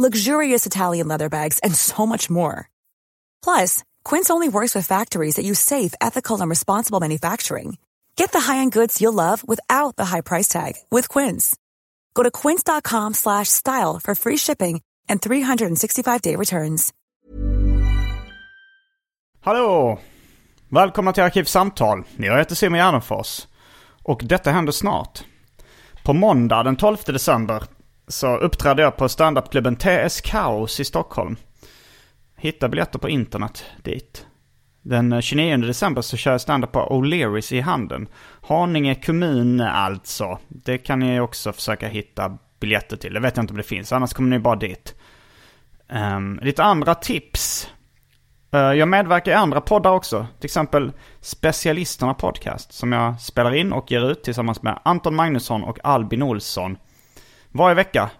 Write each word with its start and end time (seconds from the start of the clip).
luxurious 0.00 0.66
Italian 0.66 1.08
leather 1.08 1.28
bags, 1.28 1.58
and 1.64 1.74
so 1.74 2.06
much 2.06 2.30
more. 2.30 2.70
Plus, 3.44 3.82
Quince 4.04 4.30
only 4.30 4.48
works 4.48 4.74
with 4.74 4.86
factories 4.86 5.36
that 5.36 5.44
use 5.44 5.60
safe, 5.60 5.92
ethical, 6.00 6.40
and 6.40 6.48
responsible 6.48 7.00
manufacturing. 7.00 7.78
Get 8.16 8.32
the 8.32 8.40
high-end 8.40 8.72
goods 8.72 9.00
you'll 9.00 9.12
love 9.12 9.42
without 9.46 9.96
the 9.96 10.04
high 10.04 10.22
price 10.22 10.48
tag 10.48 10.74
with 10.90 11.08
Quince. 11.08 11.56
Go 12.14 12.22
to 12.22 12.30
quince.com/style 12.30 14.00
for 14.02 14.14
free 14.14 14.38
shipping 14.38 14.80
and 15.08 15.20
365-day 15.20 16.36
returns. 16.36 16.92
Hallå! 19.40 19.98
Välkomna 20.68 21.12
till 21.12 21.22
Arkivsamtal. 21.22 22.04
Jag 22.16 22.38
heter 22.38 22.54
Simon 22.54 22.78
Gärdenfors. 22.78 23.48
Och 24.02 24.20
detta 24.24 24.50
händer 24.50 24.72
snart. 24.72 25.24
På 26.04 26.12
måndag 26.12 26.62
den 26.62 26.76
12 26.76 26.96
december 27.06 27.62
så 28.10 28.36
uppträdde 28.36 28.82
jag 28.82 28.96
på 28.96 29.08
standupklubben 29.08 29.76
TS 29.76 30.20
Kaos 30.20 30.80
i 30.80 30.84
Stockholm. 30.84 31.36
Hitta 32.36 32.68
biljetter 32.68 32.98
på 32.98 33.08
internet 33.08 33.64
dit. 33.82 34.26
Den 34.82 35.12
eh, 35.12 35.20
29 35.20 35.56
december 35.56 36.02
så 36.02 36.16
kör 36.16 36.30
jag 36.30 36.40
standup 36.40 36.72
på 36.72 36.80
O'Learys 36.80 37.52
i 37.52 37.60
Handen. 37.60 38.08
Haninge 38.42 38.94
kommun 38.94 39.60
alltså. 39.60 40.38
Det 40.48 40.78
kan 40.78 40.98
ni 40.98 41.20
också 41.20 41.52
försöka 41.52 41.88
hitta 41.88 42.38
biljetter 42.60 42.96
till. 42.96 43.14
Det 43.14 43.20
vet 43.20 43.36
jag 43.36 43.42
inte 43.42 43.52
om 43.52 43.56
det 43.56 43.62
finns, 43.62 43.92
annars 43.92 44.12
kommer 44.12 44.30
ni 44.30 44.38
bara 44.38 44.56
dit. 44.56 44.94
Um, 45.88 46.40
lite 46.42 46.62
andra 46.62 46.94
tips. 46.94 47.70
Uh, 48.54 48.60
jag 48.60 48.88
medverkar 48.88 49.32
i 49.32 49.34
andra 49.34 49.60
poddar 49.60 49.90
också. 49.90 50.26
Till 50.38 50.46
exempel 50.46 50.92
Specialisterna 51.20 52.14
Podcast. 52.14 52.72
Som 52.72 52.92
jag 52.92 53.20
spelar 53.20 53.54
in 53.54 53.72
och 53.72 53.90
ger 53.90 54.10
ut 54.10 54.22
tillsammans 54.22 54.62
med 54.62 54.80
Anton 54.84 55.14
Magnusson 55.14 55.62
och 55.62 55.78
Albin 55.84 56.22
Olsson. 56.22 56.76
Varje 57.52 57.74
vecka. 57.74 58.10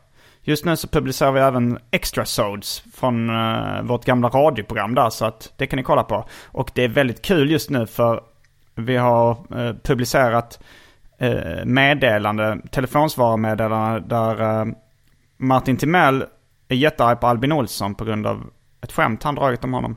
Just 0.43 0.65
nu 0.65 0.77
så 0.77 0.89
publicerar 0.89 1.33
vi 1.33 1.41
även 1.41 1.79
extra 1.91 2.25
sods 2.25 2.83
från 2.95 3.31
uh, 3.31 3.83
vårt 3.83 4.05
gamla 4.05 4.29
radioprogram 4.29 4.95
där. 4.95 5.11
Så 5.11 5.25
att 5.25 5.53
det 5.57 5.67
kan 5.67 5.77
ni 5.77 5.83
kolla 5.83 6.03
på. 6.03 6.25
Och 6.45 6.71
det 6.75 6.85
är 6.85 6.89
väldigt 6.89 7.23
kul 7.23 7.51
just 7.51 7.71
nu 7.71 7.87
för 7.87 8.21
vi 8.75 8.97
har 8.97 9.31
uh, 9.31 9.75
publicerat 9.83 10.63
uh, 11.23 11.65
meddelande, 11.65 12.59
telefonsvararmeddelande 12.71 14.01
där 14.01 14.67
Martin 15.37 15.77
Timell 15.77 16.25
är 16.69 16.77
jättearg 16.77 17.21
på 17.21 17.27
Albin 17.27 17.53
Olsson 17.53 17.95
på 17.95 18.05
grund 18.05 18.27
av 18.27 18.51
ett 18.81 18.93
skämt 18.93 19.23
han 19.23 19.35
dragit 19.35 19.65
om 19.65 19.73
honom. 19.73 19.97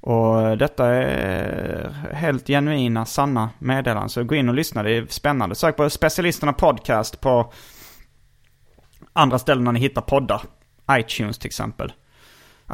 Och 0.00 0.58
detta 0.58 0.86
är 0.86 1.90
helt 2.12 2.46
genuina, 2.46 3.04
sanna 3.06 3.50
meddelanden. 3.58 4.08
Så 4.08 4.24
gå 4.24 4.34
in 4.34 4.48
och 4.48 4.54
lyssna, 4.54 4.82
det 4.82 4.90
är 4.90 5.06
spännande. 5.08 5.54
Sök 5.54 5.76
på 5.76 5.90
Specialisterna 5.90 6.52
Podcast 6.52 7.20
på 7.20 7.52
andra 9.14 9.38
ställen 9.38 9.64
när 9.64 9.72
ni 9.72 9.80
hittar 9.80 10.02
poddar. 10.02 10.42
iTunes 10.90 11.38
till 11.38 11.48
exempel. 11.48 11.92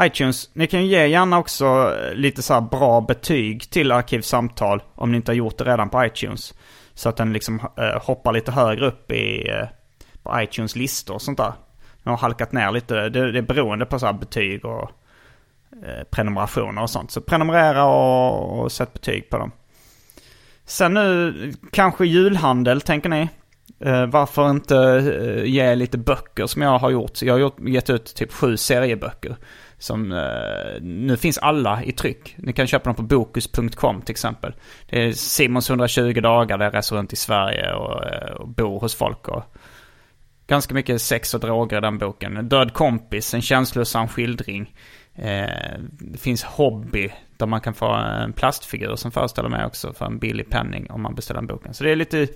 iTunes, 0.00 0.50
ni 0.52 0.66
kan 0.66 0.83
ju 0.83 0.86
ge 0.86 1.06
gärna 1.06 1.38
också 1.38 1.64
eh, 1.64 2.14
lite 2.14 2.42
så 2.42 2.60
bra 2.60 3.00
betyg 3.00 3.70
till 3.70 3.92
Arkivsamtal 3.92 4.83
om 4.94 5.11
ni 5.11 5.16
inte 5.16 5.30
har 5.30 5.36
gjort 5.36 5.58
det 5.58 5.64
redan 5.64 5.88
på 5.88 6.05
iTunes. 6.05 6.55
Så 6.94 7.08
att 7.08 7.16
den 7.16 7.33
liksom 7.33 7.61
eh, 7.77 8.02
hoppar 8.02 8.33
lite 8.33 8.52
högre 8.52 8.86
upp 8.86 9.12
i 9.12 9.48
eh, 9.48 9.68
på 10.23 10.40
iTunes 10.42 10.77
listor 10.77 11.14
och 11.14 11.23
sånt 11.23 11.39
där. 11.39 11.52
Den 12.02 12.11
har 12.11 12.18
halkat 12.18 12.52
ner 12.52 12.73
lite, 12.73 13.08
det, 13.08 13.33
det 13.33 13.39
är 13.39 13.42
beroende 13.42 13.86
på 13.86 13.98
så 13.98 14.06
här 14.06 14.12
betyg 14.12 14.64
och 14.64 14.90
eh, 15.86 16.05
prenumerationer 16.11 16.83
och 16.83 16.90
sånt. 16.90 17.11
Så 17.11 17.20
prenumerera 17.20 17.84
och, 17.84 18.61
och 18.61 18.73
sätt 18.73 18.92
betyg 18.92 19.30
på 19.30 19.39
dem. 19.39 19.52
Sen 20.64 20.95
nu, 20.95 21.52
kanske 21.73 22.06
julhandel 22.06 22.80
tänker 22.80 23.08
ni? 23.08 23.29
Uh, 23.86 24.07
varför 24.07 24.51
inte 24.51 24.74
uh, 24.74 25.45
ge 25.45 25.74
lite 25.74 25.98
böcker 25.98 26.46
som 26.46 26.63
jag 26.63 26.79
har 26.79 26.91
gjort? 26.91 27.23
Jag 27.23 27.35
har 27.35 27.39
gjort, 27.39 27.57
gett 27.61 27.91
ut 27.91 28.14
typ 28.14 28.33
sju 28.33 28.57
serieböcker. 28.57 29.36
Som 29.79 30.13
uh, 30.13 30.80
nu 30.80 31.17
finns 31.17 31.39
alla 31.39 31.85
i 31.85 31.92
tryck. 31.92 32.35
Ni 32.39 32.52
kan 32.52 32.67
köpa 32.67 32.85
dem 32.85 32.95
på 32.95 33.02
bokus.com 33.02 34.02
till 34.02 34.13
exempel. 34.13 34.55
Det 34.91 35.02
är 35.02 35.13
Simons 35.13 35.70
120 35.70 36.20
dagar 36.20 36.58
där 36.58 36.64
jag 36.64 36.74
reser 36.74 36.96
runt 36.96 37.13
i 37.13 37.17
Sverige 37.17 37.73
och, 37.73 38.02
och 38.41 38.48
bor 38.48 38.80
hos 38.80 38.95
folk. 38.95 39.29
Och 39.29 39.42
ganska 40.47 40.74
mycket 40.74 41.02
sex 41.02 41.35
och 41.35 41.41
droger 41.41 41.79
i 41.79 41.80
den 41.80 41.98
boken. 41.98 42.48
Död 42.48 42.73
kompis, 42.73 43.35
en 43.35 43.42
känslosam 43.42 44.08
skildring. 44.08 44.74
det 45.91 46.18
finns 46.18 46.45
hobby 46.45 47.12
där 47.36 47.47
man 47.47 47.61
kan 47.61 47.74
få 47.74 47.92
en 47.92 48.33
plastfigur 48.33 48.97
som 48.97 49.11
föreställer 49.11 49.48
mig 49.48 49.67
också 49.67 49.92
för 49.92 50.07
en 50.07 50.18
billig 50.18 50.51
penning 50.51 50.91
om 50.91 51.02
man 51.02 51.14
beställer 51.14 51.41
den 51.41 51.47
boken. 51.47 51.74
Så 51.74 51.85
det 51.85 51.91
är 51.91 51.97
lite 51.97 52.29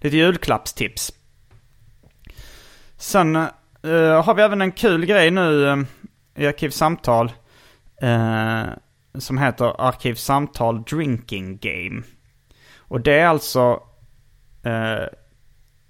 lite 0.00 0.16
julklappstips. 0.16 1.12
Sen 2.96 3.36
uh, 3.36 4.22
har 4.22 4.34
vi 4.34 4.42
även 4.42 4.60
en 4.60 4.72
kul 4.72 5.06
grej 5.06 5.30
nu 5.30 5.66
uh, 5.66 5.84
i 6.36 6.46
Arkivsamtal. 6.46 7.32
Uh, 8.02 8.64
som 9.18 9.38
heter 9.38 9.80
Arkivsamtal 9.80 10.82
Drinking 10.82 11.58
Game. 11.62 12.02
Och 12.78 13.00
det 13.00 13.18
är 13.18 13.26
alltså 13.26 13.72
uh, 14.66 15.06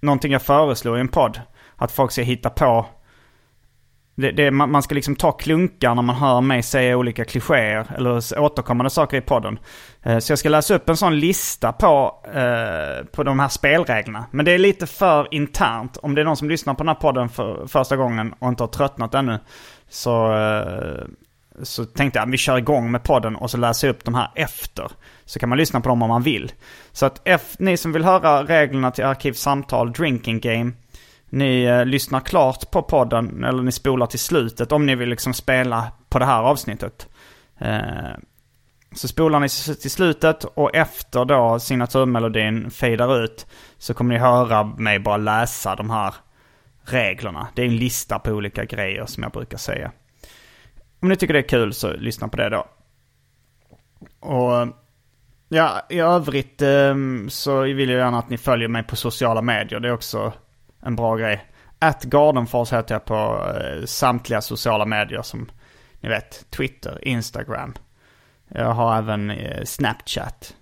någonting 0.00 0.32
jag 0.32 0.42
föreslår 0.42 0.97
i 0.97 1.00
en 1.00 1.09
podd. 1.09 1.41
Att 1.77 1.92
folk 1.92 2.12
ska 2.12 2.22
hitta 2.22 2.50
på 2.50 2.87
det, 4.15 4.31
det, 4.31 4.50
man 4.50 4.82
ska 4.82 4.94
liksom 4.94 5.16
ta 5.16 5.32
klunkar 5.32 5.94
när 5.94 6.03
man 6.03 6.16
hör 6.16 6.41
mig 6.41 6.62
säga 6.62 6.97
olika 6.97 7.25
klichéer 7.25 7.87
eller 7.97 8.41
återkommande 8.41 8.91
saker 8.91 9.16
i 9.16 9.21
podden. 9.21 9.59
Eh, 10.03 10.19
så 10.19 10.32
jag 10.32 10.38
ska 10.38 10.48
läsa 10.48 10.75
upp 10.75 10.88
en 10.88 10.97
sån 10.97 11.21
lista 11.21 11.72
på, 11.72 12.22
eh, 12.34 13.06
på 13.06 13.22
de 13.22 13.41
här 13.41 13.48
spelreglerna. 13.48 14.25
Men 14.31 14.44
det 14.44 14.53
är 14.53 14.59
lite 14.59 14.87
för 14.87 15.34
internt. 15.34 15.97
Om 15.97 16.15
det 16.15 16.21
är 16.21 16.25
någon 16.25 16.37
som 16.37 16.48
lyssnar 16.48 16.75
på 16.75 16.82
den 16.82 16.88
här 16.88 16.94
podden 16.94 17.28
för 17.28 17.66
första 17.66 17.97
gången 17.97 18.34
och 18.38 18.48
inte 18.48 18.62
har 18.62 18.69
tröttnat 18.69 19.15
ännu. 19.15 19.38
Så, 19.88 20.37
eh, 20.37 21.04
så 21.62 21.84
tänkte 21.84 22.19
jag 22.19 22.27
att 22.27 22.32
vi 22.32 22.38
kör 22.38 22.59
igång 22.59 22.91
med 22.91 23.03
podden 23.03 23.37
och 23.37 23.50
så 23.50 23.56
läser 23.56 23.88
jag 23.88 23.94
upp 23.94 24.04
de 24.04 24.15
här 24.15 24.31
efter. 24.34 24.91
Så 25.25 25.38
kan 25.38 25.48
man 25.48 25.59
lyssna 25.59 25.81
på 25.81 25.88
dem 25.88 26.03
om 26.03 26.09
man 26.09 26.22
vill. 26.22 26.53
Så 26.92 27.06
att 27.06 27.21
F, 27.25 27.42
ni 27.59 27.77
som 27.77 27.92
vill 27.92 28.04
höra 28.04 28.44
reglerna 28.44 28.91
till 28.91 29.04
Arkivsamtal 29.04 29.92
Drinking 29.92 30.41
Game 30.41 30.72
ni 31.30 31.64
eh, 31.64 31.84
lyssnar 31.84 32.20
klart 32.20 32.70
på 32.70 32.82
podden 32.82 33.44
eller 33.44 33.62
ni 33.62 33.72
spolar 33.72 34.06
till 34.06 34.18
slutet 34.18 34.72
om 34.72 34.86
ni 34.86 34.94
vill 34.94 35.08
liksom 35.08 35.34
spela 35.34 35.92
på 36.08 36.18
det 36.18 36.24
här 36.24 36.42
avsnittet. 36.42 37.08
Eh, 37.58 38.16
så 38.92 39.08
spolar 39.08 39.41
ni 39.41 39.48
till 39.74 39.91
slutet 39.91 40.44
och 40.44 40.74
efter 40.74 41.24
då 41.24 41.58
signaturmelodin 41.58 42.70
fejdar 42.70 43.24
ut 43.24 43.46
så 43.78 43.94
kommer 43.94 44.14
ni 44.14 44.20
höra 44.20 44.64
mig 44.64 44.98
bara 44.98 45.16
läsa 45.16 45.76
de 45.76 45.91
här 45.91 46.14
reglerna. 46.84 47.48
Det 47.54 47.62
är 47.62 47.66
en 47.66 47.76
lista 47.76 48.18
på 48.18 48.30
olika 48.30 48.64
grejer 48.64 49.06
som 49.06 49.22
jag 49.22 49.32
brukar 49.32 49.58
säga. 49.58 49.92
Om 51.02 51.08
ni 51.08 51.16
tycker 51.16 51.34
det 51.34 51.41
är 51.41 51.48
kul 51.48 51.74
så 51.74 51.92
lyssna 51.92 52.28
på 52.28 52.36
det 52.36 52.48
då. 52.48 52.66
Och 54.20 54.68
ja, 55.48 55.86
i 55.91 55.98
övrigt 55.98 56.62
eh, 56.62 56.94
så 57.28 57.60
vill 57.60 57.91
jag 57.91 57.98
gärna 57.98 58.18
att 58.18 58.30
ni 58.30 58.38
följer 58.38 58.68
mig 58.68 58.82
på 58.82 58.97
sociala 58.97 59.42
medier. 59.42 59.80
Det 59.80 59.88
är 59.88 59.92
också 59.92 60.32
en 60.82 60.96
bra 60.96 61.16
grej. 61.16 61.46
Att 61.78 62.04
Gardenfors 62.04 62.72
heter 62.72 62.94
jag 62.94 63.04
på 63.04 63.46
eh, 63.54 63.84
samtliga 63.84 64.41
sociala 64.41 64.84
medier 64.84 65.22
som 65.22 65.50
ni 66.00 66.08
vet. 66.08 66.50
Twitter, 66.50 66.98
Instagram. 67.02 67.74
Jag 68.48 68.72
har 68.72 68.98
även 68.98 69.30
eh, 69.30 69.65
Snapchat. 69.65 70.56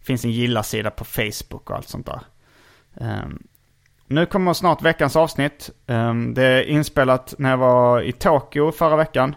Finns 0.00 0.24
en 0.24 0.30
gilla-sida 0.30 0.90
på 0.90 1.04
Facebook 1.04 1.70
och 1.70 1.76
allt 1.76 1.88
sånt 1.88 2.06
där. 2.06 2.20
Um, 2.94 3.42
nu 4.06 4.26
kommer 4.26 4.52
snart 4.52 4.82
veckans 4.82 5.16
avsnitt. 5.16 5.70
Um, 5.86 6.34
det 6.34 6.42
är 6.42 6.62
inspelat 6.62 7.34
när 7.38 7.50
jag 7.50 7.56
var 7.56 8.02
i 8.02 8.12
Tokyo 8.12 8.72
förra 8.72 8.96
veckan. 8.96 9.34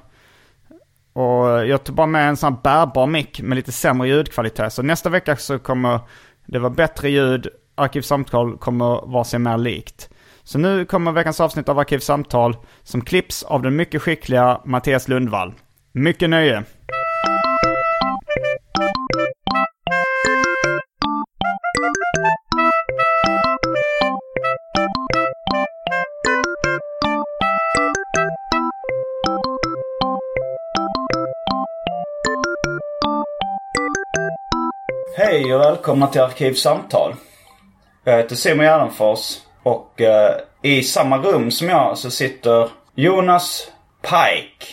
Och 1.13 1.67
jag 1.67 1.83
tog 1.83 1.95
bara 1.95 2.07
med 2.07 2.29
en 2.29 2.37
sån 2.37 2.53
här 2.53 2.61
bärbar 2.61 3.07
mick 3.07 3.41
med 3.41 3.55
lite 3.55 3.71
sämre 3.71 4.07
ljudkvalitet. 4.07 4.73
Så 4.73 4.81
nästa 4.81 5.09
vecka 5.09 5.35
så 5.35 5.59
kommer 5.59 5.99
det 6.45 6.59
vara 6.59 6.73
bättre 6.73 7.09
ljud. 7.09 7.47
Arkivsamtal 7.75 8.57
kommer 8.57 9.11
vara 9.11 9.23
sig 9.23 9.39
mer 9.39 9.57
likt. 9.57 10.09
Så 10.47 10.57
nu 10.57 10.85
kommer 10.85 11.11
veckans 11.11 11.39
avsnitt 11.39 11.69
av 11.69 11.79
Arkivsamtal 11.79 12.57
som 12.83 13.01
klipps 13.01 13.43
av 13.43 13.61
den 13.61 13.75
mycket 13.75 14.01
skickliga 14.01 14.61
Mattias 14.65 15.07
Lundvall. 15.07 15.53
Mycket 15.91 16.29
nöje! 16.29 16.63
Hej 35.17 35.53
och 35.55 35.61
välkomna 35.61 36.07
till 36.07 36.21
Arkivsamtal. 36.21 37.13
Jag 38.03 38.17
heter 38.17 38.35
Simon 38.35 38.65
Gärdenfors 38.65 39.46
och 39.63 40.01
eh, 40.01 40.35
i 40.61 40.83
samma 40.83 41.17
rum 41.17 41.51
som 41.51 41.69
jag 41.69 41.97
så 41.97 42.11
sitter 42.11 42.69
Jonas 42.95 43.71
Pike. 44.01 44.65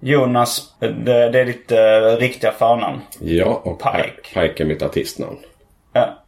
Jonas, 0.00 0.60
eh, 0.80 0.90
det, 0.90 1.30
det 1.30 1.40
är 1.40 1.44
ditt 1.44 1.72
eh, 1.72 2.16
riktiga 2.20 2.52
förnamn. 2.52 3.00
Ja, 3.20 3.60
och 3.64 3.82
Pike. 3.82 4.40
Pike 4.40 4.62
är 4.62 4.66
mitt 4.66 4.82
artistnamn. 4.82 5.36
Ja. 5.92 6.24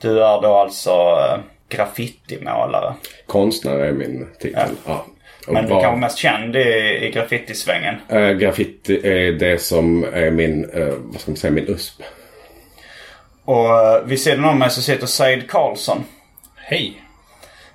Du 0.00 0.10
är 0.24 0.42
då 0.42 0.54
alltså 0.56 0.90
eh, 0.90 1.38
graffitimålare. 1.68 2.94
Konstnär 3.26 3.76
är 3.76 3.92
min 3.92 4.28
titel. 4.40 4.70
Ja. 4.86 5.06
Och 5.46 5.52
Men 5.52 5.64
du 5.64 5.70
vad- 5.70 5.82
kanske 5.82 6.00
mest 6.00 6.18
känd 6.18 6.56
i, 6.56 6.98
i 7.06 7.10
graffitisvängen. 7.10 7.94
Eh, 8.08 8.30
graffiti 8.30 9.06
är 9.08 9.32
det 9.32 9.58
som 9.62 10.04
är 10.04 10.30
min, 10.30 10.70
eh, 10.70 10.88
vad 10.98 11.20
ska 11.20 11.30
man 11.30 11.36
säga, 11.36 11.50
min 11.50 11.68
USP. 11.68 12.02
Och 13.44 13.78
eh, 13.78 14.04
vid 14.04 14.20
sidan 14.20 14.44
om 14.44 14.58
mig 14.58 14.70
så 14.70 14.82
sitter 14.82 15.06
Said 15.06 15.50
Karlsson. 15.50 16.04
Hej! 16.56 17.01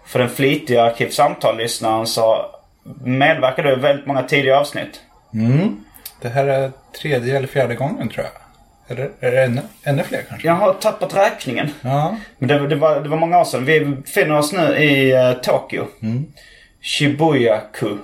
För 0.08 0.20
den 0.20 0.30
flitiga 0.30 0.84
Arkivsamtal-lyssnaren 0.84 2.08
så 2.08 2.46
medverkar 3.04 3.64
du 3.64 3.72
i 3.72 3.76
väldigt 3.76 4.06
många 4.06 4.24
tidiga 4.24 4.60
avsnitt. 4.60 5.02
Det 6.22 6.30
här 6.30 6.48
är 6.48 6.72
tredje 7.02 7.38
eller 7.38 7.48
fjärde 7.48 7.76
gången 7.76 8.10
tror 8.10 8.26
jag. 8.26 8.34
Eller 8.90 9.10
är 9.20 9.32
det 9.32 9.44
ännu, 9.44 9.62
ännu 9.84 10.04
fler 10.04 10.22
kanske? 10.30 10.48
Jag 10.48 10.54
har 10.54 10.74
tappat 10.74 11.16
räkningen. 11.16 11.70
Ja. 11.82 12.18
Men 12.38 12.50
det, 12.50 12.68
det, 12.68 12.76
var, 12.76 13.00
det 13.02 13.10
var 13.10 13.18
många 13.18 13.40
år 13.40 13.44
sedan. 13.44 13.66
Vi 13.66 13.86
befinner 13.86 14.38
oss 14.38 14.54
nu 14.54 14.78
i 14.78 15.14
uh, 15.14 15.34
Tokyo. 15.34 15.86
Shibuya-ku. 16.82 17.98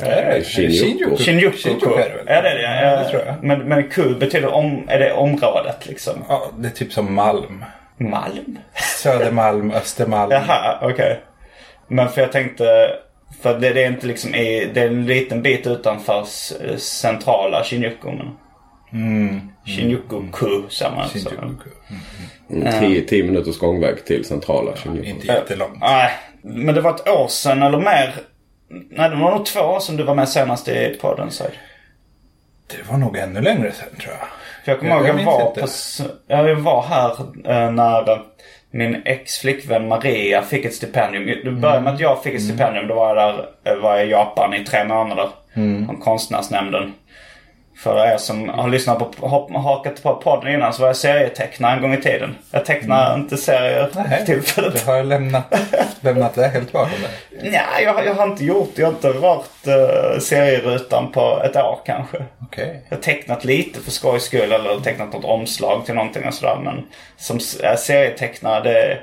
Är 0.00 0.34
det 0.34 0.44
Shinjuku. 0.44 1.16
Shinjuku 1.16 1.68
är 1.68 2.08
det 2.08 2.16
väl? 2.16 2.24
Ja, 2.26 2.42
det 2.42 2.48
är 2.48 2.54
det. 2.54 2.86
Ja, 2.86 2.96
det 3.02 3.10
tror 3.10 3.22
jag. 3.26 3.34
Men, 3.42 3.60
men 3.60 3.88
ku 3.88 4.14
betyder 4.14 4.54
om, 4.54 4.88
är 4.88 4.98
det 4.98 5.12
området 5.12 5.86
liksom? 5.86 6.24
Ja, 6.28 6.50
det 6.58 6.68
är 6.68 6.72
typ 6.72 6.92
som 6.92 7.14
Malm. 7.14 7.64
Malm? 7.98 8.58
Södermalm, 9.02 9.70
Östermalm. 9.70 10.30
Jaha, 10.30 10.78
okej. 10.82 11.20
Men 11.88 12.08
för 12.08 12.20
jag 12.20 12.32
tänkte... 12.32 12.64
För 13.42 13.58
det, 13.58 13.70
det 13.72 13.82
är 13.84 13.88
inte 13.88 14.06
liksom 14.06 14.34
i, 14.34 14.70
Det 14.74 14.80
är 14.80 14.86
en 14.86 15.06
liten 15.06 15.42
bit 15.42 15.66
utanför 15.66 16.22
s- 16.22 16.54
centrala 16.78 17.64
Shinjuku. 17.64 18.08
Men... 18.08 18.30
Shinjuku-ku 19.66 20.62
säger 20.70 20.90
man. 20.96 21.08
Shinjuku. 21.08 21.70
Mm, 22.50 22.80
tio, 22.80 23.00
tio 23.00 23.24
minuters 23.24 23.58
gångväg 23.58 24.04
till 24.04 24.24
centrala 24.24 24.76
Shinjuku. 24.76 25.08
Inte 25.08 25.26
jättelångt. 25.26 25.78
Nej, 25.80 26.10
men 26.42 26.74
det 26.74 26.80
var 26.80 26.94
ett 26.94 27.08
år 27.08 27.28
sedan 27.28 27.62
eller 27.62 27.78
mer. 27.78 28.14
Nej, 28.90 29.10
det 29.10 29.16
var 29.16 29.30
nog 29.30 29.46
två 29.46 29.60
år 29.60 29.80
sedan 29.80 29.96
du 29.96 30.02
var 30.02 30.14
med 30.14 30.28
senast 30.28 30.68
i 30.68 30.98
podden. 31.00 31.30
Så. 31.30 31.44
Det 32.66 32.90
var 32.90 32.98
nog 32.98 33.16
ännu 33.16 33.40
längre 33.40 33.72
sedan 33.72 33.88
tror 34.00 34.14
jag. 34.20 34.26
För 34.64 34.72
jag 34.72 34.78
kommer 34.78 34.92
ihåg 34.92 35.06
jag 35.06 35.20
jag 35.20 35.24
var, 35.24 35.50
på, 35.50 35.66
jag 36.26 36.54
var 36.56 36.82
här 36.82 37.10
eh, 37.44 37.72
när 37.72 38.10
eh, 38.10 38.18
min 38.70 39.02
ex-flickvän 39.04 39.88
Maria 39.88 40.42
fick 40.42 40.64
ett 40.64 40.74
stipendium. 40.74 41.26
Det 41.44 41.50
började 41.50 41.80
med 41.80 41.94
att 41.94 42.00
jag 42.00 42.22
fick 42.22 42.34
ett 42.34 42.42
stipendium. 42.42 42.88
Då 42.88 42.94
var 42.94 43.16
jag 43.16 43.16
där, 43.16 43.72
eh, 43.72 43.82
var 43.82 43.96
jag 43.96 44.06
i 44.06 44.10
Japan 44.10 44.54
i 44.54 44.64
tre 44.64 44.84
månader. 44.84 45.28
Om 45.88 46.00
konstnärsnämnden. 46.00 46.92
För 47.76 48.06
er 48.06 48.16
som 48.16 48.48
har 48.48 48.68
lyssnat 48.68 48.98
på, 48.98 49.28
har 49.28 49.58
hakat 49.60 50.02
på 50.02 50.14
podden 50.14 50.54
innan 50.54 50.72
så 50.72 50.80
var 50.80 50.88
jag 50.88 50.96
serietecknare 50.96 51.76
en 51.76 51.82
gång 51.82 51.94
i 51.94 52.00
tiden. 52.02 52.36
Jag 52.50 52.64
tecknar 52.64 53.14
inte 53.14 53.36
serier 53.36 53.88
för 53.92 54.04
Nej, 54.10 54.26
tillfället. 54.26 54.84
du 54.84 54.90
har 54.92 55.02
lämnat, 55.02 55.54
lämnat 56.00 56.34
det 56.34 56.48
helt 56.48 56.72
bakom 56.72 57.00
dig. 57.02 57.10
Nej, 57.52 57.84
jag, 57.84 58.06
jag 58.06 58.14
har 58.14 58.24
inte 58.26 58.44
gjort 58.44 58.70
Jag 58.74 58.86
har 58.86 58.92
inte 58.92 59.08
rört 59.08 59.66
uh, 59.66 60.18
serierutan 60.20 61.12
på 61.12 61.42
ett 61.44 61.56
år 61.56 61.78
kanske. 61.86 62.24
Okej. 62.42 62.82
Jag 62.88 62.96
har 62.96 63.02
tecknat 63.02 63.44
lite 63.44 63.80
för 63.80 63.90
skojs 63.90 64.22
skull 64.24 64.52
eller 64.52 64.80
tecknat 64.80 65.12
något 65.12 65.24
omslag 65.24 65.86
till 65.86 65.94
någonting 65.94 66.26
och 66.28 66.34
sådär. 66.34 66.56
Men 66.64 66.86
som 67.16 67.38
äh, 67.62 67.76
serietecknare, 67.76 68.60
det, 68.62 68.98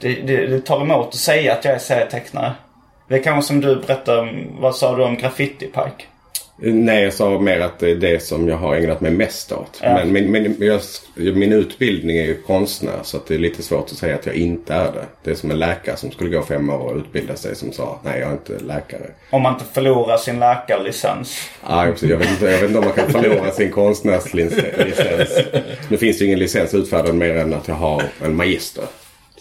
det, 0.00 0.22
det, 0.22 0.46
det 0.46 0.60
tar 0.60 0.80
emot 0.80 1.08
att 1.08 1.14
säga 1.14 1.52
att 1.52 1.64
jag 1.64 1.74
är 1.74 1.78
serietecknare. 1.78 2.52
Det 3.08 3.14
är 3.14 3.22
kanske 3.22 3.48
som 3.48 3.60
du 3.60 3.76
berättade, 3.76 4.20
om- 4.20 4.56
vad 4.60 4.76
sa 4.76 4.96
du 4.96 5.04
om 5.04 5.16
graffiti 5.16 5.66
Pike? 5.66 6.04
Nej, 6.58 7.04
jag 7.04 7.12
sa 7.12 7.38
mer 7.38 7.60
att 7.60 7.78
det 7.78 7.90
är 7.90 7.94
det 7.94 8.22
som 8.22 8.48
jag 8.48 8.56
har 8.56 8.76
ägnat 8.76 9.00
mig 9.00 9.10
mest 9.10 9.52
åt. 9.52 9.80
Ja. 9.82 9.94
Men 9.94 10.12
min, 10.12 10.30
min, 10.32 10.56
jag, 10.58 10.80
min 11.36 11.52
utbildning 11.52 12.18
är 12.18 12.24
ju 12.24 12.42
konstnär 12.42 12.98
så 13.02 13.18
det 13.28 13.34
är 13.34 13.38
lite 13.38 13.62
svårt 13.62 13.84
att 13.84 13.96
säga 13.96 14.14
att 14.14 14.26
jag 14.26 14.34
inte 14.34 14.74
är 14.74 14.92
det. 14.92 15.04
Det 15.24 15.30
är 15.30 15.34
som 15.34 15.50
en 15.50 15.58
läkare 15.58 15.96
som 15.96 16.10
skulle 16.10 16.30
gå 16.30 16.42
fem 16.42 16.70
år 16.70 16.92
och 16.92 16.96
utbilda 16.96 17.36
sig 17.36 17.56
som 17.56 17.72
sa 17.72 18.00
nej 18.04 18.20
jag 18.20 18.28
är 18.28 18.32
inte 18.32 18.58
läkare. 18.64 19.10
Om 19.30 19.42
man 19.42 19.52
inte 19.52 19.64
förlorar 19.72 20.16
sin 20.16 20.38
läkarlicens. 20.38 21.48
Ja, 21.68 21.86
jag, 21.86 22.10
jag, 22.10 22.18
vet 22.18 22.30
inte, 22.30 22.44
jag 22.44 22.60
vet 22.60 22.62
inte 22.62 22.78
om 22.78 22.84
man 22.84 22.94
kan 22.94 23.10
förlora 23.10 23.50
sin 23.50 23.70
konstnärslicens. 23.70 25.30
Nu 25.88 25.96
finns 25.96 26.18
det 26.18 26.24
ju 26.24 26.26
ingen 26.26 26.38
licens 26.38 26.74
utfärdad 26.74 27.14
mer 27.14 27.36
än 27.36 27.54
att 27.54 27.68
jag 27.68 27.74
har 27.74 28.02
en 28.24 28.36
magister. 28.36 28.84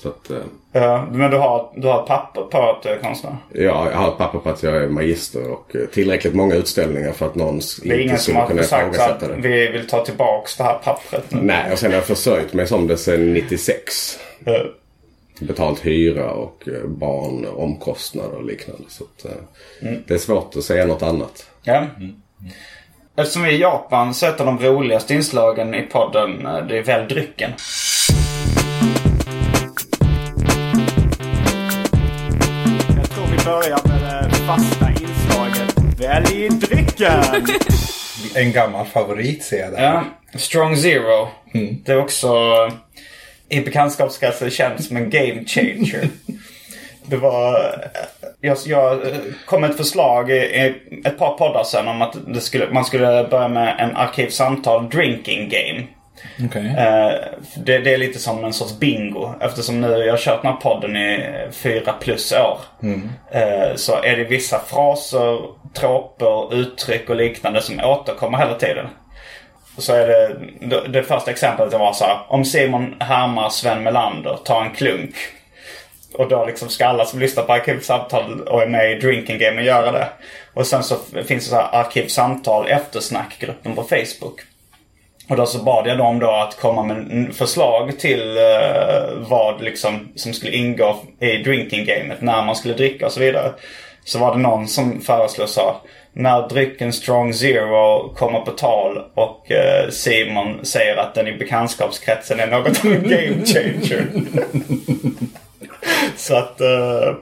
Så 0.01 0.09
att, 0.09 0.29
eh, 0.29 0.37
Ja, 0.71 1.07
men 1.11 1.31
du 1.31 1.37
har, 1.37 1.71
du 1.75 1.87
har 1.87 2.03
papper 2.03 2.41
på 2.41 2.69
att 2.69 2.83
du 2.83 2.89
är 2.89 2.97
konstnär? 2.97 3.35
ja, 3.53 3.89
jag 3.91 3.97
har 3.97 4.07
ett 4.11 4.17
papper 4.17 4.39
på 4.39 4.49
att 4.49 4.63
jag 4.63 4.75
är 4.75 4.87
magister 4.87 5.51
och 5.51 5.75
eh, 5.75 5.81
tillräckligt 5.85 6.35
många 6.35 6.55
utställningar 6.55 7.11
för 7.11 7.25
att 7.25 7.35
någon 7.35 7.59
Det 7.83 7.89
är 7.89 7.93
ingen 7.93 8.09
inte 8.09 8.17
som 8.23 8.33
skulle 8.33 8.47
kunna 8.47 8.61
har 8.61 8.67
sagt 8.67 8.87
att 8.87 8.93
ifrågasätta 8.95 9.27
det. 9.27 9.47
vi 9.47 9.67
vill 9.67 9.87
ta 9.87 10.05
tillbaks 10.05 10.57
det 10.57 10.63
här 10.63 10.77
pappret 10.83 11.31
nu. 11.31 11.39
Nej, 11.41 11.71
och 11.71 11.79
sen 11.79 11.91
har 11.91 11.95
jag 11.95 12.05
försörjt 12.05 12.53
mig 12.53 12.67
som 12.67 12.87
det 12.87 12.97
sedan 12.97 13.33
96. 13.33 14.19
Ja. 14.45 14.59
Betalt 15.39 15.85
hyra 15.85 16.31
och 16.31 16.67
eh, 16.67 16.87
barn, 16.87 17.45
omkostnader 17.55 18.35
och 18.37 18.45
liknande. 18.45 18.83
Så 18.89 19.03
att, 19.03 19.25
Mm. 19.81 20.03
Det 20.07 20.13
är 20.13 20.17
svårt 20.17 20.55
att 20.55 20.63
säga 20.63 20.85
något 20.85 21.03
annat. 21.03 21.49
Ja. 21.63 21.85
Eftersom 23.17 23.43
vi 23.43 23.49
är 23.49 23.53
i 23.53 23.61
Japan 23.61 24.13
så 24.13 24.25
är 24.25 24.29
ett 24.29 24.39
av 24.39 24.45
de 24.45 24.59
roligaste 24.59 25.13
inslagen 25.13 25.75
i 25.75 25.81
podden, 25.81 26.43
det 26.69 26.77
är 26.77 26.83
Välj 26.83 27.07
drycken. 27.07 27.51
Börjar 33.45 33.87
med 33.87 34.23
det 34.29 34.35
fasta 34.35 34.89
inslaget 34.89 35.75
Välj 35.99 36.49
drycken! 36.49 37.47
En 38.35 38.51
gammal 38.51 38.85
favorit 38.85 39.43
ser 39.43 39.57
jag 39.59 39.71
där. 39.71 39.83
ja, 39.83 40.03
Strong 40.39 40.77
Zero. 40.77 41.27
Det 41.85 41.91
är 41.91 41.97
också 41.99 42.27
eh, 42.27 43.57
i 43.57 43.61
bekantskapskretsen 43.61 44.49
känt 44.49 44.83
som 44.83 44.97
en 44.97 45.09
game 45.09 45.45
changer. 45.47 46.09
Det 47.07 47.17
var... 47.17 47.53
eh, 47.59 48.29
Jag, 48.41 48.57
jag 48.65 48.93
eh, 49.07 49.13
kom 49.45 49.61
med 49.61 49.69
ett 49.69 49.77
förslag 49.77 50.31
i, 50.31 50.33
i 50.35 50.75
ett 51.05 51.17
par 51.17 51.37
poddar 51.37 51.63
sen 51.63 51.87
om 51.87 52.01
att 52.01 52.15
det 52.27 52.41
skulle, 52.41 52.71
man 52.71 52.85
skulle 52.85 53.27
börja 53.31 53.47
med 53.47 53.75
en 53.79 53.95
arkivsamtal 53.95 54.89
drinking 54.89 55.49
game. 55.49 55.83
Okej. 56.45 56.75
Eh, 56.77 57.11
det, 57.55 57.77
det 57.77 57.93
är 57.93 57.97
lite 57.97 58.19
som 58.19 58.45
en 58.45 58.53
sorts 58.53 58.79
bingo. 58.79 59.33
Eftersom 59.41 59.81
nu 59.81 59.87
jag 59.87 60.13
har 60.13 60.17
kört 60.17 60.41
den 60.41 60.51
här 60.51 60.59
podden 60.59 60.95
i 60.95 61.23
fyra 61.51 61.93
plus 61.99 62.31
år. 62.31 62.59
Eh, 63.31 63.75
så 63.75 64.03
är 64.03 64.17
det 64.17 64.23
vissa 64.23 64.59
fraser, 64.59 65.39
troper, 65.73 66.55
uttryck 66.55 67.09
och 67.09 67.15
liknande 67.15 67.61
som 67.61 67.79
återkommer 67.79 68.37
hela 68.37 68.55
tiden. 68.55 68.87
Så 69.77 69.93
är 69.93 70.07
det, 70.07 70.35
det, 70.61 70.87
det 70.87 71.03
första 71.03 71.31
exemplet 71.31 71.73
var 71.73 71.93
så 71.93 72.05
här. 72.05 72.17
Om 72.27 72.45
Simon 72.45 72.95
härmar 72.99 73.49
Sven 73.49 73.83
Melander, 73.83 74.37
ta 74.45 74.63
en 74.63 74.71
klunk. 74.71 75.15
Och 76.13 76.29
då 76.29 76.45
liksom 76.45 76.69
ska 76.69 76.85
alla 76.85 77.05
som 77.05 77.19
lyssnar 77.19 77.43
på 77.43 77.53
Arkivsamtal 77.53 78.41
och 78.41 78.61
är 78.61 78.67
med 78.67 78.91
i 78.91 78.99
drinking 78.99 79.37
game 79.37 79.61
göra 79.61 79.91
det. 79.91 80.07
Och 80.53 80.67
sen 80.67 80.83
så 80.83 80.95
finns 81.25 81.43
det 81.43 81.49
så 81.49 81.55
här 81.55 81.69
Arkivsamtal 81.71 82.67
eftersnackgruppen 82.67 83.75
på 83.75 83.83
Facebook. 83.83 84.41
Och 85.27 85.37
då 85.37 85.45
så 85.45 85.63
bad 85.63 85.87
jag 85.87 85.97
dem 85.97 86.19
då 86.19 86.31
att 86.31 86.59
komma 86.59 86.83
med 86.83 87.35
förslag 87.35 87.99
till 87.99 88.37
eh, 88.37 89.27
vad 89.29 89.61
liksom 89.61 90.07
som 90.15 90.33
skulle 90.33 90.51
ingå 90.51 90.95
i 91.19 91.37
drinking-gamet. 91.37 92.21
När 92.21 92.45
man 92.45 92.55
skulle 92.55 92.73
dricka 92.73 93.05
och 93.05 93.11
så 93.11 93.19
vidare. 93.19 93.51
Så 94.03 94.19
var 94.19 94.35
det 94.35 94.41
någon 94.41 94.67
som 94.67 95.01
föreslog 95.01 95.49
så. 95.49 95.75
När 96.13 96.49
drycken 96.49 96.93
Strong 96.93 97.33
Zero 97.33 98.13
kommer 98.15 98.39
på 98.39 98.51
tal 98.51 98.97
och 99.13 99.51
eh, 99.51 99.89
Simon 99.89 100.65
säger 100.65 100.97
att 100.97 101.13
den 101.13 101.27
i 101.27 101.37
bekantskapskretsen 101.37 102.39
är 102.39 102.47
något 102.47 102.85
av 102.85 102.91
en 102.91 103.03
game 103.09 103.45
changer. 103.45 104.07
så 106.15 106.35
att... 106.35 106.61
Eh, 106.61 107.15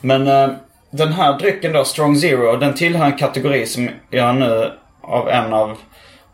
men 0.00 0.26
eh, 0.26 0.50
den 0.90 1.12
här 1.12 1.38
drycken 1.38 1.72
då, 1.72 1.84
Strong 1.84 2.16
Zero, 2.16 2.56
den 2.56 2.74
tillhör 2.74 3.06
en 3.06 3.18
kategori 3.18 3.66
som 3.66 3.90
jag 4.10 4.36
nu 4.36 4.70
av 5.00 5.28
en 5.28 5.52
av 5.52 5.76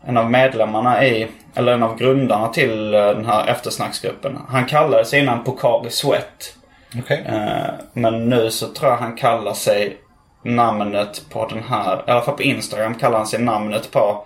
en 0.09 0.17
av 0.17 0.31
medlemmarna 0.31 1.05
i, 1.05 1.27
eller 1.55 1.73
en 1.73 1.83
av 1.83 1.97
grundarna 1.97 2.47
till 2.47 2.93
eh, 2.93 3.05
den 3.05 3.25
här 3.25 3.47
eftersnacksgruppen. 3.47 4.39
Han 4.49 4.65
kallade 4.65 5.05
sig 5.05 5.19
innan 5.19 5.43
Pocari 5.43 5.89
Sweat. 5.89 6.55
Okej. 6.99 7.23
Eh, 7.27 7.69
Men 7.93 8.29
nu 8.29 8.51
så 8.51 8.67
tror 8.67 8.91
jag 8.91 8.97
han 8.97 9.15
kallar 9.15 9.53
sig 9.53 9.97
namnet 10.43 11.21
på 11.29 11.47
den 11.47 11.63
här, 11.69 12.03
i 12.07 12.11
alla 12.11 12.21
fall 12.21 12.35
på 12.35 12.43
Instagram 12.43 12.95
kallar 12.95 13.17
han 13.17 13.27
sig 13.27 13.39
namnet 13.41 13.91
på 13.91 14.25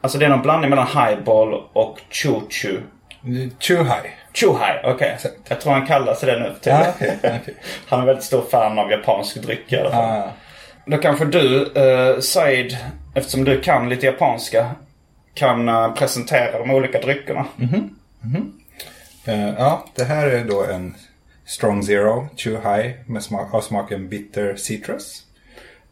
Alltså 0.00 0.18
det 0.18 0.24
är 0.24 0.28
någon 0.30 0.42
blandning 0.42 0.70
mellan 0.70 0.86
highball 0.86 1.54
och 1.72 1.98
chuchu. 2.10 2.80
Chuhai. 3.60 4.10
Chuhai, 4.34 4.80
okej. 4.84 5.10
Exakt. 5.14 5.34
Jag 5.48 5.60
tror 5.60 5.72
han 5.72 5.86
kallar 5.86 6.14
sig 6.14 6.32
det 6.32 6.38
nu 6.40 6.52
för 6.54 6.60
tiden. 6.60 6.80
Ja, 6.80 6.92
okej, 6.96 7.18
okej. 7.18 7.54
Han 7.88 8.00
är 8.00 8.06
väldigt 8.06 8.24
stor 8.24 8.42
fan 8.50 8.78
av 8.78 8.90
japansk 8.90 9.42
dryck 9.42 9.72
i 9.72 9.76
alla 9.76 9.90
fall. 9.90 10.04
Ah, 10.04 10.28
Då 10.86 10.98
kanske 10.98 11.24
du, 11.24 11.64
uh, 11.64 12.20
Said, 12.20 12.76
eftersom 13.14 13.44
du 13.44 13.60
kan 13.60 13.88
lite 13.88 14.06
japanska, 14.06 14.74
kan 15.36 15.68
eh, 15.68 15.94
presentera 15.94 16.58
de 16.58 16.70
olika 16.70 17.00
dryckerna. 17.00 17.46
Eh, 19.24 19.48
ja, 19.58 19.86
det 19.94 20.04
här 20.04 20.26
är 20.26 20.44
då 20.44 20.64
en 20.64 20.94
Strong 21.46 21.82
Zero 21.82 22.28
Chew 22.36 22.74
High 22.74 22.94
med 23.06 23.22
smak, 23.22 23.54
av 23.54 23.60
smaken 23.60 24.08
Bitter 24.08 24.56
Citrus. 24.56 25.22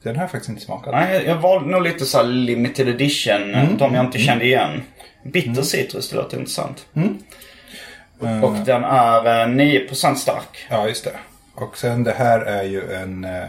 Den 0.02 0.16
har 0.16 0.22
jag 0.22 0.30
faktiskt 0.30 0.48
inte 0.48 0.62
smakat. 0.62 0.94
Nej, 0.94 1.24
jag 1.26 1.36
valde 1.36 1.70
nog 1.70 1.82
lite 1.82 2.04
så 2.04 2.18
här 2.18 2.24
limited 2.24 2.88
edition. 2.88 3.54
Mm. 3.54 3.76
De 3.78 3.94
jag 3.94 4.04
inte 4.04 4.18
kände 4.18 4.44
igen. 4.44 4.82
Bitter 5.22 5.62
citrus, 5.62 6.10
det 6.10 6.16
låter 6.16 6.38
intressant. 6.38 6.86
Mm. 6.94 7.18
Och 8.42 8.54
den 8.54 8.84
är 8.84 9.42
eh, 9.42 9.48
9% 9.48 10.14
stark. 10.14 10.66
Ja, 10.70 10.88
just 10.88 11.04
det. 11.04 11.16
Och 11.54 11.78
sen 11.78 12.04
det 12.04 12.12
här 12.12 12.40
är 12.40 12.62
ju 12.62 12.92
en 12.92 13.24
eh, 13.24 13.44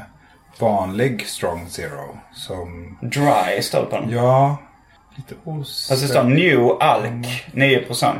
vanlig 0.59 1.27
Strong 1.27 1.65
Zero. 1.69 2.17
Som, 2.33 2.97
Dry 3.01 3.61
står 3.61 3.79
det 3.79 3.85
på 3.85 3.95
den. 3.99 4.09
ja, 4.11 4.57
lite 5.15 5.35
osäker. 5.43 5.89
Fast 5.95 6.01
det 6.01 6.07
står 6.07 6.23
New 6.23 6.59
Alk 6.79 7.45
9%. 7.53 8.13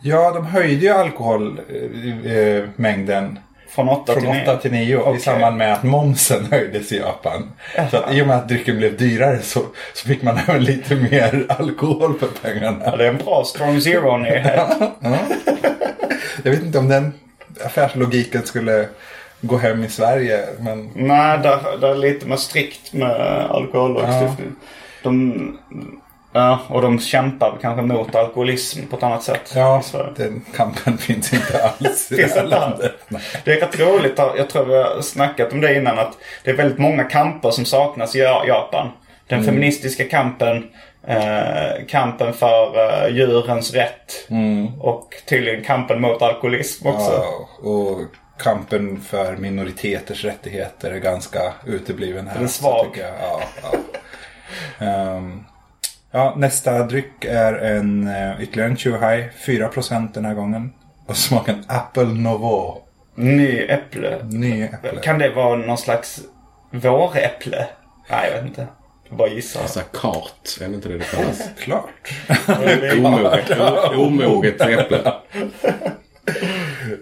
Ja, 0.00 0.30
de 0.34 0.46
höjde 0.46 0.86
ju 0.86 0.92
alkoholmängden 0.92 3.38
Från 3.68 3.88
8 3.88 4.12
till 4.14 4.22
från 4.22 4.32
9. 4.36 4.42
8 4.42 4.56
till 4.56 4.72
9 4.72 4.96
Okej. 4.98 5.16
i 5.16 5.20
samband 5.20 5.56
med 5.56 5.72
att 5.72 5.82
momsen 5.82 6.46
höjdes 6.50 6.92
i 6.92 6.98
Japan. 6.98 7.52
Så 7.90 7.96
att 7.96 8.14
i 8.14 8.22
och 8.22 8.26
med 8.26 8.36
att 8.36 8.48
drycken 8.48 8.76
blev 8.76 8.96
dyrare 8.96 9.38
så, 9.42 9.60
så 9.94 10.08
fick 10.08 10.22
man 10.22 10.38
även 10.48 10.64
lite 10.64 10.94
mer 10.94 11.46
alkohol 11.48 12.18
för 12.18 12.26
Ja, 12.26 12.32
pengarna. 12.42 12.96
det 12.96 13.04
är 13.04 13.08
en 13.08 13.16
bra 13.18 13.44
Strong 13.44 13.80
Zero-nyhet. 13.80 14.70
Jag 16.42 16.50
vet 16.52 16.62
inte 16.62 16.78
om 16.78 16.88
den 16.88 17.12
affärslogiken 17.64 18.46
skulle 18.46 18.88
gå 19.42 19.56
hem 19.56 19.84
i 19.84 19.88
Sverige. 19.88 20.46
Men 20.60 20.90
Nej, 20.94 21.38
där, 21.38 21.78
där 21.80 21.88
är 21.90 21.94
lite 21.94 22.26
mer 22.26 22.36
strikt 22.36 22.92
med 22.92 23.46
alkohollagstiftning. 23.50 24.52
De, 25.02 25.58
ja, 26.32 26.58
och 26.68 26.82
de 26.82 26.98
kämpar 27.00 27.58
kanske 27.62 27.82
mot 27.82 28.14
alkoholism 28.14 28.86
på 28.86 28.96
ett 28.96 29.02
annat 29.02 29.22
sätt. 29.22 29.52
ja, 29.54 29.82
den 30.16 30.44
kampen 30.56 30.98
finns 30.98 31.32
inte 31.32 31.64
alls 31.64 32.12
i 32.12 32.16
det 32.16 32.34
här 32.34 32.44
landet. 32.46 32.92
Det 33.44 33.52
är 33.52 33.60
rätt 33.60 33.80
roligt, 33.80 34.18
jag 34.36 34.50
tror 34.50 34.64
vi 34.64 34.74
har 34.82 35.02
snackat 35.02 35.52
om 35.52 35.60
det 35.60 35.74
innan, 35.76 35.98
att 35.98 36.12
det 36.44 36.50
är 36.50 36.54
väldigt 36.56 36.78
många 36.78 37.04
kamper 37.04 37.50
som 37.50 37.64
saknas 37.64 38.16
i 38.16 38.18
Japan. 38.18 38.88
Den 39.28 39.38
Mm. 39.38 39.54
feministiska 39.54 40.04
kampen, 40.04 40.68
eh, 41.06 41.86
kampen 41.88 42.32
för 42.32 42.72
eh, 43.06 43.14
djurens 43.16 43.74
rätt 43.74 44.28
och 44.80 45.14
tydligen 45.28 45.64
kampen 45.64 46.00
mot 46.00 46.22
alkoholism 46.22 46.86
också. 46.86 47.10
Mm. 47.10 47.22
Ja, 47.22 47.48
och 47.70 47.98
kampen 48.38 49.00
för 49.00 49.36
minoriteters 49.36 50.24
rättigheter 50.24 50.90
är 50.90 50.98
ganska 50.98 51.52
utebliven 51.66 52.26
här. 52.26 52.34
Den 52.34 52.44
är 52.44 52.48
svag. 52.48 52.84
så 52.84 52.90
tycker 52.90 53.06
jag. 53.06 53.14
Ja, 53.20 53.42
ja. 53.62 54.86
Ehm, 54.86 55.44
ja, 56.10 56.34
nästa 56.36 56.84
dryck 56.84 57.24
är 57.24 57.52
en 57.52 58.08
uh, 58.08 58.42
ytterligare 58.42 58.70
en 58.70 58.76
Chuhai. 58.76 59.28
4% 59.46 60.08
den 60.14 60.24
här 60.24 60.34
gången. 60.34 60.72
Och 61.06 61.16
smaken 61.16 61.64
Apple 61.68 62.04
Novo. 62.04 62.82
Ny 63.14 63.58
äpple. 63.58 64.18
Ny 64.24 64.62
äpple. 64.62 65.00
Kan 65.02 65.18
det 65.18 65.30
vara 65.30 65.56
någon 65.56 65.78
slags 65.78 66.20
våräpple? 66.70 67.66
Nej, 68.10 68.30
jag 68.30 68.36
vet 68.36 68.46
inte. 68.46 68.66
Jag 69.08 69.18
bara 69.18 69.28
gissar. 69.28 69.60
Alltså 69.62 69.80
kart, 69.80 70.58
är 70.60 70.68
det 70.68 70.74
inte 70.74 70.88
det 70.88 70.98
det 70.98 71.04
kallas? 71.04 71.42
Klart. 71.58 72.12
Omoget 73.96 74.60
äpple. 74.60 75.12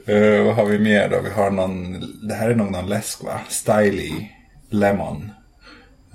Eh, 0.07 0.45
vad 0.45 0.55
har 0.55 0.65
vi 0.65 0.79
mer 0.79 1.09
då? 1.09 1.21
Vi 1.21 1.31
har 1.31 1.51
någon, 1.51 2.01
det 2.29 2.35
här 2.35 2.51
är 2.51 2.55
nog 2.55 2.71
någon 2.73 2.87
läsk 2.89 3.25
va? 3.25 3.41
Styly 3.49 4.13
Lemon. 4.71 5.31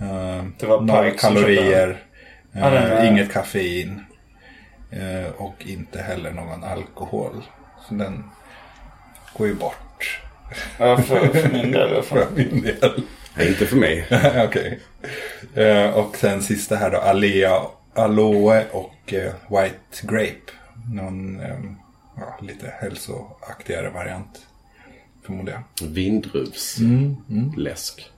Uh, 0.02 0.44
Det 0.60 0.66
var 0.66 0.82
noll 0.82 1.12
kalorier. 1.12 2.04
den 2.52 2.64
är- 2.64 3.12
Inget 3.12 3.32
kaffein. 3.34 4.02
eh, 4.92 5.32
och 5.38 5.56
inte 5.66 6.02
heller 6.02 6.32
någon 6.32 6.64
alkohol. 6.64 7.44
Så 7.88 7.94
den 7.94 8.24
går 9.38 9.48
ju 9.48 9.54
bort. 9.56 10.22
Ja, 10.80 10.98
för, 10.98 11.28
för 11.28 11.50
min 11.50 11.72
del 11.72 11.92
i 11.92 11.94
alla 11.94 12.04
fall. 12.04 12.18
För 12.36 12.36
min 12.36 12.62
del. 12.62 13.04
Nej, 13.38 13.48
inte 13.48 13.66
för 13.66 13.76
mig. 13.76 14.08
Okej. 14.48 14.80
Eh, 15.56 15.90
och 15.90 16.16
sen 16.18 16.42
sista 16.42 16.76
här 16.76 16.92
då. 16.92 16.98
Alea, 16.98 17.60
Aloe 17.96 18.66
och 18.72 19.14
White 19.50 20.02
Grape. 20.04 20.52
Någon 20.94 21.40
eh, 21.40 21.56
ja, 22.18 22.38
lite 22.42 22.74
hälsoaktigare 22.82 23.90
variant. 23.90 24.42
Förmodar 25.26 25.54
jag. 25.54 25.64
Vindruvsläsk. 25.88 28.10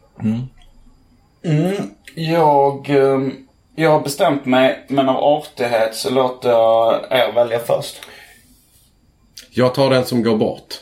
Jag, 2.15 2.89
ehm, 2.89 3.33
jag 3.75 3.89
har 3.91 4.01
bestämt 4.01 4.45
mig, 4.45 4.85
men 4.87 5.09
av 5.09 5.23
artighet 5.23 5.95
så 5.95 6.09
låter 6.09 6.49
jag 6.49 7.05
er 7.11 7.31
välja 7.33 7.59
först. 7.59 7.95
Jag 9.51 9.73
tar 9.75 9.89
den 9.89 10.05
som 10.05 10.23
går 10.23 10.37
bort. 10.37 10.73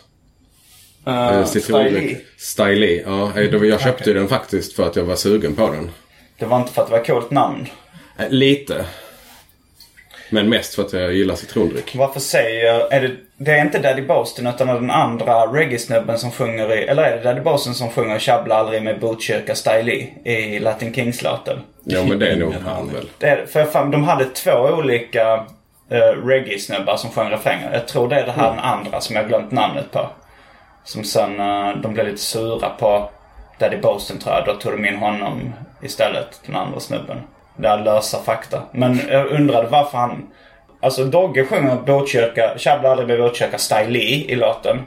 Uh, 1.07 1.13
Uh, 1.39 1.45
Citrondryck. 1.45 2.17
Stylee. 2.37 3.03
Ja, 3.05 3.39
eh, 3.41 3.51
då- 3.51 3.65
jag 3.65 3.81
köpte 3.81 4.13
den 4.13 4.27
faktiskt 4.27 4.73
för 4.73 4.87
att 4.87 4.95
jag 4.95 5.03
var 5.03 5.15
sugen 5.15 5.55
på 5.55 5.67
den. 5.71 5.91
Det 6.39 6.45
var 6.45 6.59
inte 6.59 6.71
för 6.73 6.81
att 6.81 6.87
det 6.87 6.91
var 6.91 6.99
ett 6.99 7.07
coolt 7.07 7.31
namn. 7.31 7.67
Eh, 8.19 8.29
Lite. 8.29 8.85
Men 10.29 10.49
mest 10.49 10.75
för 10.75 10.83
att 10.83 10.93
jag 10.93 11.13
gillar 11.13 11.35
citrondryck. 11.35 11.95
Varför 11.95 12.19
säger... 12.19 12.93
Är 12.93 13.01
det, 13.01 13.11
det 13.37 13.51
är 13.51 13.61
inte 13.61 13.79
Daddy 13.79 14.01
Boston 14.01 14.47
utan 14.47 14.67
den 14.67 14.91
andra 14.91 15.45
reggae-snubben 15.45 16.19
som 16.19 16.31
sjunger 16.31 16.73
i... 16.73 16.83
Eller 16.83 17.03
är 17.03 17.17
det 17.17 17.23
Daddy 17.23 17.41
Boston 17.41 17.73
som 17.73 17.89
sjunger 17.89 18.19
Tjabbla 18.19 18.55
aldrig 18.55 18.83
med 18.83 18.99
Botkyrka 18.99 19.55
Stylee 19.55 20.07
i 20.23 20.59
Latin 20.59 20.93
Kings-låten? 20.93 21.59
Ja, 21.83 22.03
men 22.03 22.19
det 22.19 22.27
är 22.27 22.35
nog 22.35 22.53
han 22.65 22.93
väl. 22.93 23.09
Det 23.17 23.27
är, 23.27 23.45
för 23.45 23.65
fan, 23.65 23.91
de 23.91 24.03
hade 24.03 24.25
två 24.25 24.51
olika 24.51 25.35
uh, 25.91 26.27
reggae-snubbar 26.27 26.97
som 26.97 27.09
sjöng 27.09 27.29
refrängen. 27.29 27.73
Jag 27.73 27.87
tror 27.87 28.09
det 28.09 28.15
är 28.15 28.25
det 28.25 28.31
här 28.31 28.49
den 28.49 28.59
andra 28.59 29.01
som 29.01 29.15
jag 29.15 29.27
glömt 29.27 29.51
namnet 29.51 29.91
på. 29.91 30.09
Som 30.85 31.03
sen, 31.03 31.39
eh, 31.39 31.77
de 31.81 31.93
blev 31.93 32.05
lite 32.05 32.21
sura 32.21 32.69
på 32.69 33.09
Daddy 33.59 33.77
Boston 33.77 34.19
tror 34.19 34.35
jag. 34.35 34.45
Då 34.45 34.53
tog 34.53 34.71
de 34.71 34.85
in 34.85 34.95
honom 34.95 35.53
istället, 35.81 36.41
den 36.45 36.55
andra 36.55 36.79
snubben. 36.79 37.17
Det 37.57 37.67
är 37.67 37.77
lösa 37.77 38.23
fakta. 38.23 38.61
Men 38.71 39.01
jag 39.09 39.27
undrade 39.27 39.67
varför 39.67 39.97
han... 39.97 40.27
Alltså 40.79 41.03
Dogge 41.03 41.45
sjunger 41.45 41.75
Botkyrka, 41.75 42.57
Tjabbla 42.57 42.89
aldrig 42.89 43.07
med 43.07 43.19
Botkyrka 43.19 43.57
Stylee 43.57 44.25
i 44.27 44.35
låten. 44.35 44.81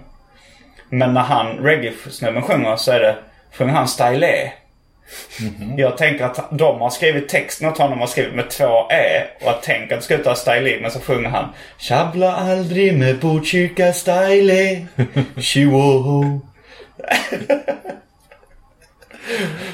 Men 0.89 1.15
när 1.15 1.21
han, 1.21 1.47
reggae-snubben 1.47 2.43
sjunger 2.43 2.77
så 2.77 2.93
är 2.93 3.01
det, 3.01 3.17
sjunger 3.53 3.73
han 3.73 3.89
Stylee. 3.89 4.53
Jag 5.77 5.97
tänker 5.97 6.25
att 6.25 6.49
de 6.51 6.81
har 6.81 6.91
skrivit 6.91 7.29
texten 7.29 7.69
åt 7.69 7.79
honom 7.79 7.99
har 7.99 8.07
skrivit 8.07 8.35
med 8.35 8.51
två 8.51 8.91
E. 8.91 9.25
Och 9.41 9.47
jag 9.47 9.63
tänker 9.63 9.95
att 9.95 10.01
det 10.01 10.05
ska 10.05 10.15
uttala 10.15 10.37
Stylee. 10.37 10.81
Men 10.81 10.91
så 10.91 11.01
sjunger 11.01 11.29
han 11.29 11.49
Tjabbla 11.79 12.37
aldrig 12.37 12.99
med 12.99 13.19
Botkyrka 13.19 13.93
Stylee. 13.93 14.87
Chihuahua. 15.37 16.41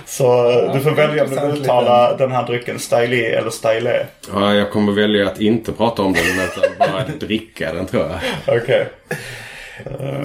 Så 0.06 0.50
eh, 0.50 0.72
du 0.74 0.80
får 0.80 0.90
välja 0.90 1.24
om 1.24 1.30
du 1.30 1.40
vill 1.40 1.60
uttala 1.60 2.16
den 2.16 2.32
här 2.32 2.46
drycken 2.46 2.78
Stylee 2.78 3.38
eller 3.38 3.50
Stylee. 3.50 4.06
Ja, 4.32 4.54
jag 4.54 4.70
kommer 4.70 4.92
välja 4.92 5.26
att 5.26 5.40
inte 5.40 5.72
prata 5.72 6.02
om 6.02 6.12
den 6.12 6.22
utan 6.24 6.64
bara 6.78 7.04
dricka 7.20 7.72
den 7.72 7.86
tror 7.86 8.02
jag. 8.46 8.56
Okej. 8.62 8.88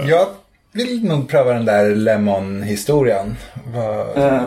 Jag 0.08 0.28
vill 0.72 1.04
nog 1.04 1.30
pröva 1.30 1.54
den 1.54 1.66
där 1.66 1.96
Lemon-historien. 1.96 3.36
Uh, 3.76 4.44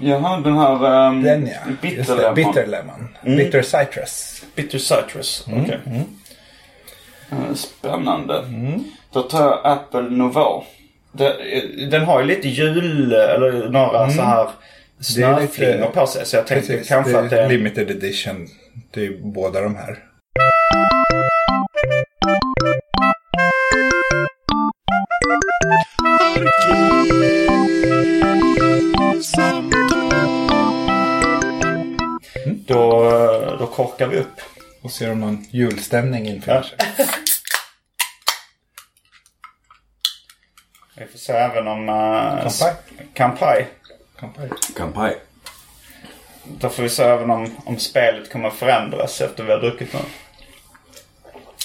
jaha, 0.00 0.40
den 0.40 0.56
här... 0.58 1.06
Um, 1.08 1.22
Den 1.22 1.46
ja. 1.46 1.72
Bitter 1.82 2.16
lemon. 2.16 2.34
Bitter 2.34 2.66
Lemon. 2.66 3.08
Bitter 3.36 3.62
Citrus. 3.62 4.42
Bitter 4.54 4.78
citrus. 4.78 5.46
Okej. 5.62 5.80
Eh, 7.30 7.54
Spännande. 7.54 8.44
Då 9.12 9.22
tar 9.22 9.40
jag 9.42 9.60
Apple 9.64 10.02
Nouveau. 10.02 10.64
Den 11.90 12.02
har 12.04 12.20
ju 12.20 12.26
lite 12.26 12.48
jul 12.48 13.12
eller 13.12 13.68
några 13.68 14.10
så 14.10 14.22
här 14.22 14.48
snöflingor 15.00 15.86
på 15.90 16.06
sig. 16.06 16.26
Så 16.26 16.36
jag 16.36 16.46
tänkte 16.46 16.72
Precis, 16.72 16.88
kanske 16.88 17.12
det 17.12 17.18
att 17.18 17.30
det 17.30 17.40
är 17.40 17.48
limited 17.48 17.90
edition. 17.90 18.48
Det 18.94 19.06
är 19.06 19.10
båda 19.22 19.60
de 19.60 19.76
här. 19.76 19.98
Då, 32.66 33.10
då 33.58 33.66
korkar 33.66 34.08
vi 34.08 34.16
upp. 34.16 34.40
Och 34.82 34.90
ser 34.90 35.12
om 35.12 35.20
någon 35.20 35.46
julstämning 35.50 36.28
infinner 36.28 36.62
sig. 36.62 36.78
Vi 40.98 41.06
får 41.06 41.18
se 41.18 41.32
även 41.32 41.68
om... 41.68 41.88
Uh, 41.88 42.40
Kampai. 42.42 42.72
Kampai. 43.14 43.64
Kampanj. 44.20 44.48
Kampanj. 44.76 45.14
Då 46.44 46.68
får 46.68 46.82
vi 46.82 46.88
se 46.88 47.02
även 47.02 47.30
om, 47.30 47.56
om 47.64 47.78
spelet 47.78 48.32
kommer 48.32 48.50
förändras 48.50 49.20
efter 49.20 49.44
vi 49.44 49.52
har 49.52 49.60
druckit 49.60 49.92
nu. 49.92 49.98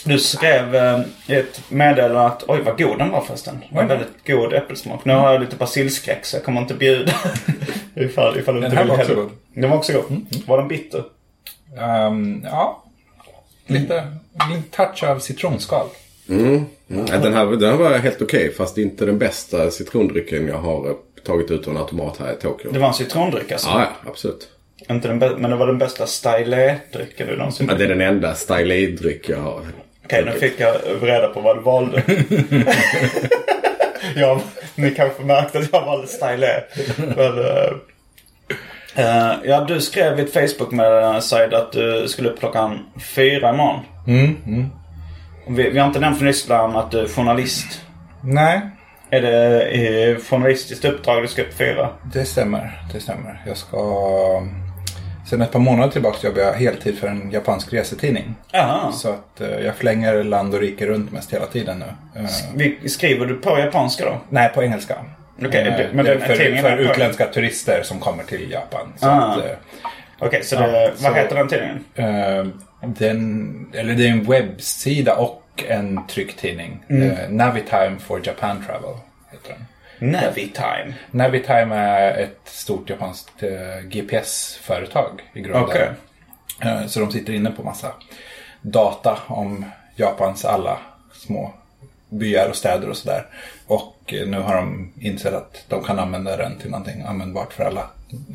Du 0.05 0.19
skrev 0.19 0.75
eh, 0.75 1.00
ett 1.27 1.61
meddelande 1.69 2.21
att 2.25 2.43
oj 2.47 2.61
vad 2.61 2.77
god 2.77 2.97
den 2.97 3.09
var 3.09 3.21
förresten. 3.21 3.63
Det 3.69 3.75
var 3.75 3.81
en 3.81 3.88
väldigt 3.88 4.27
god 4.27 4.53
äppelsmak. 4.53 5.05
Nu 5.05 5.13
har 5.13 5.31
jag 5.31 5.41
lite 5.41 5.55
basilskräck 5.55 6.25
så 6.25 6.35
jag 6.35 6.43
kommer 6.43 6.61
inte 6.61 6.73
bjuda. 6.73 7.13
ifall, 7.95 8.39
ifall 8.39 8.55
du 8.55 8.61
Den 8.61 8.71
inte 8.71 8.75
här 8.75 8.83
vill 8.83 8.91
var 8.91 8.97
också 8.97 9.11
heller. 9.13 9.23
god. 9.23 9.31
Den 9.53 9.69
var 9.69 9.77
också 9.77 9.93
god. 9.93 10.25
Var 10.47 10.57
den 10.57 10.67
bitter? 10.67 11.03
Ehm, 11.79 12.45
ja, 12.51 12.83
lite, 13.67 14.07
lite 14.50 14.77
touch 14.77 15.03
av 15.03 15.19
citronskal. 15.19 15.88
Mm. 16.29 16.65
Ja, 17.07 17.17
den, 17.17 17.33
här, 17.33 17.45
den 17.45 17.69
här 17.69 17.77
var 17.77 17.98
helt 17.98 18.21
okej 18.21 18.53
fast 18.53 18.77
inte 18.77 19.05
den 19.05 19.17
bästa 19.17 19.71
citrondrycken 19.71 20.48
jag 20.48 20.57
har 20.57 20.89
eh, 20.89 20.95
tagit 21.25 21.51
ut 21.51 21.67
ur 21.67 21.71
en 21.71 21.77
automat 21.77 22.17
här 22.17 22.33
i 22.33 22.36
Tokyo. 22.36 22.71
Det 22.71 22.79
var 22.79 22.88
en 22.88 22.93
citrondryck 22.93 23.51
alltså? 23.51 23.67
Ja, 23.67 23.79
ja, 23.79 24.10
absolut. 24.10 24.50
Inte 24.89 25.07
den 25.07 25.17
men 25.17 25.51
det 25.51 25.57
var 25.57 25.67
den 25.67 25.77
bästa 25.77 26.05
stylet-drycken 26.05 27.27
du 27.27 27.38
någonsin 27.38 27.67
Ja, 27.69 27.75
det 27.75 27.83
är 27.83 27.88
den 27.88 28.01
enda 28.01 28.33
stylee-dryck 28.33 29.29
jag 29.29 29.38
har. 29.38 29.62
Okej, 30.05 30.25
nu 30.25 30.31
fick 30.31 30.60
jag 30.60 30.75
reda 31.01 31.27
på 31.27 31.41
vad 31.41 31.57
du 31.57 31.62
valde. 31.62 32.03
ja, 34.15 34.41
ni 34.75 34.91
kanske 34.91 35.24
märkte 35.24 35.60
att 35.60 35.69
jag 35.71 35.86
valde 35.86 36.07
stylet. 36.07 36.63
Men, 36.98 37.39
eh, 37.39 37.71
eh, 38.95 39.33
ja, 39.43 39.65
du 39.67 39.81
skrev 39.81 40.19
i 40.19 40.21
ett 40.21 40.33
Facebook 40.33 40.71
med 40.71 41.24
Said 41.24 41.53
att 41.53 41.71
du 41.71 42.07
skulle 42.07 42.29
upp 42.29 42.39
klockan 42.39 42.79
fyra 43.15 43.50
imorgon. 43.50 43.79
Mm, 44.07 44.36
Vi, 45.55 45.70
vi 45.70 45.79
har 45.79 45.88
inte 45.88 46.00
nämnt 46.00 46.17
från 46.17 46.27
Ryssland 46.27 46.77
att 46.77 46.91
du 46.91 47.00
är 47.00 47.08
journalist. 47.08 47.81
Nej, 48.24 48.62
Är 49.10 49.22
det 49.22 49.62
eh, 49.62 50.17
journalistiskt 50.17 50.86
uppdrag 50.86 51.24
du 51.24 51.27
ska 51.27 51.41
upp 51.41 51.53
fyra? 51.53 51.89
det 52.13 52.25
stämmer. 52.25 52.81
Det 52.93 53.00
stämmer. 53.00 53.41
Jag 53.48 53.58
ska... 53.58 53.77
Sen 55.29 55.41
ett 55.41 55.51
par 55.51 55.60
månader 55.60 55.91
tillbaka 55.91 56.27
jobbar 56.27 56.41
jag 56.41 56.53
heltid 56.53 56.98
för 57.00 57.08
en 57.08 57.31
japansk 57.31 57.74
resetidning. 57.74 58.36
Jaha. 58.51 58.91
Så 58.91 59.10
att 59.10 59.41
eh, 59.41 59.50
jag 59.50 59.75
flänger 59.75 60.24
land 60.24 60.53
och 60.53 60.60
rike 60.60 60.86
runt 60.86 61.12
mest 61.12 61.34
hela 61.34 61.46
tiden 61.46 61.84
nu. 62.15 62.22
Eh, 62.22 62.88
skriver 62.88 63.25
du 63.25 63.34
på 63.36 63.60
japanska 63.60 64.05
då? 64.05 64.17
nej, 64.29 64.50
på 64.53 64.63
engelska. 64.63 64.96
Okej, 65.46 65.67
Eh, 65.67 65.77
det- 65.77 65.89
men 65.93 66.05
det 66.05 66.12
är 66.13 66.20
för, 66.20 66.36
för 66.36 66.43
är 66.43 66.75
på- 66.75 66.81
utländska 66.81 67.25
turister 67.27 67.84
som 67.84 68.00
kommer 68.00 68.24
till 68.24 68.51
Japan. 68.51 68.93
Så 68.98 69.08
Ah. 69.08 69.36
eh, 69.46 69.51
Okej, 70.20 70.43
så 70.43 70.55
Ja, 70.55 70.62
det, 70.62 70.88
vad 71.01 71.12
så- 71.12 71.17
heter 71.17 71.36
den 71.36 71.48
tidningen? 71.48 71.84
Eh, 71.96 72.46
den, 72.86 73.67
eller 73.74 73.93
det 73.93 74.05
är 74.08 74.12
en 74.12 74.24
webbsida 74.24 75.15
och 75.15 75.40
en 75.67 76.08
trycktidning. 76.08 76.84
Mm. 76.89 77.12
Eh, 77.12 77.29
Navitime 77.29 78.00
for 78.00 78.22
Japan 78.27 78.63
Travel 78.65 78.96
heter 79.31 79.50
den. 79.50 79.65
Navitime. 80.12 80.93
Navitime 81.12 81.75
är 81.75 82.17
ett 82.24 82.39
stort 82.46 82.89
japanskt 82.89 83.43
eh, 83.43 83.81
GPS-företag 83.88 85.22
i 85.34 85.41
grunden. 85.41 85.63
Okej. 85.63 85.89
Eh, 86.62 86.86
så 86.88 87.00
de 87.00 87.12
sitter 87.12 87.34
inne 87.34 87.51
på 87.51 87.63
massa 87.63 87.93
data 88.62 89.20
om 89.27 89.65
Japans 89.96 90.46
alla 90.46 90.77
små 91.13 91.53
byar 92.10 92.50
och 92.50 92.55
städer 92.55 92.89
och 92.89 92.98
sådär. 92.98 93.25
Och 93.67 94.13
eh, 94.13 94.27
nu 94.27 94.39
har 94.39 94.55
de 94.55 94.91
insett 95.00 95.34
att 95.34 95.65
de 95.67 95.84
kan 95.84 96.00
använda 96.00 96.38
den 96.38 96.58
till 96.60 96.70
någonting 96.72 97.01
användbart 97.01 97.53
för 97.53 97.63
alla 97.63 97.89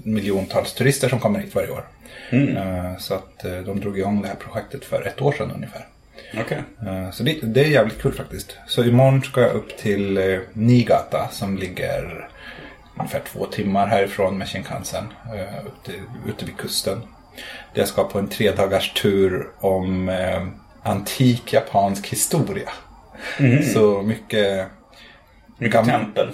miljontals 0.05 0.73
turister 0.75 1.09
som 1.09 1.21
kommer 1.21 1.41
hit 1.41 1.55
varje 1.55 1.71
år. 1.71 1.85
Eh, 2.31 2.97
Så 2.99 3.15
att 3.15 3.45
eh, 3.45 3.59
de 3.59 3.81
drog 3.81 3.99
igång 3.99 4.23
det 4.23 4.29
här 4.29 4.35
projektet 4.35 4.85
för 4.85 5.07
ett 5.07 5.23
år 5.23 5.33
sedan 5.33 5.51
ungefär. 5.55 5.87
Okej. 6.41 6.63
Eh, 6.87 7.11
Så 7.11 7.23
det, 7.23 7.39
det 7.43 7.61
är 7.61 7.69
jävligt 7.69 8.03
kul 8.03 8.13
faktiskt. 8.13 8.57
Så 8.67 8.85
imorgon 8.85 9.23
ska 9.23 9.41
jag 9.41 9.53
upp 9.55 9.77
till 9.79 10.17
eh, 10.19 10.39
Niigata 10.53 11.29
som 11.33 11.57
ligger 11.59 12.29
ungefär 12.99 13.23
två 13.33 13.47
timmar 13.47 13.87
härifrån 13.87 14.39
med 14.39 14.49
Shinkansen. 14.49 15.05
eh, 15.35 15.41
Ute, 15.67 15.93
ute 16.29 16.45
vid 16.45 16.57
kusten. 16.57 17.03
Där 17.75 17.81
jag 17.81 17.89
ska 17.89 18.05
på 18.05 18.19
en 18.19 18.29
tre 18.29 18.51
dagars 18.51 18.93
tur 18.93 19.47
om 19.61 20.11
antik 20.83 21.53
japansk 21.53 22.07
historia. 22.07 22.69
Så 23.75 24.03
mycket... 24.03 24.67
Mycket 25.59 25.81
Gam- 25.81 25.87
tempel. 25.87 26.31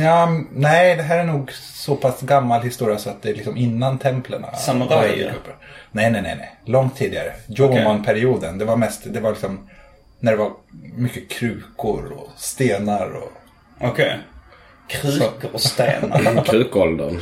Ja, 0.00 0.28
nej, 0.52 0.96
det 0.96 1.02
här 1.02 1.18
är 1.18 1.24
nog 1.24 1.52
så 1.52 1.96
pass 1.96 2.20
gammal 2.20 2.62
historia 2.62 2.98
så 2.98 3.10
att 3.10 3.22
det 3.22 3.30
är 3.30 3.34
liksom 3.34 3.56
innan 3.56 3.98
templen. 3.98 4.44
Samurajer? 4.58 5.34
Nej, 5.92 6.10
nej, 6.10 6.22
nej, 6.22 6.34
nej. 6.38 6.56
Långt 6.64 6.96
tidigare. 6.96 7.32
Jomon-perioden. 7.46 8.58
Det 8.58 8.64
var 8.64 8.76
mest, 8.76 9.02
det 9.04 9.20
var 9.20 9.30
liksom 9.30 9.68
när 10.20 10.32
det 10.32 10.38
var 10.38 10.50
mycket 10.96 11.28
krukor 11.30 12.12
och 12.16 12.28
stenar 12.36 13.10
och 13.16 13.32
Okej. 13.80 14.18
Krukor 14.88 15.50
och 15.52 15.60
stenar. 15.60 16.44
Krukåldern. 16.46 17.20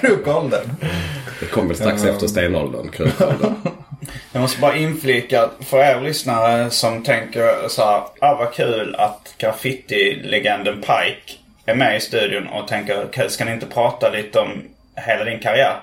krukåldern. 0.00 0.70
Det 1.40 1.46
kommer 1.46 1.74
strax 1.74 2.04
efter 2.04 2.26
stenåldern. 2.26 2.88
Krukåldern. 2.90 3.54
Jag 4.32 4.40
måste 4.40 4.60
bara 4.60 4.76
inflika 4.76 5.50
för 5.60 5.78
er 5.78 6.00
lyssnare 6.00 6.70
som 6.70 7.02
tänker 7.02 7.68
så 7.68 7.82
här. 7.82 8.02
Ah, 8.20 8.34
vad 8.34 8.52
kul 8.52 8.94
att 8.94 9.34
graffiti-legenden 9.38 10.80
Pike 10.80 11.38
är 11.66 11.74
med 11.74 11.96
i 11.96 12.00
studion 12.00 12.46
och 12.48 12.68
tänker 12.68 13.04
"Okej, 13.04 13.30
ska 13.30 13.44
ni 13.44 13.52
inte 13.52 13.66
prata 13.66 14.10
lite 14.10 14.38
om 14.38 14.48
hela 14.96 15.24
din 15.24 15.40
karriär? 15.40 15.76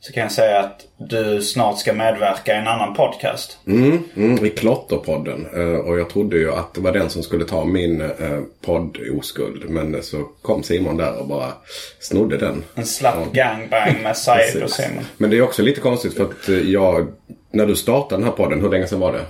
Så 0.00 0.12
kan 0.12 0.22
jag 0.22 0.32
säga 0.32 0.60
att 0.60 0.80
du 0.96 1.42
snart 1.42 1.78
ska 1.78 1.92
medverka 1.92 2.54
i 2.54 2.58
en 2.58 2.66
annan 2.66 2.94
podcast. 2.94 3.58
Mm, 3.66 4.02
mm, 4.16 4.44
I 4.46 4.50
Klotterpodden. 4.50 5.46
Eh, 5.54 5.78
och 5.78 5.98
jag 5.98 6.10
trodde 6.10 6.36
ju 6.36 6.52
att 6.52 6.74
det 6.74 6.80
var 6.80 6.92
den 6.92 7.10
som 7.10 7.22
skulle 7.22 7.44
ta 7.44 7.64
min 7.64 8.00
eh, 8.00 8.40
podd 8.66 8.98
oskuld. 9.18 9.70
Men 9.70 10.02
så 10.02 10.28
kom 10.42 10.62
Simon 10.62 10.96
där 10.96 11.18
och 11.20 11.28
bara 11.28 11.52
snodde 12.00 12.36
den. 12.38 12.64
En 12.74 12.86
slapp 12.86 13.32
gangbang 13.32 14.02
med 14.02 14.16
Said 14.16 14.62
och. 14.62 14.70
Simon. 14.70 15.04
Men 15.16 15.30
det 15.30 15.36
är 15.36 15.42
också 15.42 15.62
lite 15.62 15.80
konstigt 15.80 16.14
för 16.16 16.24
att 16.24 16.48
eh, 16.48 16.54
jag... 16.70 17.08
När 17.52 17.66
du 17.66 17.76
startade 17.76 18.20
den 18.20 18.24
här 18.24 18.36
podden, 18.36 18.60
hur 18.60 18.70
länge 18.70 18.86
sedan 18.86 19.00
var 19.00 19.12
det? 19.12 19.24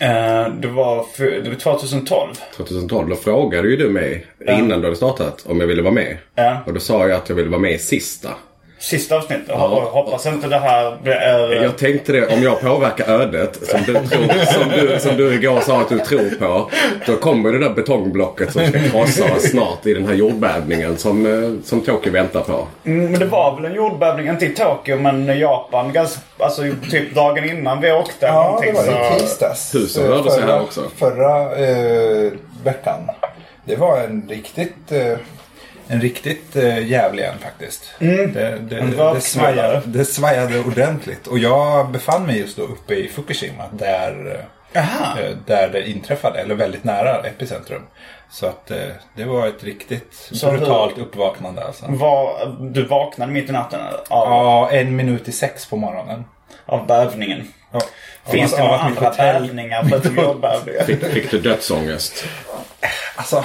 Eh, 0.00 0.48
det, 0.60 0.68
var 0.68 1.02
för, 1.02 1.24
det 1.24 1.48
var 1.48 1.56
2012. 1.56 2.34
2012. 2.56 3.08
Då 3.08 3.16
frågade 3.16 3.68
ju 3.68 3.76
du 3.76 3.90
mig 3.90 4.26
innan 4.48 4.80
du 4.80 4.86
hade 4.86 4.96
startat 4.96 5.46
om 5.46 5.60
jag 5.60 5.66
ville 5.66 5.82
vara 5.82 5.94
med. 5.94 6.16
Ja. 6.34 6.58
Och 6.66 6.74
då 6.74 6.80
sa 6.80 7.08
jag 7.08 7.16
att 7.16 7.28
jag 7.28 7.36
ville 7.36 7.48
vara 7.50 7.60
med 7.60 7.72
i 7.72 7.78
sista. 7.78 8.30
Sista 8.84 9.16
avsnittet. 9.16 9.48
Hop- 9.56 9.90
Hoppas 9.92 10.26
inte 10.26 10.46
det 10.48 10.58
här 10.58 10.96
blir... 11.02 11.62
Jag 11.62 11.78
tänkte 11.78 12.12
det, 12.12 12.26
om 12.26 12.42
jag 12.42 12.60
påverkar 12.60 13.08
ödet 13.20 13.58
som 13.68 13.80
du, 13.86 13.92
tror, 13.94 14.44
som, 14.44 14.68
du, 14.70 15.00
som 15.00 15.16
du 15.16 15.34
igår 15.34 15.60
sa 15.60 15.80
att 15.80 15.88
du 15.88 15.98
tror 15.98 16.30
på. 16.38 16.70
Då 17.06 17.16
kommer 17.16 17.52
det 17.52 17.58
där 17.58 17.70
betongblocket 17.70 18.52
som 18.52 18.66
ska 18.66 18.78
krossa 18.78 19.24
oss 19.36 19.42
snart 19.50 19.86
i 19.86 19.94
den 19.94 20.06
här 20.06 20.14
jordbävningen 20.14 20.96
som, 20.96 21.26
eh, 21.26 21.64
som 21.64 21.80
Tokyo 21.80 22.12
väntar 22.12 22.40
på. 22.40 22.66
Mm, 22.84 23.10
Men 23.10 23.20
det 23.20 23.26
var 23.26 23.56
väl 23.56 23.64
en 23.64 23.74
jordbävning, 23.76 24.28
inte 24.28 24.46
i 24.46 24.48
Tokyo 24.54 24.96
men 24.96 25.30
i 25.30 25.38
Japan. 25.40 25.92
Ganska, 25.92 26.20
alltså 26.38 26.62
typ 26.90 27.14
dagen 27.14 27.44
innan 27.50 27.80
vi 27.80 27.92
åkte. 27.92 28.26
Ja, 28.26 28.60
det 28.62 28.72
var 28.72 28.82
det 28.84 28.90
i 28.90 29.18
så- 29.18 29.24
tisdags. 29.24 29.74
Husen 29.74 30.06
rörde 30.06 30.30
sig 30.30 30.42
förra- 30.42 30.52
här 30.52 30.62
också. 30.62 30.80
Förra 30.96 31.42
eh, 31.56 32.32
veckan. 32.64 33.00
Det 33.64 33.76
var 33.76 33.98
en 34.00 34.26
riktigt... 34.28 34.92
Eh, 34.92 35.18
en 35.88 36.00
riktigt 36.00 36.56
eh, 36.56 36.86
jävlig 36.86 37.24
en 37.24 37.38
faktiskt. 37.38 37.94
Det, 37.98 38.26
det, 38.26 38.48
En 38.48 38.66
det, 38.68 38.78
röksmällare. 38.96 39.20
svajade, 39.20 39.82
det 39.86 40.04
svajade 40.04 40.58
ordentligt. 40.60 41.26
Och 41.26 41.38
jag 41.38 41.90
befann 41.90 42.26
mig 42.26 42.38
just 42.38 42.56
då 42.56 42.62
uppe 42.62 42.94
i 42.94 43.08
Fukushima. 43.08 43.64
Där, 43.72 44.44
Jaha. 44.72 45.18
eh, 45.20 45.36
där 45.46 45.68
det 45.68 45.88
inträffade. 45.90 46.38
Eller 46.40 46.54
väldigt 46.54 46.84
nära 46.84 47.20
epicentrum. 47.26 47.82
Så 48.30 48.46
att 48.46 48.70
eh, 48.70 48.76
det 49.16 49.24
var 49.24 49.46
ett 49.46 49.64
riktigt 49.64 50.28
Så 50.32 50.50
hur- 50.50 50.58
brutalt 50.58 50.98
uppvaknande 50.98 51.64
alltså. 51.64 51.84
Var, 51.88 52.56
du 52.72 52.84
vaknade 52.86 53.32
mitt 53.32 53.48
i 53.48 53.52
natten 53.52 53.80
av, 53.80 54.28
Ja, 54.28 54.70
en 54.70 54.96
minut 54.96 55.28
i 55.28 55.32
sex 55.32 55.66
på 55.66 55.76
morgonen. 55.76 56.24
av 56.66 56.86
bävningen. 56.86 57.48
Ja. 57.72 57.80
Finns 58.26 58.52
det 58.52 58.58
några 58.62 58.78
andra 58.78 59.10
bävningar 59.10 59.84
förutom 59.90 60.16
jordbävningar? 60.16 60.84
Fick, 60.84 61.04
fick 61.04 61.30
du 61.30 61.40
dödsångest? 61.40 62.24
Alltså, 63.16 63.44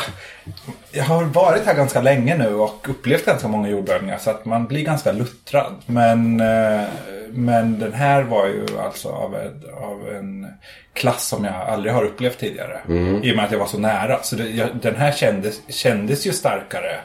jag 0.92 1.04
har 1.04 1.24
varit 1.24 1.66
här 1.66 1.74
ganska 1.74 2.02
länge 2.02 2.38
nu 2.38 2.54
och 2.54 2.90
upplevt 2.90 3.26
ganska 3.26 3.48
många 3.48 3.70
jordbävningar 3.70 4.18
så 4.18 4.30
att 4.30 4.46
man 4.46 4.68
blir 4.68 4.84
ganska 4.84 5.12
luttrad. 5.12 5.74
Men, 5.86 6.40
eh, 6.40 6.88
men 7.30 7.80
den 7.80 7.94
här 7.94 8.24
var 8.24 8.48
ju 8.48 8.66
alltså 8.84 9.10
av, 9.10 9.36
ett, 9.36 9.74
av 9.74 10.10
en 10.10 10.48
klass 10.94 11.28
som 11.28 11.46
jag 11.46 11.54
aldrig 11.56 11.94
har 11.94 12.04
upplevt 12.04 12.40
tidigare. 12.40 12.80
I 13.24 13.32
och 13.32 13.36
med 13.36 13.46
att 13.46 13.52
jag 13.52 13.60
var 13.60 13.66
så 13.66 13.80
nära. 13.80 14.24
Så 14.24 14.36
det, 14.36 14.50
jag, 14.50 14.70
den 14.82 14.96
här 14.96 15.12
kändes, 15.12 15.62
kändes 15.68 16.28
ju 16.28 16.32
starkare 16.34 17.00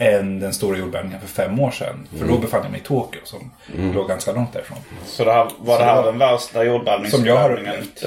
än 0.00 0.40
den 0.40 0.52
stora 0.52 0.78
jordbävningen 0.78 1.20
för 1.20 1.28
fem 1.28 1.60
år 1.60 1.70
sedan. 1.70 2.06
För 2.18 2.26
då 2.26 2.38
befann 2.38 2.60
jag 2.62 2.70
mig 2.70 2.80
i 2.80 2.86
Tokyo 2.86 3.20
som 3.24 3.50
låg 3.94 4.08
ganska 4.08 4.32
långt 4.32 4.52
därifrån. 4.52 4.78
Så 5.06 5.24
det 5.24 5.32
här, 5.32 5.50
var 5.58 5.78
det 5.78 5.84
det 5.84 5.90
här 5.90 5.96
var- 5.96 6.04
den 6.04 6.18
värsta 6.18 6.64
jordbävningsbävningen? 6.64 7.10
Som 7.10 7.26
jag 7.26 7.36
har 7.36 7.50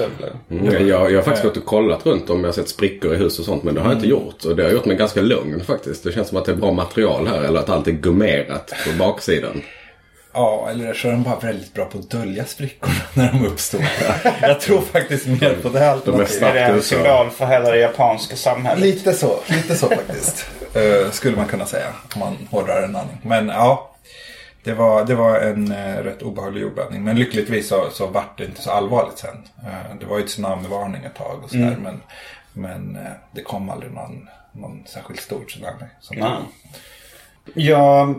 upplevt. 0.06 0.50
Mm, 0.50 0.88
jag, 0.88 1.10
jag 1.10 1.18
har 1.18 1.22
faktiskt 1.22 1.44
gått 1.44 1.56
och 1.56 1.64
kollat 1.64 2.06
runt 2.06 2.30
om 2.30 2.40
jag 2.40 2.48
har 2.48 2.52
sett 2.52 2.68
sprickor 2.68 3.14
i 3.14 3.16
hus 3.16 3.38
och 3.38 3.44
sånt 3.44 3.62
men 3.62 3.74
det 3.74 3.80
har 3.80 3.88
jag 3.88 3.96
inte 3.98 4.08
gjort. 4.08 4.44
Och 4.44 4.56
det 4.56 4.62
har 4.62 4.70
gjort 4.70 4.84
mig 4.84 4.96
ganska 4.96 5.20
lugn 5.20 5.64
faktiskt. 5.64 6.04
Det 6.04 6.12
känns 6.12 6.28
som 6.28 6.38
att 6.38 6.44
det 6.44 6.52
är 6.52 6.56
bra 6.56 6.72
material 6.72 7.26
här 7.26 7.42
eller 7.42 7.60
att 7.60 7.68
allt 7.70 7.88
är 7.88 7.92
gummerat 7.92 8.72
på 8.86 8.98
baksidan. 8.98 9.62
Ja, 10.36 10.68
eller 10.70 10.94
så 10.94 11.08
är 11.08 11.12
de 11.12 11.22
bara 11.22 11.38
väldigt 11.38 11.74
bra 11.74 11.84
på 11.84 11.98
att 11.98 12.10
dölja 12.10 12.44
sprickorna 12.44 12.94
när 13.14 13.32
de 13.32 13.46
uppstår. 13.46 13.80
jag 14.42 14.60
tror 14.60 14.80
faktiskt 14.80 15.26
mer 15.26 15.56
på 15.62 15.68
det 15.68 15.78
här 15.78 15.98
De 16.04 16.14
är 16.14 16.18
alternativet. 16.22 16.42
Är 16.42 16.54
det 16.54 16.60
en 16.60 16.82
så. 16.82 16.88
symbol 16.88 17.30
för 17.30 17.46
hela 17.46 17.70
det 17.70 17.78
japanska 17.78 18.36
samhället? 18.36 18.80
Lite 18.84 19.12
så, 19.12 19.38
lite 19.48 19.74
så 19.74 19.88
faktiskt. 19.88 20.46
Eh, 20.74 21.10
skulle 21.10 21.36
man 21.36 21.46
kunna 21.46 21.66
säga 21.66 21.86
om 22.14 22.20
man 22.20 22.36
hårdrar 22.50 22.82
en 22.82 22.96
aning. 22.96 23.18
Men 23.22 23.48
ja, 23.48 23.90
det 24.64 24.72
var, 24.74 25.04
det 25.04 25.14
var 25.14 25.38
en 25.40 25.72
uh, 25.72 25.96
rätt 26.04 26.22
obehaglig 26.22 26.60
jordbävning. 26.62 27.04
Men 27.04 27.18
lyckligtvis 27.18 27.68
så, 27.68 27.90
så 27.92 28.06
vart 28.06 28.38
det 28.38 28.44
inte 28.44 28.62
så 28.62 28.70
allvarligt 28.70 29.18
sen. 29.18 29.42
Eh, 29.66 29.96
det 30.00 30.06
var 30.06 30.18
ju 30.18 30.24
tsunamivarning 30.26 31.04
ett 31.04 31.14
tag 31.14 31.40
och 31.44 31.50
sådär. 31.50 31.76
Men, 31.82 32.00
men 32.52 32.96
eh, 32.96 33.12
det 33.32 33.42
kom 33.42 33.70
aldrig 33.70 33.92
någon, 33.92 34.28
någon 34.52 34.82
särskilt 34.86 35.20
stor 35.20 35.44
tsunami. 35.44 35.84
Som 36.00 36.16
Nej. 36.16 36.30
Jag 37.54 38.14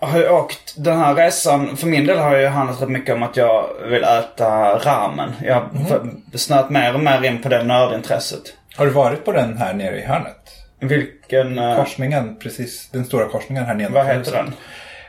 har 0.00 0.18
ju 0.18 0.28
åkt 0.28 0.74
den 0.76 0.98
här 0.98 1.14
resan. 1.14 1.76
För 1.76 1.86
min 1.86 2.06
del 2.06 2.18
har 2.18 2.30
det 2.34 2.42
ju 2.42 2.48
handlat 2.48 2.82
rätt 2.82 2.88
mycket 2.88 3.14
om 3.14 3.22
att 3.22 3.36
jag 3.36 3.68
vill 3.84 4.04
äta 4.04 4.78
ramen. 4.78 5.32
Jag 5.42 5.54
har 5.54 5.68
Mhm. 6.00 6.22
snöat 6.34 6.70
mer 6.70 6.94
och 6.94 7.00
mer 7.00 7.24
in 7.24 7.42
på 7.42 7.48
det 7.48 7.62
nördintresset. 7.64 8.42
Har 8.76 8.86
du 8.86 8.92
varit 8.92 9.24
på 9.24 9.32
den 9.32 9.58
här 9.58 9.74
nere 9.74 9.96
i 10.00 10.04
hörnet? 10.04 10.57
Vilken... 10.80 11.58
eh, 11.58 11.76
Korsningen, 11.76 12.36
precis. 12.38 12.88
Den 12.92 13.04
stora 13.04 13.28
korsningen 13.28 13.64
här 13.64 13.74
nere. 13.74 13.88
vad 13.88 14.06
heter 14.06 14.32
den? 14.32 14.52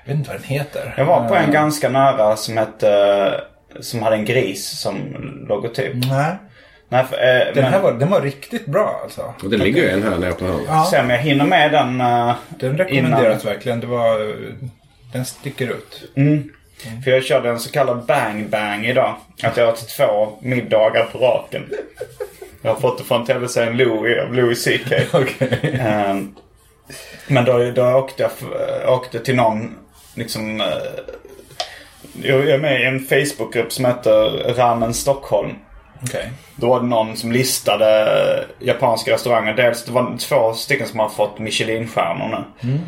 Jag 0.06 0.12
vet 0.14 0.18
inte 0.18 0.30
vad 0.30 0.40
den 0.42 0.48
heter. 0.48 0.94
Jag 0.98 1.06
var 1.06 1.28
på 1.30 1.36
en 1.36 1.46
Eh, 1.46 1.52
ganska 1.52 1.90
nära 1.90 2.36
som 2.36 2.58
hette... 2.58 3.42
Som 3.80 4.02
hade 4.04 4.16
en 4.16 4.26
gris 4.26 4.80
som 4.80 4.96
logotyp. 5.50 5.94
Nej. 6.10 6.36
Nej, 6.90 7.06
för, 7.06 7.16
eh, 7.18 7.54
Den 7.54 7.64
men, 7.64 7.74
här 7.74 7.80
var, 7.82 7.94
den 7.94 8.10
var 8.10 8.22
riktigt 8.22 8.66
bra 8.66 9.00
alltså. 9.04 9.34
Och 9.44 9.50
det 9.50 9.58
ligger 9.58 9.82
ju 9.82 9.90
en 9.90 10.04
här 10.04 10.18
nere 10.18 10.32
på 10.34 10.46
hörnet. 10.46 10.66
Ja. 10.68 10.88
Se 10.92 11.00
om 11.00 11.10
jag 11.10 11.18
hinner 11.18 11.46
med 11.46 11.72
den 11.72 12.02
eh, 12.02 12.36
Den 12.60 12.78
rekommenderas 12.78 13.46
verkligen. 13.46 13.80
Det 13.80 13.88
var, 13.88 14.36
den 15.14 15.26
sticker 15.26 15.68
ut. 15.68 16.12
För 17.04 17.12
jag 17.12 17.24
körde 17.24 17.50
en 17.50 17.60
så 17.60 17.72
kallad 17.72 18.06
bang-bang 18.06 18.86
idag. 18.86 19.16
Att 19.44 19.58
jag 19.58 19.70
åt 19.70 19.88
två 19.90 20.38
middagar 20.42 21.04
på 21.04 21.18
raken. 21.18 21.70
Jag 22.62 22.74
har 22.74 22.80
fått 22.80 22.98
det 22.98 23.04
från 23.04 23.26
tv-serien 23.26 23.78
Louis 23.78 24.20
av 24.20 24.34
Louis 24.34 24.64
CK. 24.66 24.94
Okej. 25.14 25.78
Ehm, 25.82 26.36
Men 27.28 27.46
då, 27.46 27.72
då 27.72 27.92
åkte 27.92 28.24
jag 28.24 28.32
f- 28.40 28.84
åkte 28.88 29.20
till 29.20 29.36
någon 29.36 29.76
liksom... 30.16 30.62
eh, 30.62 30.68
Jag 32.22 32.50
är 32.50 32.58
med 32.58 32.82
i 32.82 32.86
en 32.86 33.00
Facebookgrupp 33.00 33.72
som 33.72 33.86
heter 33.86 34.54
Ramen 34.54 34.94
Stockholm. 34.94 35.52
Okej. 36.04 36.32
Då 36.56 36.70
var 36.70 36.80
det 36.80 36.86
någon 36.86 37.18
som 37.18 37.32
listade 37.32 38.46
japanska 38.60 39.14
restauranger. 39.14 39.54
Dels 39.54 39.86
det 39.86 39.92
var 39.92 40.18
två 40.18 40.54
stycken 40.54 40.88
som 40.88 41.00
har 41.00 41.10
fått 41.10 41.40
Michelinstjärnor 41.40 42.46
nu. 42.62 42.80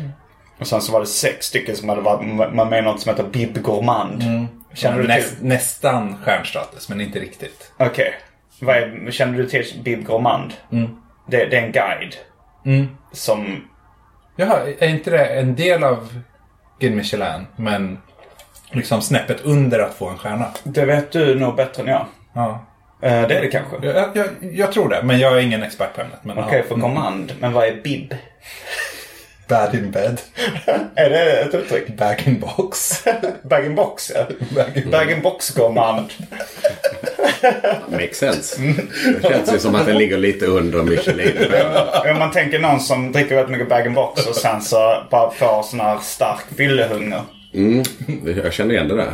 Och 0.58 0.66
sen 0.66 0.80
så 0.80 0.92
var 0.92 1.00
det 1.00 1.06
sex 1.06 1.46
stycken 1.46 1.76
som 1.76 1.88
hade 1.88 2.00
varit 2.00 2.54
man 2.54 2.68
med 2.68 2.78
i 2.78 2.82
något 2.82 3.00
som 3.00 3.10
heter 3.10 3.24
Bib 3.24 3.62
Gourmand. 3.62 4.24
Känner 4.74 4.96
du 4.98 5.02
till? 5.02 5.08
Näst, 5.14 5.36
nästan 5.40 6.16
stjärnstatus, 6.24 6.88
men 6.88 7.00
inte 7.00 7.18
riktigt. 7.18 7.72
Okej. 7.78 8.14
Vad 8.14 8.31
är- 8.70 9.10
Känner 9.10 9.38
du 9.38 9.46
till 9.48 9.64
Bib 9.84 10.04
Gourmand? 10.04 10.52
Det, 11.26 11.44
det 11.46 11.56
är 11.56 11.62
en 11.62 11.72
guide. 11.72 12.14
Som... 13.12 13.68
Jaha, 14.36 14.58
är 14.78 14.88
inte 14.88 15.10
det 15.10 15.24
en 15.26 15.54
del 15.56 15.84
av 15.84 16.22
Guide 16.80 16.96
Michelin, 16.96 17.46
men 17.56 17.98
liksom 18.70 19.02
snäppet 19.02 19.40
under 19.40 19.78
att 19.78 19.94
få 19.94 20.08
en 20.08 20.18
stjärna? 20.18 20.46
Det 20.64 20.84
vet 20.84 21.12
du 21.12 21.38
nog 21.38 21.56
bättre 21.56 21.82
än 21.82 21.88
jag. 21.88 22.06
Ja. 22.32 22.64
Eh, 23.02 23.28
det 23.28 23.34
är 23.38 23.40
det 23.42 23.48
kanske. 23.48 23.76
Okej, 23.76 23.90
Jag, 23.90 24.08
jag, 24.16 24.26
jag 24.54 24.72
tror 24.72 24.88
det, 24.88 25.00
men 25.02 25.18
jag 25.18 25.36
är 25.36 25.40
ingen 25.40 25.62
expert 25.62 25.94
på 25.94 26.00
ämnet. 26.00 26.18
Men 26.22 26.36
ja. 26.36 26.44
för 26.68 26.74
Gourmand. 26.76 27.32
Men 27.40 27.52
vad 27.52 27.64
är 27.68 27.82
Bib? 27.82 28.14
Bad 29.48 29.74
in 29.74 29.90
bed, 29.90 30.20
Är 30.94 31.10
det 31.10 31.40
ett 31.40 31.54
uttryck? 31.54 31.96
back 31.96 32.26
in 32.26 32.40
box. 32.40 33.04
Bag-in-box, 33.42 34.12
ja. 34.14 34.26
Bag-in-box. 34.54 34.90
Bag-in-box 34.90 35.50
Gourmand. 35.50 36.06
Makes 37.88 38.18
sense. 38.18 38.62
Det 39.22 39.28
känns 39.28 39.54
ju 39.54 39.58
som 39.58 39.74
att 39.74 39.86
den 39.86 39.98
ligger 39.98 40.18
lite 40.18 40.46
under 40.46 40.82
Michelin. 40.82 41.36
Om 42.12 42.18
man 42.18 42.30
tänker 42.30 42.58
någon 42.58 42.80
som 42.80 43.12
dricker 43.12 43.34
väldigt 43.34 43.52
mycket 43.52 43.68
bag-in-box 43.68 44.26
och 44.26 44.36
sen 44.36 44.62
så 44.62 45.02
bara 45.10 45.30
får 45.30 45.62
sån 45.62 45.80
här 45.80 45.98
stark 46.02 46.40
fyllehunger. 46.56 47.22
Mm, 47.54 47.82
jag 48.44 48.52
känner 48.52 48.74
igen 48.74 48.88
det 48.88 48.96
där. 48.96 49.12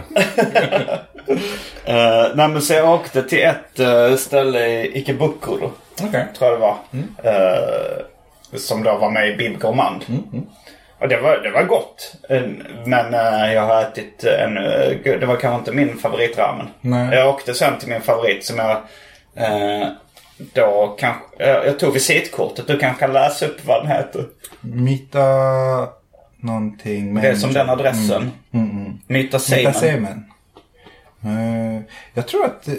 Uh, 1.89 2.35
nej 2.37 2.49
men 2.49 2.63
så 2.63 2.73
jag 2.75 2.95
åkte 2.95 3.23
till 3.23 3.43
ett 3.43 3.79
eh, 3.81 4.17
ställe 4.17 4.67
i 4.67 4.99
Ikebukuro. 4.99 5.73
Okej. 6.03 6.27
Tror 6.39 6.51
jag 6.51 6.59
det 6.59 6.61
var. 6.61 6.77
Eh, 7.33 8.05
som 8.57 8.83
då 8.83 8.99
var 8.99 9.11
med 9.11 9.29
i 9.29 9.37
Bib 9.37 9.61
Gourmand. 9.61 10.05
Och 10.99 11.09
det 11.09 11.21
var, 11.21 11.37
det 11.39 11.51
var 11.51 11.63
gott. 11.63 12.15
Eh, 12.29 12.43
Men 12.87 13.15
eh, 13.15 13.53
jag 13.55 13.63
har 13.63 13.83
ätit 13.83 14.25
en... 14.25 14.57
eh, 14.57 15.19
det 15.21 15.27
var 15.27 15.37
kanske 15.37 15.59
inte 15.59 15.73
min 15.73 15.99
favoritramen. 15.99 16.67
Nej. 16.81 17.15
Jag 17.15 17.29
åkte 17.29 17.55
sen 17.55 17.79
till 17.79 17.89
min 17.89 18.01
favorit 18.01 18.45
som 18.45 18.59
jag... 18.59 18.77
då 20.53 20.97
kanske... 20.99 21.23
jag 21.39 21.67
jag 21.67 21.79
tog 21.79 21.93
visitkortet. 21.95 22.67
Du 22.67 22.79
kanske 22.79 23.01
kan 23.01 23.13
läsa 23.13 23.47
upp 23.47 23.67
vad 23.67 23.83
den 23.83 23.93
heter. 23.93 24.25
Mita 24.61 25.19
någonting. 26.41 27.15
Det 27.15 27.29
är 27.29 27.35
som 27.35 27.53
den 27.53 27.71
adressen. 27.71 28.33
Mm, 28.53 28.71
mm. 28.71 28.99
Myta 29.07 29.39
Mita. 29.57 29.73
Semen. 29.73 30.25
Uh, 31.25 31.81
jag 32.15 32.27
tror 32.27 32.45
att 32.45 32.63
det, 32.63 32.79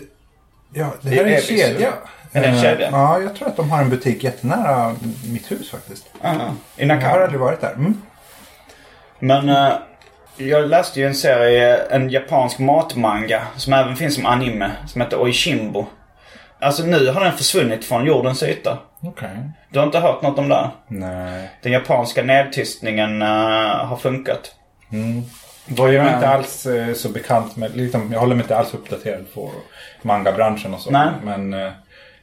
ja, 0.74 0.94
det 1.02 1.10
Det 1.10 1.16
här 1.16 1.24
är 1.24 1.28
är 1.28 1.36
en 1.36 1.42
kedja. 1.42 1.94
Är 2.32 2.42
det 2.42 2.48
en 2.48 2.56
Eh, 2.56 2.62
kedja? 2.62 2.90
Ja, 2.92 3.20
jag 3.22 3.36
tror 3.36 3.48
att 3.48 3.56
de 3.56 3.72
har 3.72 3.82
en 3.82 3.90
butik 3.90 4.24
jättenära 4.24 4.96
mitt 5.34 5.52
hus 5.52 5.72
faktiskt. 5.72 6.06
Ah, 6.22 6.34
I 6.78 6.88
Jag 6.88 7.02
har 7.02 7.20
aldrig 7.22 7.40
varit 7.40 7.62
där. 7.62 7.74
Mm. 7.74 8.02
Men 9.20 9.50
eh, 9.50 9.72
jag 10.38 10.70
läste 10.70 11.00
ju 11.00 11.08
en 11.08 11.16
serie, 11.16 11.78
en 11.78 12.10
japansk 12.10 12.60
matmanga 12.60 13.42
som 13.56 13.74
även 13.74 13.96
finns 13.96 14.16
som 14.16 14.26
anime. 14.26 14.72
Som 14.88 15.02
heter 15.02 15.22
Oishimbo. 15.22 15.86
Alltså 16.62 16.84
nu 16.84 17.08
har 17.12 17.24
den 17.24 17.38
försvunnit 17.38 17.86
från 17.86 18.06
jordens 18.06 18.44
yta. 18.44 18.78
Okej. 19.02 19.30
Du 19.70 19.80
har 19.80 19.86
inte 19.86 20.00
hört 20.00 20.22
något 20.22 20.40
om 20.40 20.50
det? 20.50 20.70
Nej. 20.88 21.50
Den 21.62 21.72
japanska 21.72 22.24
nedtystningen 22.24 23.22
eh, 23.22 23.28
har 23.86 23.98
funkat. 23.98 24.56
Var 25.66 25.90
jag 25.90 26.06
är 26.06 26.16
inte 26.16 26.30
alls 26.30 26.66
eh, 26.66 26.94
så 26.94 27.10
bekant 27.10 27.56
med, 27.56 27.76
liksom, 27.78 28.10
jag 28.14 28.20
håller 28.20 28.36
mig 28.36 28.44
inte 28.44 28.58
alls 28.58 28.74
uppdaterad 28.74 29.34
på 29.34 29.52
manga-branschen 30.02 30.74
och 30.74 30.80
så. 30.82 30.92
Nej. 30.92 31.08
Men 31.24 31.54
eh, 31.54 31.72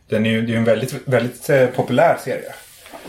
den 0.08 0.26
är 0.26 0.30
ju, 0.30 0.42
det 0.42 0.50
är 0.50 0.52
ju 0.52 0.58
en 0.58 0.64
väldigt, 0.64 0.94
väldigt 1.04 1.50
eh, 1.50 1.66
populär 1.66 2.16
serie. 2.24 2.52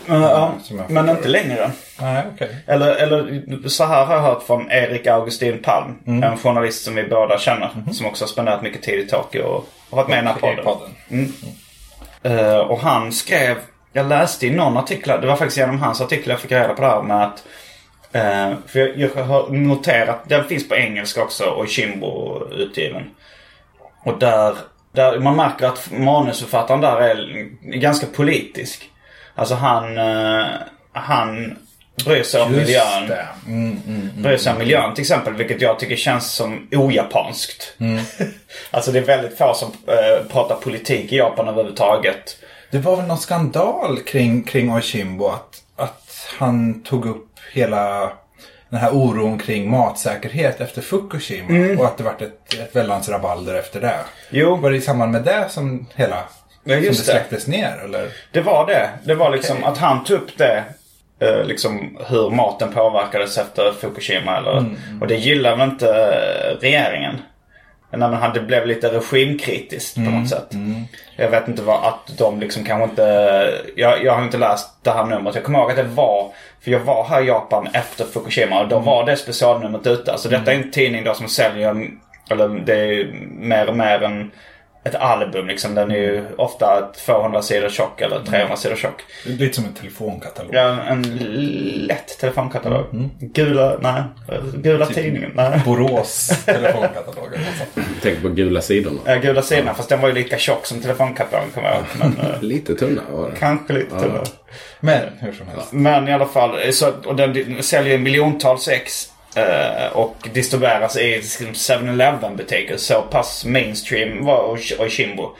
Eh, 0.09 0.21
ja, 0.21 0.53
men 0.87 1.09
inte 1.09 1.27
längre. 1.27 1.71
Nej, 2.01 2.23
okej. 2.33 2.55
Eller, 2.67 2.95
eller 2.95 3.67
så 3.67 3.85
här 3.85 4.05
har 4.05 4.15
jag 4.15 4.21
hört 4.21 4.43
från 4.43 4.71
Erik 4.71 5.07
Augustin 5.07 5.61
Palm. 5.61 5.95
En 6.05 6.37
journalist 6.37 6.83
som 6.83 6.95
vi 6.95 7.03
båda 7.03 7.39
känner. 7.39 7.69
Som 7.93 8.05
också 8.05 8.23
har 8.23 8.29
spenderat 8.29 8.61
mycket 8.61 8.83
tid 8.83 8.99
i 8.99 9.07
Tokyo 9.07 9.41
och 9.41 9.65
har 9.89 9.97
varit 9.97 10.07
med 10.07 10.17
i 10.17 10.21
den 10.21 10.27
här 10.27 10.39
podden. 10.39 10.65
podden. 10.65 11.33
Eh, 12.23 12.57
och 12.57 12.79
han 12.79 13.11
skrev, 13.11 13.57
jag 13.93 14.07
läste 14.07 14.47
i 14.47 14.49
någon 14.49 14.77
artikel, 14.77 15.21
det 15.21 15.27
var 15.27 15.35
faktiskt 15.35 15.57
genom 15.57 15.79
hans 15.79 16.01
artikel 16.01 16.29
jag 16.29 16.39
fick 16.39 16.51
reda 16.51 16.73
på 16.73 16.81
det 16.81 16.87
här 16.87 17.01
med 17.01 17.23
att 17.23 17.43
eh, 18.11 18.57
för 18.67 18.79
jag, 18.79 18.97
jag 18.97 19.23
har 19.23 19.49
noterat, 19.49 20.19
den 20.27 20.43
finns 20.43 20.69
på 20.69 20.75
engelska 20.75 21.23
också 21.23 21.43
och 21.43 21.69
Shimbo 21.69 22.43
utgiven. 22.51 23.03
Och 24.03 24.19
där, 24.19 24.55
där 24.97 25.19
man 25.19 25.35
märker 25.35 25.65
att 25.65 25.91
manusförfattaren 25.91 26.81
där 26.81 27.01
är 27.01 27.47
ganska 27.61 28.07
politisk. 28.07 28.89
Alltså 29.35 29.55
han, 29.55 29.97
eh, 29.97 30.45
han 30.91 31.57
bryr 32.05 32.23
sig 32.23 32.41
om 32.41 32.51
miljön. 32.51 33.07
det. 33.07 33.27
Mm, 33.47 33.79
mm. 33.87 34.09
Bryr 34.17 34.37
sig 34.37 34.51
om 34.51 34.59
miljön 34.59 34.93
till 34.93 35.01
exempel, 35.01 35.33
vilket 35.33 35.61
jag 35.61 35.79
tycker 35.79 35.95
känns 35.95 36.31
som 36.31 36.67
ojapanskt. 36.71 37.73
alltså 38.71 38.91
det 38.91 38.99
är 38.99 39.03
väldigt 39.03 39.37
få 39.37 39.53
som 39.53 39.71
eh, 39.87 40.31
pratar 40.31 40.55
politik 40.55 41.11
i 41.11 41.17
Japan 41.17 41.47
överhuvudtaget. 41.47 42.37
Det 42.71 42.77
var 42.77 42.95
väl 42.95 43.07
någon 43.07 43.17
skandal 43.17 43.99
kring, 43.99 44.43
kring 44.43 44.73
Oishimbo 44.73 45.27
att, 45.27 45.63
att 45.75 46.29
han 46.39 46.83
tog 46.83 47.05
upp 47.05 47.39
hela 47.53 48.11
den 48.69 48.79
här 48.79 48.91
oron 48.93 49.37
kring 49.39 49.69
matsäkerhet 49.71 50.61
efter 50.61 50.81
Fukushima. 50.81 51.79
Och 51.81 51.85
att 51.85 51.97
det 51.97 52.03
vart 52.03 52.21
ett, 52.21 52.53
ett 52.53 52.75
väldans 52.75 53.09
rabalder 53.09 53.55
efter 53.55 53.81
det. 53.81 53.95
Jo. 54.29 54.55
Var 54.55 54.69
det 54.71 54.77
i 54.77 54.81
samband 54.81 55.11
med 55.11 55.23
det 55.23 55.45
som 55.49 55.85
hela 55.95 56.15
Ja, 56.63 56.73
som 56.75 56.81
det 56.83 56.89
det. 56.89 56.93
släcktes 56.95 57.47
ner? 57.47 57.81
Eller? 57.83 58.09
Det 58.31 58.41
var 58.41 58.67
det. 58.67 58.89
Det 59.03 59.15
var 59.15 59.29
liksom 59.31 59.63
att 59.63 59.77
han 59.77 60.03
tog 60.03 60.17
upp 60.17 60.37
det. 60.37 60.63
eh, 61.19 61.43
liksom 61.45 61.97
hur 62.09 62.29
maten 62.29 62.71
påverkades 62.73 63.37
efter 63.37 63.71
Fukushima. 63.81 64.37
Eller, 64.37 64.75
Och 65.01 65.07
det 65.07 65.15
gillar 65.15 65.55
väl 65.57 65.69
inte 65.69 65.87
eh, 65.89 66.61
regeringen. 66.61 67.15
Nej, 67.97 68.09
men 68.09 68.19
han, 68.19 68.33
det 68.33 68.39
blev 68.41 68.67
lite 68.67 68.87
regimkritiskt 68.87 69.95
på 69.95 70.01
något 70.01 70.29
sätt. 70.29 70.47
Jag 71.15 71.29
vet 71.29 71.47
inte 71.47 71.61
vad, 71.61 71.83
att 71.83 72.17
de 72.17 72.39
liksom 72.39 72.63
kanske 72.63 72.83
inte... 72.83 73.03
Jag, 73.75 74.03
jag 74.03 74.13
har 74.13 74.23
inte 74.23 74.37
läst 74.37 74.69
det 74.83 74.91
här 74.91 75.05
numret. 75.05 75.35
Jag 75.35 75.43
kommer 75.43 75.59
ihåg 75.59 75.69
att 75.71 75.77
det 75.77 75.83
var... 75.83 76.31
För 76.61 76.71
jag 76.71 76.79
var 76.79 77.03
här 77.03 77.21
i 77.21 77.27
Japan 77.27 77.67
efter 77.73 78.05
Fukushima 78.05 78.59
och 78.59 78.67
då 78.67 78.79
var 78.79 79.05
det 79.05 79.17
specialnumret 79.17 79.87
ute. 79.87 80.11
Alltså 80.11 80.29
detta 80.29 80.51
är 80.51 80.55
en 80.55 80.71
tidning 80.71 81.03
då 81.03 81.13
som 81.13 81.27
säljer... 81.27 81.87
Eller 82.29 82.47
det 82.47 82.75
är 82.75 83.13
mer 83.39 83.69
och 83.69 83.77
mer 83.77 84.03
en, 84.03 84.31
ett 84.87 84.95
album 84.95 85.47
liksom. 85.47 85.75
Den 85.75 85.91
är 85.91 85.95
ju 85.95 86.25
ofta 86.37 86.91
200 87.05 87.41
sidor 87.41 87.69
tjock 87.69 88.01
eller 88.01 88.19
300 88.19 88.55
sidor 88.55 88.75
tjock. 88.75 89.03
Lite 89.25 89.55
som 89.55 89.65
en 89.65 89.73
telefonkatalog. 89.73 90.55
Ja, 90.55 90.77
en 90.83 91.01
lätt 91.87 92.19
telefonkatalog. 92.19 92.85
Gula, 93.19 93.77
nej. 93.81 94.03
Gula 94.53 94.85
tidningen, 94.85 95.31
nej. 95.35 95.61
Borås 95.65 96.27
telefonkatalog. 96.45 97.27
Tänk 98.01 98.21
på 98.21 98.29
gula 98.29 98.61
sidorna. 98.61 98.99
Ja, 99.05 99.15
Gula 99.15 99.41
sidorna, 99.41 99.73
fast 99.73 99.89
den 99.89 100.01
var 100.01 100.07
ju 100.07 100.13
lika 100.15 100.37
tjock 100.37 100.65
som 100.65 100.81
telefonkatalogen 100.81 101.51
kommer 101.53 101.67
jag 101.69 101.77
ihåg. 101.77 101.85
Men 101.99 102.25
eh, 102.31 102.41
Lite 102.41 102.75
tunna 102.75 103.01
var 103.11 103.29
det. 103.29 103.35
kanske 103.39 103.73
lite 103.73 103.99
tunnare. 103.99 104.23
Men 104.79 105.01
hur 105.19 105.31
som 105.31 105.47
helst. 105.47 105.71
Men 105.71 106.07
i 106.07 106.13
alla 106.13 106.25
fall, 106.25 106.73
så, 106.73 106.91
och 107.05 107.15
den 107.15 107.63
säljer 107.63 107.97
miljontals 107.97 108.67
ex. 108.67 109.13
Eh, 109.37 109.91
och 109.91 110.29
distribueras 110.33 110.97
i 110.97 111.15
liksom 111.15 111.45
7-Eleven 111.45 112.35
butiker. 112.35 112.77
Så 112.77 113.01
pass 113.01 113.45
mainstream 113.45 114.25
var 114.25 114.55
Oish- 114.55 114.81
Oishimbo. 114.81 115.35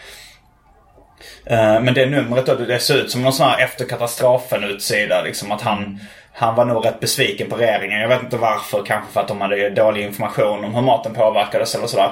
Eh, 1.46 1.82
men 1.82 1.94
det 1.94 2.06
numret 2.06 2.46
då, 2.46 2.56
det 2.56 2.80
ser 2.80 2.98
ut 2.98 3.12
som 3.12 3.22
någon 3.22 3.34
sån 3.34 3.50
här 3.50 3.64
efter 3.64 3.86
katastrofen 3.86 4.64
utsida. 4.64 5.22
Liksom 5.22 5.52
att 5.52 5.62
han, 5.62 6.00
han 6.34 6.56
var 6.56 6.66
nog 6.66 6.86
rätt 6.86 7.00
besviken 7.00 7.50
på 7.50 7.56
regeringen. 7.56 8.02
Jag 8.02 8.10
vet 8.10 8.24
inte 8.24 8.38
varför. 8.38 8.84
Kanske 8.86 9.14
för 9.14 9.22
att 9.22 9.28
de 9.28 9.42
hade 9.42 9.70
dålig 9.70 10.04
information 10.04 10.66
om 10.66 10.76
hur 10.76 10.82
maten 10.82 11.14
påverkades 11.14 11.76
eller 11.76 11.88
sådär. 11.88 12.12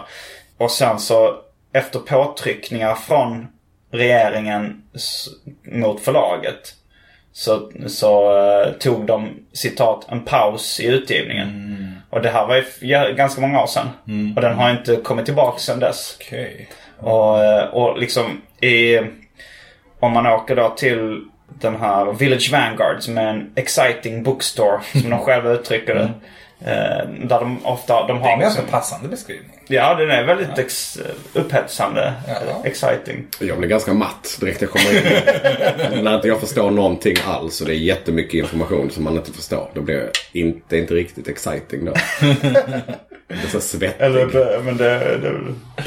Och 0.58 0.72
sen 0.72 1.00
så 1.00 1.36
efter 1.74 2.00
påtryckningar 2.00 2.96
från 2.96 3.48
regeringen 3.92 4.82
mot 5.64 6.02
förlaget 6.02 6.74
så, 7.36 7.72
så 7.88 8.38
eh, 8.38 8.72
tog 8.72 9.06
de 9.06 9.30
citat 9.54 10.06
en 10.10 10.26
paus 10.26 10.80
i 10.80 10.86
utgivningen. 10.86 11.50
Mm. 11.50 11.75
Och 12.16 12.22
det 12.22 12.30
här 12.30 12.48
var 12.48 12.56
ju 12.56 13.16
ganska 13.16 13.42
många 13.42 13.62
år 13.62 13.68
sedan. 13.68 13.90
Och 14.36 14.42
den 14.42 14.56
har 14.56 14.72
inte 14.72 14.96
kommit 14.96 15.26
tillbaka 15.26 15.60
sedan 15.60 15.80
dess. 15.80 16.18
Okej. 16.22 16.70
Och, 16.98 17.44
eh, 17.44 17.66
och 17.66 18.00
liksom 18.00 18.42
i... 18.62 19.00
Om 20.00 20.12
man 20.12 20.28
åker 20.28 20.56
då 20.56 20.70
till 20.70 21.22
den 21.48 21.76
här 21.76 22.14
Village 22.14 22.52
Vanguard 22.52 23.02
som 23.02 23.18
är 23.18 23.28
en 23.28 23.52
exciting 23.56 24.24
bookstore 24.24 24.80
som 25.02 25.10
de 25.10 25.20
själva 25.26 25.52
uttrycker 25.52 25.96
det. 25.96 26.10
Eh, 26.62 27.08
där 27.24 27.40
de 27.40 27.66
ofta, 27.66 28.08
de 28.08 28.08
Det 28.08 28.14
är 28.14 28.18
har 28.24 28.34
en 28.34 28.40
ganska 28.40 28.62
liksom, 28.62 28.80
passande 28.80 29.08
beskrivning. 29.10 29.52
Ja, 29.68 29.96
den 29.96 30.12
är 30.12 30.24
väldigt 30.24 30.58
ex, 30.58 31.00
upphetsande. 31.34 32.14
Ja. 32.28 32.34
Exciting. 32.64 33.28
Jag 33.40 33.58
blir 33.58 33.70
ganska 33.70 33.94
matt 33.94 34.38
direkt 34.40 34.62
jag 34.62 34.70
kommer 34.72 34.96
in. 35.98 36.04
När 36.04 36.16
inte 36.16 36.28
jag 36.28 36.40
förstår 36.40 36.72
någonting 36.72 37.16
alls 37.28 37.62
och 37.62 37.68
det 37.68 37.74
är 37.74 37.78
jättemycket 37.78 38.34
information 38.34 38.92
som 38.92 39.04
man 39.04 39.16
inte 39.16 39.32
förstår. 39.32 39.70
Då 39.74 39.82
blir 39.82 39.96
jag 39.96 40.10
inte, 40.34 40.78
inte 40.78 40.94
riktigt 40.94 41.28
exciting 41.28 41.86
då. 41.86 41.94
Det 43.28 43.34
är 43.44 43.48
så 43.52 43.60
svettig. 43.60 44.06
Eller, 44.06 44.26
det- 44.26 44.62
men 44.64 44.78
det, 44.78 45.00
det 45.18 45.34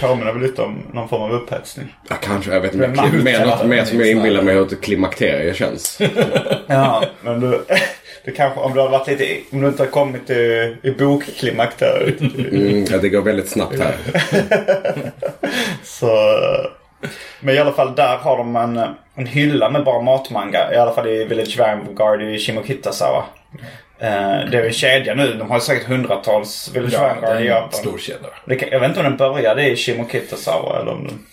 påminner 0.00 0.33
väl 0.33 0.42
lite 0.42 0.62
om 0.62 0.83
någon 0.92 1.09
form 1.09 1.22
av 1.22 1.33
upphetsning. 1.33 1.96
Ja, 2.09 2.16
kanske. 2.22 2.52
Jag 2.52 2.61
vet 2.61 2.74
inte. 2.74 2.88
Mer, 2.88 3.46
något 3.46 3.66
mer 3.66 3.85
som 3.85 4.00
jag 4.00 4.09
inbillar 4.11 4.42
mig 4.42 4.54
hur 4.54 4.72
ett 4.72 4.81
klimakterie 4.81 5.54
känns. 5.54 5.98
Ja, 6.66 7.04
men 7.22 7.40
du, 7.40 7.64
du 8.24 8.33
kanske, 8.33 8.61
om 8.61 8.74
du 8.74 8.81
har 8.81 8.88
varit 8.88 9.07
lite, 9.09 9.38
om 9.52 9.61
du 9.61 9.68
inte 9.68 9.83
har 9.83 9.90
kommit 9.90 10.31
i, 10.31 10.76
i 10.83 10.90
bokklimakteriet. 10.90 12.20
Mm, 12.20 12.85
ja, 12.90 12.98
det 12.98 13.09
går 13.09 13.22
väldigt 13.22 13.48
snabbt 13.48 13.76
här. 13.81 13.94
Så, 15.85 16.11
men 17.40 17.54
i 17.54 17.59
alla 17.59 17.72
fall 17.72 17.94
där 17.94 18.16
har 18.16 18.37
de 18.38 18.57
en, 18.57 18.81
en 19.14 19.26
hylla 19.26 19.70
med 19.70 19.85
bara 19.85 20.02
matmanga. 20.02 20.72
I 20.74 20.76
alla 20.76 20.92
fall 20.92 21.09
i 21.09 21.24
Village 21.24 21.59
Vanguard 21.59 22.22
i 22.22 22.38
Shimokitazawa. 22.38 23.24
Eh, 23.98 24.50
det 24.50 24.59
är 24.59 24.64
en 24.64 24.72
kedja 24.72 25.14
nu. 25.14 25.35
De 25.35 25.50
har 25.50 25.57
ju 25.57 25.61
säkert 25.61 25.88
hundratals 25.88 26.70
Village 26.74 26.92
Ja, 26.94 27.00
Vanguard 27.02 27.31
i 27.31 27.37
är 27.37 27.40
en 27.40 27.46
Japan. 27.46 27.72
stor 27.72 27.98
kedja. 27.98 28.28
Det 28.46 28.57
kan, 28.57 28.68
jag 28.72 28.81
vet 28.81 28.88
inte 28.88 29.00
om 29.00 29.04
den 29.07 29.16
började 29.16 29.68
i 29.68 29.76
Shimokitazawa 29.76 30.81
eller 30.81 30.92
om 30.92 31.07
den... 31.07 31.26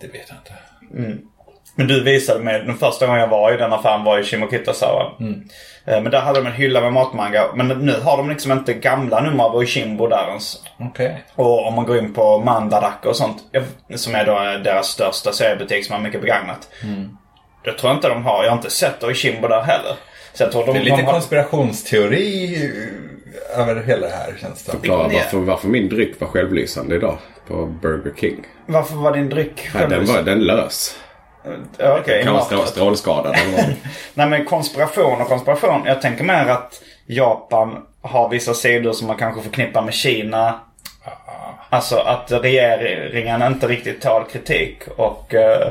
Det 0.00 0.06
vet 0.06 0.28
jag 0.28 0.36
inte. 0.38 0.52
Men 1.80 1.86
du 1.88 2.02
visade 2.02 2.40
mig, 2.40 2.62
den 2.66 2.76
första 2.76 3.06
gången 3.06 3.20
jag 3.20 3.28
var 3.28 3.52
i 3.52 3.56
den 3.56 3.72
affären 3.72 4.04
var 4.04 4.18
i 4.18 4.22
Shimokitazawa. 4.24 5.12
Eh, 5.86 6.02
Men 6.02 6.10
där 6.10 6.20
hade 6.20 6.40
de 6.40 6.46
en 6.46 6.52
hylla 6.52 6.80
med 6.80 6.92
matmanga. 6.92 7.44
Men 7.54 7.68
nu 7.68 7.92
har 8.02 8.16
de 8.16 8.28
liksom 8.30 8.52
inte 8.52 8.74
gamla 8.74 9.20
nummer 9.20 9.44
av 9.44 9.56
Oshimbo 9.56 10.06
där 10.06 10.28
ens. 10.28 10.56
Okej. 10.78 11.24
Och 11.34 11.66
om 11.66 11.74
man 11.74 11.84
går 11.86 11.98
in 11.98 12.14
på 12.14 12.38
Mandaraka 12.38 13.08
och 13.08 13.16
sånt. 13.16 13.38
Som 13.94 14.14
är 14.14 14.24
då 14.26 14.32
deras 14.64 14.86
största 14.86 15.32
seriebutik 15.32 15.86
som 15.86 15.94
har 15.94 16.02
mycket 16.02 16.20
begagnat. 16.20 16.68
Det 17.64 17.72
tror 17.72 17.90
jag 17.90 17.96
inte 17.96 18.08
de 18.08 18.24
har. 18.24 18.44
Jag 18.44 18.50
har 18.50 18.56
inte 18.56 18.70
sett 18.70 19.02
Oshimbo 19.04 19.48
där 19.48 19.62
heller. 19.62 19.96
Så 20.32 20.42
jag 20.42 20.52
tror 20.52 20.66
de, 20.66 20.72
Det 20.72 20.78
är 20.78 20.84
lite 20.84 20.96
de 20.96 21.02
har... 21.02 21.12
konspirationsteori 21.12 22.54
eh, 23.54 23.60
över 23.60 23.82
hela 23.82 24.06
det 24.06 24.12
här 24.12 24.34
känns 24.40 24.62
det. 24.64 24.72
Förklara 24.72 25.02
varför, 25.08 25.38
varför 25.38 25.68
min 25.68 25.88
dryck 25.88 26.20
var 26.20 26.28
självlysande 26.28 26.96
idag 26.96 27.18
på 27.48 27.66
Burger 27.66 28.12
King. 28.20 28.46
Varför 28.66 28.94
var 28.96 29.12
din 29.12 29.28
dryck 29.28 29.68
Ja, 29.74 29.86
den 29.86 30.06
var 30.06 30.22
den 30.22 30.40
lös. 30.44 30.96
Okay, 32.00 32.22
strå- 32.24 32.64
strålskadad. 32.66 33.36
Var- 33.52 33.74
Nej 34.14 34.28
men 34.28 34.44
konspiration 34.44 35.20
och 35.20 35.28
konspiration. 35.28 35.82
Jag 35.86 36.02
tänker 36.02 36.24
mer 36.24 36.46
att 36.46 36.82
Japan 37.06 37.86
har 38.02 38.28
vissa 38.28 38.54
sidor 38.54 38.92
som 38.92 39.06
man 39.06 39.16
kanske 39.16 39.42
förknippar 39.42 39.82
med 39.82 39.94
Kina. 39.94 40.60
Alltså 41.70 41.96
att 41.96 42.32
regeringen 42.32 43.42
inte 43.42 43.68
riktigt 43.68 44.02
tål 44.02 44.24
kritik 44.32 44.82
och... 44.96 45.34
eh, 45.34 45.68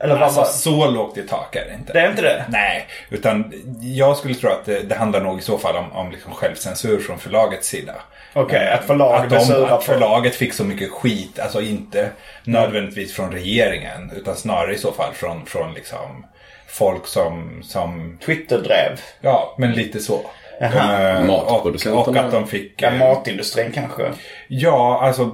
eller 0.00 0.14
vad 0.14 0.22
Alltså 0.22 0.44
så 0.44 0.90
lågt 0.90 1.18
i 1.18 1.22
tak 1.28 1.56
är 1.56 1.64
det 1.64 1.74
inte. 1.74 1.92
Det 1.92 2.00
är 2.00 2.10
inte 2.10 2.22
det? 2.22 2.44
Nej, 2.48 2.86
utan 3.10 3.52
jag 3.80 4.16
skulle 4.16 4.34
tro 4.34 4.50
att 4.50 4.64
det, 4.64 4.80
det 4.82 4.94
handlar 4.94 5.20
nog 5.20 5.38
i 5.38 5.42
så 5.42 5.58
fall 5.58 5.76
om, 5.76 5.92
om 5.92 6.10
liksom 6.10 6.32
självcensur 6.32 7.00
från 7.00 7.18
förlagets 7.18 7.68
sida. 7.68 7.94
Okej, 8.32 8.68
Eh, 8.68 8.74
att 8.74 8.84
förlaget 8.84 9.32
att, 9.32 9.48
de, 9.48 9.64
att 9.64 9.84
förlaget 9.84 10.34
fick 10.34 10.52
så 10.52 10.64
mycket 10.64 10.90
skit, 10.90 11.38
alltså 11.38 11.60
inte 11.60 12.10
nödvändigtvis 12.44 13.14
från 13.14 13.32
regeringen, 13.32 14.12
utan 14.16 14.36
snarare 14.36 14.74
i 14.74 14.78
så 14.78 14.92
fall 14.92 15.12
från, 15.14 15.46
från 15.46 15.74
liksom 15.74 16.26
folk 16.66 17.06
som, 17.06 17.62
som 17.62 18.18
Twitter-drev. 18.26 19.00
ja, 19.20 19.54
men 19.58 19.72
lite 19.72 20.00
så. 20.00 20.20
Jaha. 20.60 21.10
Eh, 21.12 21.20
och, 21.20 21.26
Matproducenterna. 21.26 22.20
och 22.20 22.26
att 22.26 22.32
de 22.32 22.46
fick... 22.46 22.82
Ja, 22.82 22.88
eh, 22.88 22.98
matindustrin 22.98 23.72
kanske. 23.72 24.12
Ja, 24.48 25.00
alltså 25.02 25.24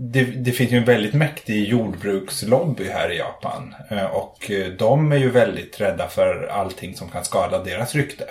det, 0.00 0.24
det 0.24 0.52
finns 0.52 0.72
ju 0.72 0.76
en 0.76 0.84
väldigt 0.84 1.14
mäktig 1.14 1.68
jordbrukslobby 1.68 2.88
här 2.88 3.12
i 3.12 3.18
Japan. 3.18 3.74
Eh, 3.90 4.04
Och 4.04 4.50
de 4.78 5.12
är 5.12 5.16
ju 5.16 5.30
väldigt 5.30 5.80
rädda 5.80 6.08
för 6.08 6.46
allting 6.52 6.96
som 6.96 7.08
kan 7.08 7.24
skada 7.24 7.58
deras 7.64 7.94
rykte. 7.94 8.24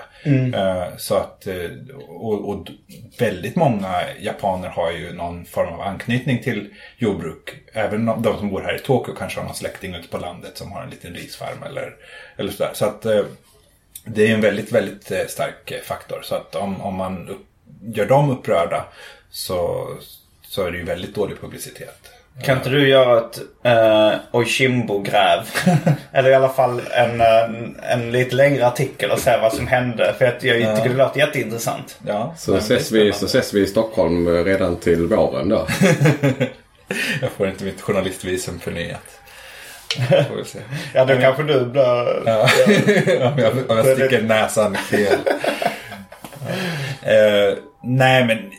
Eh, 0.54 0.84
Så 0.98 1.16
att, 1.16 1.48
och, 2.08 2.50
och 2.50 2.68
väldigt 3.20 3.56
många 3.56 3.94
japaner 4.20 4.70
har 4.70 4.92
ju 4.92 5.14
någon 5.14 5.46
form 5.46 5.74
av 5.74 5.82
anknytning 5.82 6.44
till 6.44 6.70
jordbruk. 6.98 7.50
Även 7.74 8.06
de 8.06 8.38
som 8.38 8.50
bor 8.50 8.62
här 8.62 8.76
i 8.76 8.80
Tokyo 8.80 9.14
kanske 9.16 9.40
har 9.40 9.46
någon 9.46 9.56
släkting 9.56 9.96
ute 9.96 10.08
på 10.08 10.18
landet 10.18 10.58
som 10.58 10.72
har 10.72 10.82
en 10.84 10.90
liten 10.90 11.14
risfarm 11.14 11.64
eller, 11.66 11.96
eller 12.38 12.52
sådär. 12.52 12.72
Så 12.74 12.86
att 12.86 13.06
det 14.06 14.28
är 14.28 14.34
en 14.34 14.42
väldigt, 14.42 14.72
väldigt 14.72 15.12
eh, 15.12 15.26
stark 15.28 15.72
eh, 15.72 15.82
faktor. 15.82 16.20
Så 16.24 16.36
att 16.36 16.56
om, 16.56 16.82
om 16.82 16.96
man 16.96 17.30
upp, 17.30 17.46
gör 17.96 18.06
dem 18.06 18.30
upprörda 18.30 18.86
så, 19.30 19.88
så 20.42 20.64
är 20.64 20.72
det 20.72 20.78
ju 20.78 20.84
väldigt 20.84 21.16
dålig 21.16 21.42
publicitet. 21.42 22.12
Kan 22.44 22.58
inte 22.58 22.70
du 22.70 22.90
göra 22.90 23.18
ett 23.18 23.40
uh, 23.66 24.20
Oishimbo-gräv? 24.32 25.40
Eller 26.12 26.30
i 26.30 26.34
alla 26.34 26.50
fall 26.50 26.82
en, 26.92 27.22
en, 27.22 27.80
en 27.82 28.12
lite 28.12 28.36
längre 28.36 28.68
artikel 28.68 29.12
och 29.12 29.20
se 29.20 29.38
vad 29.42 29.54
som 29.54 29.68
hände. 29.68 30.16
För 30.18 30.26
att 30.26 30.44
jag 30.44 30.76
tycker 30.76 30.90
det 30.90 30.96
låter 30.96 31.20
jätteintressant. 31.20 32.00
Ja, 32.08 32.34
Så 32.38 32.56
ses, 32.56 32.92
vi, 32.92 33.14
så 33.14 33.26
ses 33.26 33.54
vi 33.54 33.62
i 33.62 33.68
Stockholm 33.68 34.28
eh, 34.28 34.44
redan 34.44 34.76
till 34.76 35.08
våren 35.08 35.50
då. 35.50 35.68
Jag 37.22 37.32
får 37.32 37.48
inte 37.48 37.64
mitt 37.64 37.82
journalistvisum 37.82 38.60
förnyat. 38.60 39.21
Får 40.28 40.36
vi 40.36 40.46
se. 40.46 40.60
Ja, 40.94 41.06
då 41.06 41.18
kanske 41.18 41.44
du 41.44 41.66
blir... 41.66 42.24
Ja. 42.26 42.42
om, 43.28 43.40
jag, 43.40 43.72
om 43.72 43.78
jag 43.78 43.86
sticker 43.86 44.22
näsan 44.22 44.76
fel. 44.76 45.20
Eh, 47.02 47.58
nej, 47.84 48.26
men 48.26 48.52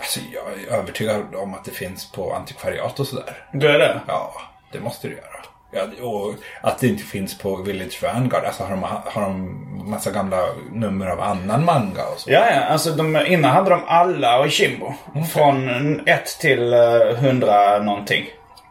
alltså, 0.00 0.20
jag 0.32 0.74
är 0.74 0.78
övertygad 0.78 1.34
om 1.34 1.54
att 1.54 1.64
det 1.64 1.70
finns 1.70 2.12
på 2.12 2.32
antikvariat 2.32 3.00
och 3.00 3.06
sådär. 3.06 3.46
Du 3.52 3.68
är 3.68 3.78
det? 3.78 4.00
Ja, 4.06 4.34
det 4.72 4.80
måste 4.80 5.08
du 5.08 5.14
göra. 5.14 5.38
Ja, 5.70 6.06
och 6.06 6.34
att 6.60 6.78
det 6.78 6.86
inte 6.86 7.02
finns 7.02 7.38
på 7.38 7.56
Village 7.56 8.02
Vanguard. 8.02 8.44
Alltså 8.44 8.62
har 8.62 8.70
de, 8.70 8.82
har 9.04 9.22
de 9.22 9.64
massa 9.90 10.10
gamla 10.10 10.46
nummer 10.72 11.06
av 11.06 11.20
annan 11.20 11.64
manga 11.64 12.04
och 12.14 12.18
så? 12.20 12.30
Ja, 12.30 12.46
ja. 12.54 12.60
Alltså 12.60 12.90
de, 12.90 13.16
innan 13.26 13.50
hade 13.50 13.70
de 13.70 13.84
alla 13.86 14.40
Oishimbo. 14.40 14.94
Från 15.32 16.00
1 16.06 16.26
till 16.40 16.72
eh, 16.72 17.24
100 17.24 17.78
någonting. 17.78 18.26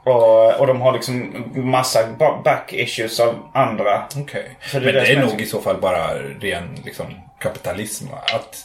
Och, 0.08 0.60
och 0.60 0.68
de 0.68 0.82
har 0.82 0.94
liksom 0.94 1.46
massa 1.56 2.00
ba- 2.20 2.42
back 2.44 2.74
issues 2.74 3.20
av 3.20 3.36
andra. 3.54 4.04
Okej. 4.22 4.58
Är 4.74 4.80
Men 4.80 4.84
det 4.84 4.92
det 4.92 5.00
är 5.12 5.18
är 5.18 5.22
nog 5.26 5.42
i 5.42 5.46
så 5.46 5.62
fall 5.62 5.78
bara 5.82 6.08
ren 6.42 6.64
liksom, 6.86 7.06
kapitalism. 7.40 8.06
Att 8.34 8.56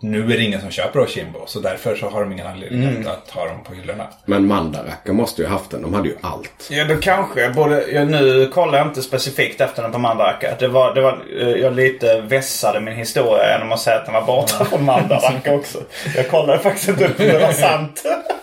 nu 0.00 0.24
är 0.24 0.36
det 0.36 0.42
ingen 0.44 0.60
som 0.60 0.70
köper 0.70 1.00
Oshimbo. 1.00 1.38
Så 1.46 1.60
därför 1.60 1.96
så 1.96 2.08
har 2.08 2.20
de 2.20 2.32
ingen 2.32 2.46
anledning 2.46 2.88
Mm. 2.88 3.06
att, 3.08 3.30
ha 3.30 3.44
dem 3.48 3.64
på 3.64 3.74
hyllorna. 3.74 4.06
Men 4.24 4.46
Mandaraka 4.46 5.12
måste 5.12 5.42
ju 5.42 5.48
haft 5.48 5.70
den. 5.70 5.82
De 5.82 5.94
hade 5.94 6.08
ju 6.08 6.16
allt. 6.20 6.68
Ja, 6.70 6.84
då 6.84 6.96
kanske. 6.96 7.50
Både, 7.50 7.84
ja, 7.92 8.04
nu 8.04 8.46
kollar 8.54 8.78
jag 8.78 8.86
inte 8.86 9.02
specifikt 9.02 9.60
efter 9.60 9.82
den 9.82 9.92
på 9.92 9.98
Mandaraka. 9.98 10.54
Det 10.58 10.68
var, 10.68 10.94
det 10.94 11.00
var, 11.00 11.22
eh, 11.40 11.48
jag 11.48 11.74
lite 11.76 12.20
vässade 12.20 12.80
min 12.80 12.94
historia 12.96 13.52
genom 13.52 13.72
att 13.72 13.80
säga 13.80 13.96
att 13.96 14.04
den 14.04 14.14
var 14.14 14.22
borta 14.22 14.64
från 14.64 14.84
Mandaraka 14.84 15.54
också. 15.54 15.78
Jag 16.16 16.28
kollade 16.30 16.58
faktiskt 16.58 16.88
inte 16.88 17.04
upp 17.06 17.20
om 17.20 17.26
det 17.26 17.38
var 17.38 17.52
sant. 17.52 18.02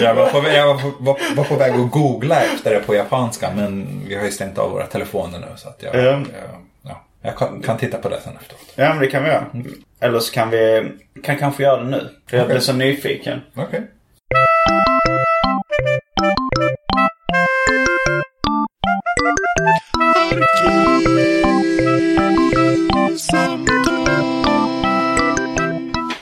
Jag 0.00 0.14
var, 0.14 0.26
på, 0.30 0.48
jag 0.48 0.66
var, 0.66 0.74
på, 0.82 0.92
var, 0.98 1.16
var 1.36 1.44
på 1.44 1.54
väg 1.54 1.72
att 1.72 1.90
googla 1.90 2.40
efter 2.40 2.74
det 2.74 2.80
på 2.80 2.94
japanska. 2.94 3.50
Men 3.56 4.00
vi 4.08 4.14
har 4.14 4.24
ju 4.24 4.30
stängt 4.30 4.58
av 4.58 4.70
våra 4.70 4.86
telefoner 4.86 5.38
nu. 5.38 5.46
Så 5.56 5.68
att 5.68 5.82
jag, 5.82 5.94
Ja. 5.94 6.00
jag, 6.02 6.22
ja, 6.82 7.02
jag 7.22 7.36
kan, 7.36 7.62
kan 7.62 7.78
titta 7.78 7.98
på 7.98 8.08
det 8.08 8.20
sen 8.24 8.36
efteråt. 8.40 8.72
Ja, 8.74 8.88
men 8.88 8.98
det 8.98 9.06
kan 9.06 9.22
vi 9.24 9.28
göra. 9.28 9.44
Eller 10.00 10.18
så 10.20 10.32
kan 10.32 10.50
vi 10.50 10.92
kan 11.22 11.38
kanske 11.38 11.62
göra 11.62 11.82
det 11.82 11.90
nu. 11.90 12.08
För 12.26 12.36
jag 12.36 12.44
Okej. 12.44 12.54
blev 12.54 12.60
så 12.60 12.72
nyfiken. 12.72 13.40
Okej. 13.54 13.82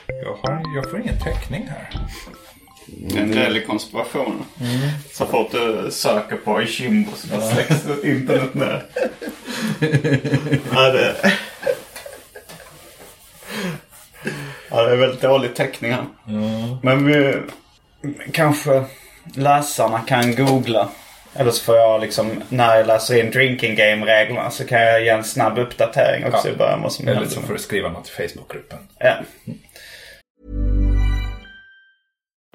Jag, 0.06 0.34
har, 0.42 0.62
jag 0.76 0.90
får 0.90 1.00
ingen 1.00 1.18
täckning 1.18 1.68
här. 1.68 1.99
En 3.16 3.30
del 3.32 3.56
i 3.56 3.60
konspirationen. 3.60 4.44
Så 5.12 5.26
fort 5.26 5.52
du 5.52 5.88
söker 5.90 6.36
på 6.36 6.62
Ishimbo 6.62 7.10
så 7.16 7.28
bara 7.28 7.40
släcks 7.40 7.86
internet 8.04 8.54
ner. 8.54 8.82
ja, 10.74 10.90
det... 10.92 11.16
Ja, 14.70 14.82
det 14.82 14.92
är 14.92 14.96
väldigt 14.96 15.20
dålig 15.20 15.54
täckning 15.54 15.92
här. 15.92 16.04
Men 16.82 17.06
vi, 17.06 17.34
kanske 18.32 18.84
läsarna 19.34 20.00
kan 20.00 20.34
googla. 20.34 20.88
Eller 21.34 21.50
så 21.50 21.64
får 21.64 21.76
jag 21.76 22.00
liksom, 22.00 22.42
när 22.48 22.76
jag 22.76 22.86
läser 22.86 23.20
in 23.24 23.30
drinking 23.30 23.74
game-reglerna 23.74 24.50
så 24.50 24.66
kan 24.66 24.80
jag 24.80 25.02
ge 25.02 25.08
en 25.08 25.24
snabb 25.24 25.58
uppdatering 25.58 26.24
också 26.26 26.48
Ja. 26.48 26.54
i 26.54 26.56
början. 26.56 26.82
Vad 26.82 26.92
som 26.92 27.08
Eller 27.08 27.26
så 27.26 27.40
får 27.40 27.52
du 27.52 27.58
skriva 27.58 27.88
något 27.88 28.08
i 28.08 28.28
Facebookgruppen. 28.28 28.78
Ja. 28.98 29.14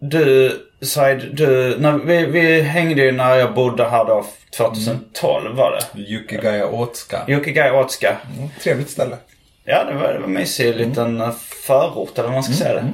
Du, 0.00 0.56
Said, 0.82 1.28
du, 1.32 1.76
när 1.78 1.92
vi, 1.92 2.26
vi 2.26 2.60
hängde 2.60 3.02
ju 3.02 3.12
när 3.12 3.34
jag 3.36 3.54
bodde 3.54 3.88
här 3.88 4.04
då 4.04 4.24
2012 4.56 5.56
var 5.56 5.70
det. 5.94 6.00
Yukigaya 6.00 6.66
Otska. 6.68 7.24
Yokigai 7.28 7.70
Otska. 7.70 8.16
Mm, 8.36 8.48
trevligt 8.62 8.90
ställe. 8.90 9.16
Ja, 9.64 9.84
det 9.84 9.94
var, 9.94 10.12
det 10.12 10.18
var 10.18 10.26
en 10.26 10.32
mysig 10.32 10.76
liten 10.76 11.20
eh, 11.20 11.30
förort 11.66 12.12
eller 12.18 12.28
vad 12.28 12.32
man 12.34 12.42
ska 12.42 12.52
säga 12.52 12.74
det. 12.74 12.92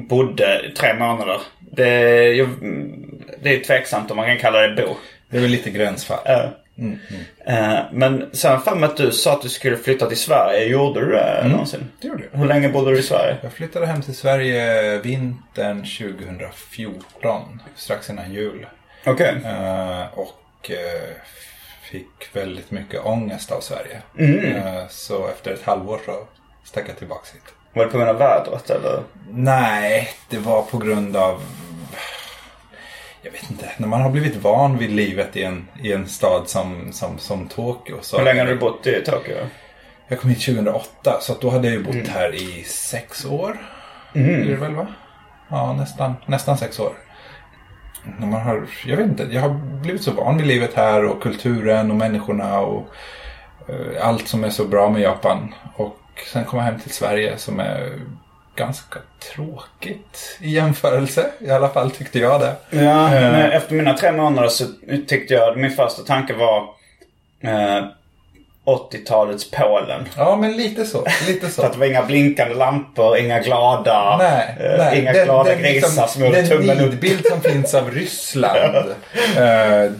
Bodde 0.00 0.60
i 0.72 0.76
tre 0.76 0.94
månader. 0.94 1.40
Det, 1.72 1.88
är 1.88 2.32
ju- 2.32 2.48
det 3.42 3.54
är 3.54 3.64
tveksamt 3.64 4.10
om 4.10 4.16
man 4.16 4.26
kan 4.26 4.38
kalla 4.38 4.60
det 4.60 4.82
bo. 4.82 4.94
Det 5.30 5.36
är 5.36 5.40
väl 5.40 5.50
lite 5.50 5.70
gränsfall. 5.70 6.18
Eh, 6.78 7.74
eh, 7.74 7.84
men 7.92 8.30
sen 8.32 8.60
för 8.60 8.84
att 8.84 8.96
du 8.96 9.12
sa 9.12 9.32
att 9.32 9.42
du 9.42 9.48
skulle 9.48 9.76
flytta 9.76 10.06
till 10.06 10.16
Sverige. 10.18 10.64
Gjorde 10.64 11.00
du 11.00 11.12
det 11.12 11.48
någonsin? 11.48 11.90
Det 12.00 12.08
gjorde 12.08 12.22
jag. 12.32 12.38
Hur 12.38 12.46
länge 12.46 12.68
bodde 12.68 12.90
du 12.90 12.98
i 12.98 13.02
Sverige? 13.02 13.36
Jag 13.42 13.52
flyttade 13.52 13.86
hem 13.86 14.02
till 14.02 14.16
Sverige 14.16 14.98
vintern 14.98 15.84
2014. 15.84 17.60
Strax 17.76 18.10
innan 18.10 18.32
jul. 18.32 18.66
Okej. 19.06 19.34
Eh, 19.44 20.18
och 20.18 20.70
eh, 20.70 21.16
fick 21.90 22.36
väldigt 22.36 22.70
mycket 22.70 23.06
ångest 23.06 23.52
av 23.52 23.60
Sverige. 23.60 24.02
Eh, 24.18 24.88
så 24.88 25.28
efter 25.28 25.50
ett 25.50 25.62
halvår 25.62 26.00
så 26.06 26.26
stack 26.64 26.84
jag 26.88 26.98
tillbaka 26.98 27.28
hit. 27.34 27.42
Var 27.72 27.84
det 27.84 27.90
på 27.90 27.98
grund 27.98 28.10
av 28.10 28.18
vädret 28.18 28.70
eller? 28.70 29.02
Nej, 29.30 30.08
det 30.30 30.38
var 30.38 30.62
på 30.62 30.78
grund 30.78 31.16
av... 31.16 31.42
Jag 33.26 33.32
vet 33.32 33.50
inte. 33.50 33.70
När 33.76 33.88
man 33.88 34.00
har 34.00 34.10
blivit 34.10 34.36
van 34.36 34.78
vid 34.78 34.90
livet 34.90 35.36
i 35.36 35.42
en, 35.42 35.68
i 35.82 35.92
en 35.92 36.06
stad 36.06 36.48
som, 36.48 36.92
som, 36.92 37.18
som 37.18 37.48
Tokyo. 37.48 37.96
Så 38.00 38.18
Hur 38.18 38.24
länge 38.24 38.40
har 38.40 38.46
du 38.46 38.56
bott 38.56 38.86
i 38.86 39.02
Tokyo? 39.04 39.36
Jag 40.08 40.20
kom 40.20 40.30
hit 40.30 40.40
2008 40.40 41.18
så 41.20 41.34
då 41.40 41.50
hade 41.50 41.68
jag 41.68 41.76
ju 41.76 41.82
bott 41.82 42.08
här 42.08 42.34
i 42.34 42.64
sex 42.64 43.24
år. 43.24 43.56
Är 44.12 44.44
det 44.44 44.56
väl 44.56 44.74
va? 44.74 44.86
Ja, 45.48 45.72
nästan, 45.72 46.14
nästan 46.26 46.58
sex 46.58 46.80
år. 46.80 46.92
När 48.18 48.26
man 48.26 48.40
har, 48.42 48.66
jag 48.86 48.96
vet 48.96 49.06
inte, 49.06 49.28
jag 49.30 49.40
har 49.40 49.80
blivit 49.82 50.02
så 50.02 50.12
van 50.12 50.38
vid 50.38 50.46
livet 50.46 50.74
här 50.74 51.04
och 51.04 51.22
kulturen 51.22 51.90
och 51.90 51.96
människorna 51.96 52.60
och 52.60 52.88
eh, 53.68 54.06
allt 54.06 54.28
som 54.28 54.44
är 54.44 54.50
så 54.50 54.64
bra 54.64 54.90
med 54.90 55.02
Japan. 55.02 55.54
Och 55.76 55.98
sen 56.32 56.44
kom 56.44 56.58
jag 56.58 56.66
hem 56.66 56.80
till 56.80 56.92
Sverige 56.92 57.38
som 57.38 57.60
är 57.60 58.00
ganska 58.56 58.98
tråkigt 59.34 60.38
i 60.40 60.50
jämförelse. 60.50 61.26
I 61.40 61.50
alla 61.50 61.68
fall 61.68 61.90
tyckte 61.90 62.18
jag 62.18 62.40
det. 62.40 62.52
Ja, 62.70 63.10
men 63.10 63.50
efter 63.52 63.74
mina 63.74 63.94
tre 63.94 64.12
månader 64.12 64.48
så 64.48 64.64
tyckte 65.08 65.34
jag, 65.34 65.56
min 65.56 65.70
första 65.70 66.02
tanke 66.02 66.34
var 66.34 66.58
eh, 67.40 67.84
80-talets 68.66 69.50
Polen. 69.50 70.08
Ja, 70.16 70.36
men 70.36 70.56
lite 70.56 70.84
så. 70.84 71.06
Lite 71.26 71.46
så. 71.48 71.52
Så 71.60 71.66
att 71.66 71.72
det 71.72 71.78
var 71.78 71.86
inga 71.86 72.02
blinkande 72.02 72.54
lampor, 72.54 73.16
inga 73.18 73.40
glada, 73.40 74.16
Nej, 74.18 74.56
eh, 74.60 74.78
nej. 74.78 75.00
inga 75.00 75.12
Den- 75.12 75.24
glada 75.24 75.50
den 75.50 75.58
grisar 75.62 75.88
liksom- 75.88 76.08
som 76.08 76.24
gjorde 76.24 76.36
Den 76.40 76.48
tummen 76.48 76.70
upp. 76.80 76.90
nidbild 76.90 77.26
som 77.26 77.40
finns 77.40 77.74
av 77.74 77.90
Ryssland. 77.94 78.74
eh, 79.36 79.92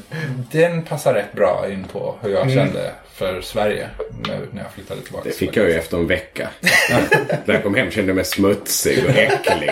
den 0.52 0.82
passar 0.82 1.14
rätt 1.14 1.32
bra 1.32 1.64
in 1.70 1.84
på 1.84 2.14
hur 2.22 2.30
jag 2.30 2.50
kände 2.52 2.90
för 3.16 3.40
Sverige 3.40 3.90
när, 4.26 4.40
när 4.52 4.62
jag 4.62 4.72
flyttade 4.72 5.00
tillbaka. 5.00 5.28
Det 5.28 5.34
fick 5.34 5.56
jag 5.56 5.66
ju 5.66 5.72
efter 5.72 5.96
en 5.96 6.06
vecka. 6.06 6.48
När 7.44 7.54
jag 7.54 7.62
kom 7.62 7.74
hem 7.74 7.90
kände 7.90 8.10
jag 8.10 8.16
mig 8.16 8.24
smutsig 8.24 9.04
och 9.04 9.10
äcklig. 9.10 9.70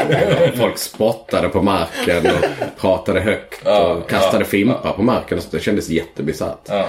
Och 0.48 0.58
Folk 0.58 0.78
spottade 0.78 1.48
på 1.48 1.62
marken 1.62 2.26
och 2.26 2.80
pratade 2.80 3.20
högt 3.20 3.66
och 3.66 4.10
kastade 4.10 4.44
fimpar 4.44 4.92
på 4.92 5.02
marken. 5.02 5.38
Och 5.38 5.44
så 5.44 5.56
det 5.56 5.62
kändes 5.62 5.88
jättebisarrt. 5.88 6.66
Ja. 6.68 6.88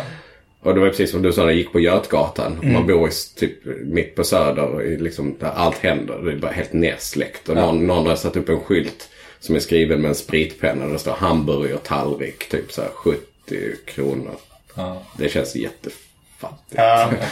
Och 0.61 0.73
det 0.73 0.79
var 0.79 0.89
precis 0.89 1.11
som 1.11 1.21
du 1.21 1.33
sa 1.33 1.41
när 1.41 1.47
jag 1.47 1.57
gick 1.57 1.71
på 1.71 1.79
Götgatan. 1.79 2.59
Man 2.63 2.87
bor 2.87 3.09
i, 3.09 3.11
typ 3.35 3.65
mitt 3.85 4.15
på 4.15 4.23
Söder, 4.23 4.83
i 4.83 4.97
liksom, 4.97 5.35
där 5.39 5.51
allt 5.55 5.77
händer. 5.77 6.17
Det 6.17 6.31
är 6.31 6.35
bara 6.35 6.51
helt 6.51 6.73
nedsläckt. 6.73 7.49
Och 7.49 7.55
någon, 7.55 7.87
någon 7.87 8.07
har 8.07 8.15
satt 8.15 8.35
upp 8.35 8.49
en 8.49 8.59
skylt 8.59 9.09
som 9.39 9.55
är 9.55 9.59
skriven 9.59 10.01
med 10.01 10.09
en 10.09 10.15
spritpenna. 10.15 10.85
Där 10.85 10.93
det 10.93 10.99
står 10.99 11.11
hamburger 11.11 11.77
tallrik, 11.77 12.49
typ 12.49 12.71
så 12.71 12.81
här 12.81 12.89
70 12.89 13.25
kronor. 13.85 14.35
Det 15.17 15.29
känns 15.29 15.55
jättefattigt. 16.41 16.75
Ja. 16.77 17.09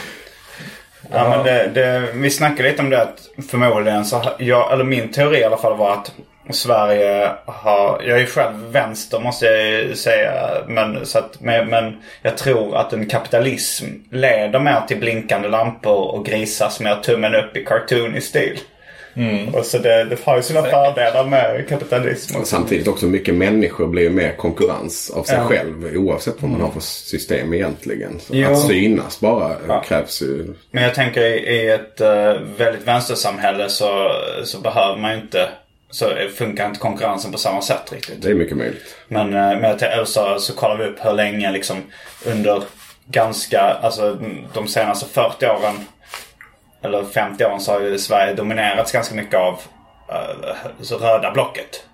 Ja, 1.10 1.28
men 1.28 1.44
det, 1.44 1.70
det, 1.74 2.12
vi 2.14 2.30
snackade 2.30 2.70
lite 2.70 2.82
om 2.82 2.90
det 2.90 3.02
att 3.02 3.28
förmodligen 3.50 4.04
så 4.04 4.22
jag, 4.38 4.72
eller 4.72 4.84
min 4.84 5.12
teori 5.12 5.38
i 5.38 5.44
alla 5.44 5.56
fall 5.56 5.76
var 5.76 5.92
att 5.92 6.12
Sverige 6.50 7.32
har, 7.46 8.02
jag 8.02 8.16
är 8.16 8.20
ju 8.20 8.26
själv 8.26 8.54
vänster 8.70 9.20
måste 9.20 9.46
jag 9.46 9.66
ju 9.66 9.94
säga. 9.96 10.32
Men, 10.66 11.06
så 11.06 11.18
att, 11.18 11.40
men, 11.40 11.68
men 11.68 12.02
jag 12.22 12.38
tror 12.38 12.76
att 12.76 12.92
en 12.92 13.06
kapitalism 13.06 13.86
leder 14.10 14.60
mer 14.60 14.80
till 14.88 15.00
blinkande 15.00 15.48
lampor 15.48 16.14
och 16.14 16.26
grisar 16.26 16.68
som 16.68 16.86
gör 16.86 16.96
tummen 16.96 17.34
upp 17.34 17.56
i 17.56 17.64
cartoony 17.64 18.20
stil. 18.20 18.60
Och 19.54 19.66
så 19.66 19.78
det, 19.78 20.04
det 20.04 20.18
har 20.24 20.36
ju 20.36 20.42
sina 20.42 20.62
fördelar 20.62 21.24
med 21.24 21.68
kapitalism. 21.68 22.36
Och 22.36 22.46
samtidigt 22.46 22.88
också 22.88 23.06
mycket 23.06 23.34
människor 23.34 23.86
blir 23.86 24.02
ju 24.02 24.10
mer 24.10 24.36
konkurrens 24.36 25.10
av 25.10 25.22
sig 25.22 25.36
Ja. 25.36 25.44
själv. 25.44 25.96
Oavsett 25.96 26.42
vad 26.42 26.50
man 26.50 26.60
har 26.60 26.70
för 26.70 26.80
system 26.80 27.54
egentligen. 27.54 28.20
Att 28.46 28.66
synas 28.66 29.20
bara 29.20 29.80
krävs 29.84 30.22
ju. 30.22 30.54
Men 30.70 30.82
jag 30.82 30.94
tänker 30.94 31.20
i, 31.20 31.70
ett 31.70 32.00
uh, 32.00 32.40
väldigt 32.58 32.86
vänstersamhälle 32.86 33.68
så, 33.68 34.10
så 34.44 34.60
behöver 34.60 34.96
man 34.96 35.10
ju 35.10 35.20
inte 35.20 35.48
så 35.94 36.10
funkar 36.36 36.66
inte 36.66 36.80
konkurrensen 36.80 37.32
på 37.32 37.38
samma 37.38 37.62
sätt 37.62 37.92
riktigt. 37.92 38.22
Det 38.22 38.30
är 38.30 38.34
mycket 38.34 38.56
möjligt. 38.56 38.96
Men, 39.08 39.34
eh, 39.34 39.60
men 39.60 40.06
så, 40.06 40.38
så 40.38 40.54
kollar 40.54 40.76
vi 40.76 40.84
upp 40.84 41.04
hur 41.04 41.12
länge 41.12 41.52
liksom 41.52 41.76
under 42.26 42.62
ganska, 43.06 43.60
alltså 43.60 44.18
de 44.54 44.68
senaste 44.68 45.06
40 45.06 45.46
åren 45.46 45.74
eller 46.84 47.04
50 47.04 47.44
åren 47.44 47.60
så 47.60 47.72
har 47.72 47.80
ju 47.80 47.98
Sverige 47.98 48.34
dominerats 48.34 48.92
ganska 48.92 49.14
mycket 49.14 49.34
av 49.34 49.52
uh, 50.08 50.54
så 50.80 50.98
röda 50.98 51.30
blocket. 51.32 51.86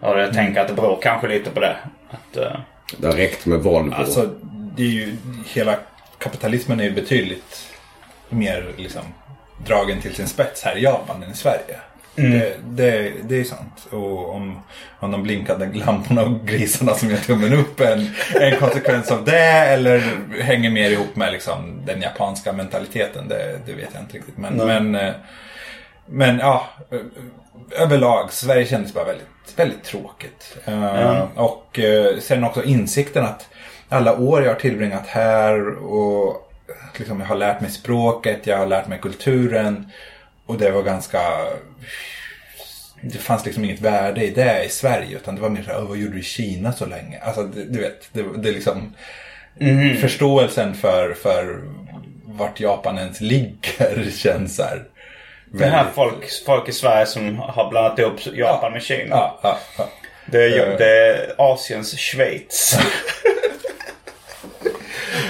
Och 0.00 0.20
jag 0.20 0.34
tänker 0.34 0.60
att 0.60 0.68
det 0.68 0.74
beror 0.74 0.98
kanske 1.02 1.28
lite 1.28 1.50
på 1.50 1.60
det. 1.60 1.76
Att, 2.10 2.36
eh, 2.36 2.60
Det 2.96 3.06
har 3.06 3.14
räckt 3.14 3.46
med 3.46 3.58
Volvo. 3.58 3.94
Alltså, 3.94 4.30
det 4.76 4.82
är 4.82 4.86
ju, 4.86 5.16
hela 5.46 5.76
kapitalismen 6.18 6.80
är 6.80 6.84
ju 6.84 6.90
betydligt 6.90 7.72
mer 8.28 8.72
liksom, 8.76 9.02
dragen 9.66 10.00
till 10.00 10.14
sin 10.14 10.28
spets 10.28 10.62
här 10.62 10.76
i 10.76 10.82
Japan 10.82 11.22
än 11.22 11.30
i 11.30 11.34
Sverige. 11.34 11.80
Det, 12.22 12.56
det, 12.64 13.12
det 13.28 13.40
är 13.40 13.44
sant. 13.44 13.86
Och 13.90 14.34
om, 14.34 14.62
om 14.98 15.10
de 15.10 15.22
blinkande 15.22 15.66
lamporna 15.72 16.22
och 16.22 16.46
grisarna 16.46 16.94
som 16.94 17.10
gör 17.10 17.16
tummen 17.16 17.52
upp 17.52 17.80
är 17.80 17.92
en, 17.92 18.06
en 18.42 18.58
konsekvens 18.58 19.10
av 19.10 19.24
det 19.24 19.38
eller 19.48 20.02
hänger 20.40 20.70
mer 20.70 20.90
ihop 20.90 21.16
med 21.16 21.32
liksom, 21.32 21.80
den 21.86 22.00
japanska 22.02 22.52
mentaliteten. 22.52 23.28
Det, 23.28 23.58
det 23.66 23.72
vet 23.72 23.88
jag 23.92 24.02
inte 24.02 24.16
riktigt. 24.16 24.38
Men, 24.38 24.54
men, 24.54 24.94
eh, 24.94 25.12
men 26.06 26.38
ja, 26.38 26.68
eh, 26.90 27.82
överlag 27.82 28.32
Sverige 28.32 28.66
kändes 28.66 28.94
bara 28.94 29.04
väldigt, 29.04 29.26
väldigt 29.56 29.84
tråkigt. 29.84 30.56
Eh, 30.64 31.20
Och 31.34 31.80
sen 32.20 32.44
också 32.44 32.64
insikten 32.64 33.24
att 33.24 33.48
alla 33.88 34.18
år 34.18 34.42
jag 34.42 34.50
har 34.50 34.60
tillbringat 34.60 35.06
här 35.06 35.68
och 35.84 36.52
liksom, 36.96 37.20
jag 37.20 37.26
har 37.26 37.36
lärt 37.36 37.60
mig 37.60 37.70
språket, 37.70 38.46
jag 38.46 38.58
har 38.58 38.66
lärt 38.66 38.88
mig 38.88 38.98
kulturen. 39.02 39.90
Och 40.48 40.58
det 40.58 40.70
var 40.70 40.82
ganska... 40.82 41.20
Det 43.02 43.18
fanns 43.18 43.44
liksom 43.46 43.64
inget 43.64 43.80
värde 43.80 44.24
i 44.24 44.30
det 44.30 44.64
i 44.64 44.68
Sverige. 44.68 45.16
Utan 45.16 45.34
det 45.34 45.40
var 45.40 45.48
mer 45.50 45.62
så 45.62 45.70
här, 45.70 45.78
"Åh, 45.78 45.88
vad 45.88 45.96
gjorde 45.98 46.12
du 46.14 46.20
i 46.20 46.22
Kina 46.22 46.72
så 46.72 46.86
länge? 46.86 47.18
Alltså, 47.20 47.42
det, 47.42 47.64
du 47.64 47.80
vet, 47.80 48.08
det, 48.12 48.24
det 48.42 48.48
är 48.48 48.52
liksom... 48.52 48.94
Förståelsen 50.00 50.74
för, 50.74 51.14
för 51.14 51.62
vart 52.24 52.60
Japan 52.60 52.98
ens 52.98 53.20
ligger 53.20 54.10
känns 54.18 54.56
så 54.56 54.62
här... 54.62 54.84
Det 55.52 55.64
här 55.64 55.76
väldigt- 55.76 55.94
folk, 55.94 56.44
folk 56.46 56.68
i 56.68 56.72
Sverige 56.72 57.06
som 57.06 57.38
har 57.38 57.70
blandat 57.70 57.98
ihop 57.98 58.20
Japan 58.36 58.72
med 58.72 58.82
Kina. 58.82 59.08
Ja, 59.16 59.38
ja, 59.42 59.58
ja. 59.78 59.88
Det, 60.26 60.44
är, 60.44 60.70
Eh. 60.72 60.76
det 60.78 61.06
är 61.08 61.34
Asiens 61.38 61.98
Schweiz. 61.98 62.78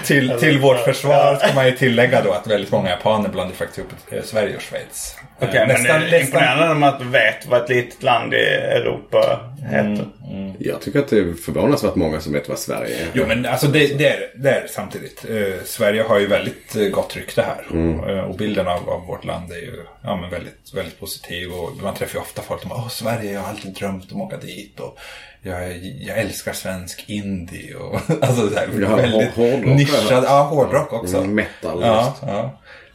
Till, 0.09 0.31
till 0.41 0.59
vårt 0.59 0.81
försvar 0.85 1.37
ska 1.37 1.55
man 1.55 1.67
ju 1.67 1.73
tillägga 1.73 2.23
då 2.23 2.33
att 2.33 2.47
väldigt 2.47 2.73
många 2.73 2.91
japaner 2.91 3.29
blandar 3.29 3.55
faktiskt 3.55 3.79
ihop 3.79 3.91
eh, 4.11 4.23
Sverige 4.23 4.57
och 4.57 4.63
Schweiz. 4.63 5.17
Okej, 5.41 5.67
men 5.67 5.83
det 5.83 6.17
är 6.17 6.21
imponerande 6.21 6.75
om 6.75 6.83
att 6.83 7.03
vet 7.03 7.47
vad 7.47 7.63
ett 7.63 7.69
litet 7.69 8.03
land 8.03 8.35
i 8.35 8.47
Europa 8.47 9.41
heter. 9.63 10.07
Jag 10.59 10.81
tycker 10.81 10.99
att 10.99 11.09
det 11.09 11.19
är 11.19 11.33
förvånansvärt 11.33 11.95
många 11.95 12.21
som 12.21 12.33
vet 12.33 12.49
vad 12.49 12.59
Sverige 12.59 13.01
är. 13.01 13.07
Jo 13.13 13.25
men 13.27 13.47
alltså 13.47 13.67
det, 13.67 13.99
det, 13.99 14.09
är, 14.09 14.31
det 14.35 14.51
är 14.51 14.67
samtidigt. 14.67 15.25
Eh, 15.31 15.65
Sverige 15.65 16.03
har 16.03 16.19
ju 16.19 16.27
väldigt 16.27 16.77
eh, 16.77 16.89
gott 16.89 17.17
rykte 17.17 17.43
här. 17.43 17.67
Eh, 18.11 18.25
och 18.25 18.37
bilden 18.37 18.69
av, 18.69 18.91
av 18.91 19.07
vårt 19.07 19.25
land 19.25 19.53
är 19.53 19.57
ju 19.57 19.85
ja, 20.03 20.17
men 20.17 20.31
väldigt, 20.31 20.75
väldigt 20.75 21.01
positiv. 21.01 21.53
Och 21.53 21.77
man 21.83 21.95
träffar 21.95 22.15
ju 22.15 22.21
ofta 22.21 22.43
folk 22.43 22.63
som 22.63 22.73
Åh, 22.73 22.89
Sverige, 22.89 23.33
jag 23.33 23.41
har 23.41 23.49
alltid 23.49 23.75
drömt 23.75 24.13
om 24.13 24.21
att 24.21 24.27
åka 24.27 24.37
dit. 24.37 24.81
Och 24.81 24.99
jag, 25.43 25.77
jag 26.01 26.19
älskar 26.19 26.53
svensk 26.53 27.05
indie. 27.09 27.75
Och, 27.75 27.95
alltså 28.23 28.49
så 28.51 28.55
här, 28.57 28.69
Ja, 28.81 28.97
väldigt 28.97 29.35
hår- 29.35 29.51
hårdrock, 29.51 29.77
nischad. 29.77 30.07
eller? 30.17 30.23
Ja, 30.29 30.43
hårdrock 30.43 30.93
också. 30.93 31.17
Mm, 31.17 31.35
metal, 31.35 31.79
Ja, 31.83 32.17
ja. 32.27 32.51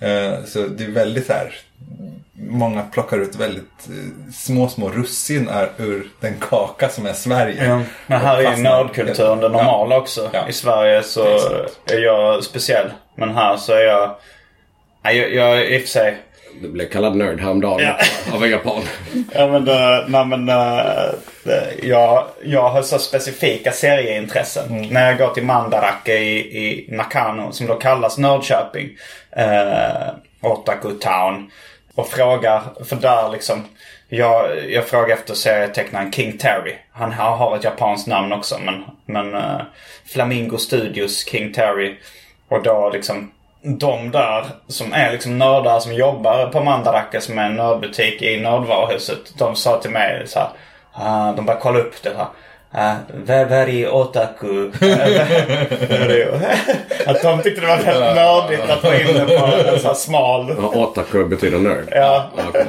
Eh, 0.07 0.43
Så 0.45 0.59
det 0.67 0.83
är 0.83 0.89
väldigt 0.91 1.25
så 1.27 1.33
här. 1.33 1.55
Många 2.35 2.81
plockar 2.83 3.17
ut 3.17 3.35
väldigt 3.35 3.87
eh, 3.89 4.31
små, 4.33 4.67
små 4.69 4.89
russin 4.89 5.47
är 5.49 5.69
ur 5.77 6.07
den 6.19 6.33
kaka 6.49 6.89
som 6.89 7.05
är 7.05 7.13
Sverige. 7.13 7.65
Ja. 7.65 7.81
Men 8.07 8.21
här 8.21 8.37
är 8.37 8.55
ju 8.57 8.63
nördkulturen 8.63 9.39
det 9.39 9.49
normala 9.49 9.97
också. 9.97 10.29
Ja. 10.33 10.47
I 10.47 10.53
Sverige 10.53 11.03
så 11.03 11.35
Exakt. 11.35 11.91
är 11.91 11.99
jag 11.99 12.43
speciell. 12.43 12.91
Men 13.15 13.29
här 13.35 13.57
så 13.57 13.73
är 13.73 13.83
jag... 13.83 14.15
Nej, 15.03 15.17
jag, 15.17 15.33
jag 15.33 15.57
är 15.57 15.61
i 15.63 15.77
och 15.77 15.81
för 15.81 15.87
sig... 15.87 16.17
Du 16.61 16.69
blev 16.69 16.89
kallad 16.89 17.15
nörd 17.15 17.39
häromdagen 17.39 17.93
av 18.33 18.43
en 18.43 18.51
japan. 18.51 18.81
Ja 19.33 19.47
men, 19.47 19.67
uh, 19.67 20.07
nej, 20.07 20.25
men 20.25 20.49
uh, 20.49 21.13
jag, 21.83 22.27
jag 22.43 22.69
har 22.69 22.81
så 22.81 22.99
specifika 22.99 23.71
serieintressen. 23.71 24.87
När 24.91 25.09
jag 25.09 25.17
går 25.17 25.33
till 25.33 25.43
Mandarake 25.43 26.17
i, 26.17 26.37
i 26.37 26.87
Nakano 26.91 27.51
som 27.51 27.67
då 27.67 27.75
kallas 27.75 28.17
Nördköping. 28.17 28.89
Uh, 29.37 30.09
Otaku 30.41 30.89
Town. 30.89 31.51
Och 31.95 32.07
frågar, 32.07 32.61
för 32.85 32.95
där 32.95 33.29
liksom. 33.31 33.65
Jag, 34.09 34.69
jag 34.69 34.87
frågar 34.87 35.13
efter 35.13 35.33
serietecknaren 35.33 36.11
King 36.11 36.37
Terry. 36.37 36.75
Han 36.91 37.11
har, 37.11 37.35
har 37.35 37.57
ett 37.57 37.63
japanskt 37.63 38.07
namn 38.07 38.33
också 38.33 38.59
men, 38.59 38.83
men 39.05 39.35
uh, 39.35 39.61
Flamingo 40.05 40.57
Studios 40.57 41.25
King 41.29 41.53
Terry. 41.53 41.95
Och 42.47 42.63
då 42.63 42.89
liksom 42.93 43.31
de 43.63 44.11
där 44.11 44.45
som 44.67 44.93
är 44.93 45.11
liksom 45.11 45.37
nördar 45.37 45.79
som 45.79 45.93
jobbar 45.93 46.47
på 46.47 46.63
Mandaraka 46.63 47.21
som 47.21 47.39
är 47.39 47.45
en 47.45 47.55
nördbutik 47.55 48.21
i 48.21 48.39
nördvaruhuset. 48.39 49.37
De 49.37 49.55
sa 49.55 49.81
till 49.81 49.91
mig 49.91 50.23
så 50.27 50.39
här. 50.39 50.49
uh, 51.29 51.35
de 51.35 51.45
började 51.45 51.63
kolla 51.63 51.79
upp 51.79 52.03
det 52.03 52.13
här. 52.17 52.27
Uh, 52.77 52.95
very 53.25 53.87
otaku. 53.87 54.67
att 57.05 57.21
de 57.21 57.41
tyckte 57.41 57.61
det 57.61 57.67
var 57.67 57.77
väldigt 57.77 58.15
nördigt 58.15 58.69
att 58.69 58.81
få 58.81 58.93
in 58.93 59.07
det 59.13 59.25
på 59.39 59.45
en 59.73 59.79
så 59.79 59.87
här 59.87 59.93
smal. 59.93 60.55
Ja, 60.57 60.71
otaku 60.75 61.25
betyder 61.25 61.59
nörd. 61.59 61.87
Ja. 61.91 62.31
okej. 62.49 62.65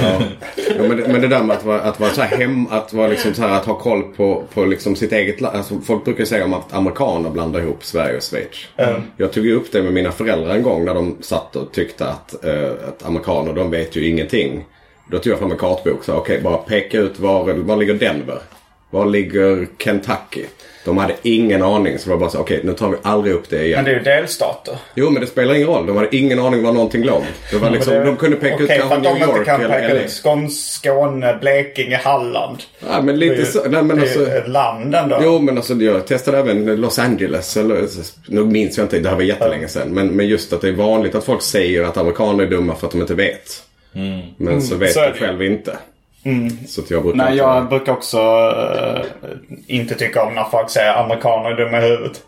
ja. 0.00 0.22
ja, 0.56 0.82
men, 0.88 0.96
det, 0.96 1.08
men 1.08 1.20
det 1.20 1.28
där 1.28 1.42
med 1.42 1.56
att 1.56 1.64
vara, 1.64 1.80
att 1.80 2.00
vara 2.00 2.10
så 2.10 2.22
här 2.22 2.38
hem, 2.38 2.66
att 2.70 2.92
vara 2.92 3.08
liksom 3.08 3.34
så 3.34 3.42
här, 3.42 3.56
att 3.56 3.64
ha 3.64 3.74
koll 3.74 4.02
på, 4.02 4.44
på 4.54 4.64
liksom 4.64 4.96
sitt 4.96 5.12
eget 5.12 5.40
land. 5.40 5.56
Alltså, 5.56 5.80
folk 5.86 6.04
brukar 6.04 6.24
säga 6.24 6.44
om 6.44 6.54
att 6.54 6.74
amerikaner 6.74 7.30
blandar 7.30 7.60
ihop 7.60 7.84
Sverige 7.84 8.16
och 8.16 8.22
Schweiz. 8.22 8.68
Jag 9.16 9.32
tog 9.32 9.46
ju 9.46 9.54
upp 9.54 9.72
det 9.72 9.82
med 9.82 9.92
mina 9.92 10.12
föräldrar 10.12 10.54
en 10.54 10.62
gång 10.62 10.84
när 10.84 10.94
de 10.94 11.16
satt 11.20 11.56
och 11.56 11.72
tyckte 11.72 12.06
att, 12.08 12.44
eh, 12.44 12.70
att 12.88 13.06
amerikaner 13.06 13.52
de 13.52 13.70
vet 13.70 13.96
ju 13.96 14.08
ingenting. 14.08 14.64
Då 15.10 15.18
tog 15.18 15.32
jag 15.32 15.38
fram 15.38 15.50
en 15.50 15.58
kartbok 15.58 15.98
och 15.98 16.04
sa 16.04 16.14
okej 16.14 16.40
bara 16.42 16.56
peka 16.56 16.98
ut 16.98 17.18
var, 17.18 17.52
var 17.52 17.76
ligger 17.76 17.94
Denver? 17.94 18.38
Var 18.90 19.06
ligger 19.06 19.66
Kentucky? 19.78 20.44
De 20.84 20.98
hade 20.98 21.14
ingen 21.22 21.62
aning 21.62 21.98
så 21.98 22.04
det 22.04 22.10
var 22.10 22.20
bara 22.20 22.30
så 22.30 22.38
okej 22.38 22.60
nu 22.64 22.72
tar 22.72 22.88
vi 22.88 22.96
aldrig 23.02 23.34
upp 23.34 23.50
det 23.50 23.64
igen. 23.64 23.76
Men 23.76 23.84
det 23.84 23.90
är 23.90 23.94
ju 23.94 24.02
delstater. 24.02 24.76
Jo 24.94 25.10
men 25.10 25.20
det 25.20 25.26
spelar 25.26 25.54
ingen 25.54 25.66
roll. 25.68 25.86
De 25.86 25.96
hade 25.96 26.16
ingen 26.16 26.38
aning 26.38 26.62
var 26.62 26.72
någonting 26.72 27.04
låg. 27.04 27.22
Det 27.50 27.56
var 27.56 27.70
liksom, 27.70 27.92
det- 27.94 28.04
de 28.04 28.16
kunde 28.16 28.36
peka 28.36 28.54
ut 28.54 28.60
Okej, 28.64 28.78
kanske 28.78 28.88
för 28.88 28.96
att 28.96 29.02
de 29.02 29.08
New 29.12 29.22
inte 29.22 29.36
York 29.38 29.46
kan 29.46 29.60
eller 29.60 29.80
peka 29.80 29.94
LA. 29.94 30.00
ut 30.00 30.10
Skåne, 30.10 30.48
Skåne, 30.50 31.38
Blekinge, 31.40 31.96
Halland. 31.96 32.58
Ja 32.88 33.02
men 33.02 33.06
Det 33.06 33.12
är 33.12 33.30
lite 33.30 33.34
ju- 33.34 33.44
så. 33.46 33.58
Nej, 33.68 33.82
men 33.82 33.88
det 33.88 33.94
är 33.94 34.00
alltså, 34.00 34.20
ju 34.20 34.26
ett 34.26 34.48
land 34.48 34.94
ändå. 34.94 35.18
jo 35.22 35.38
men 35.38 35.56
alltså 35.56 35.74
jag 35.74 36.06
testade 36.06 36.38
även 36.38 36.80
Los 36.80 36.98
Angeles. 36.98 37.56
Eller, 37.56 37.84
nu 38.26 38.44
minns 38.44 38.76
jag 38.78 38.84
inte, 38.84 38.98
det 38.98 39.08
här 39.08 39.16
var 39.16 39.22
jättelänge 39.22 39.68
sedan. 39.68 39.88
Men, 39.90 40.08
men 40.08 40.26
just 40.28 40.52
att 40.52 40.60
det 40.60 40.68
är 40.68 40.72
vanligt 40.72 41.14
att 41.14 41.24
folk 41.24 41.42
säger 41.42 41.82
att 41.82 41.96
amerikaner 41.96 42.44
är 42.44 42.48
dumma 42.50 42.74
för 42.74 42.86
att 42.86 42.92
de 42.92 43.00
inte 43.00 43.14
vet. 43.14 43.62
Men 44.36 44.62
så 44.62 44.74
vet 44.76 44.92
så 44.92 45.00
är 45.00 45.06
de 45.06 45.12
det. 45.12 45.26
själv 45.26 45.42
inte. 45.42 45.76
Så 46.68 46.80
att 46.80 46.90
jag 46.90 47.02
brukar 47.02 47.16
Nej, 47.16 47.32
inte- 47.32 47.44
jag 47.44 47.68
brukar 47.68 47.92
också 47.92 48.18
eh, 48.18 49.04
inte 49.66 49.94
tycka 49.94 50.22
om 50.24 50.34
när 50.34 50.44
folk 50.44 50.70
säger 50.70 50.94
amerikaner 51.04 51.50
är 51.50 51.56
dumma 51.56 51.78
i 51.78 51.80
huvudet. 51.90 52.22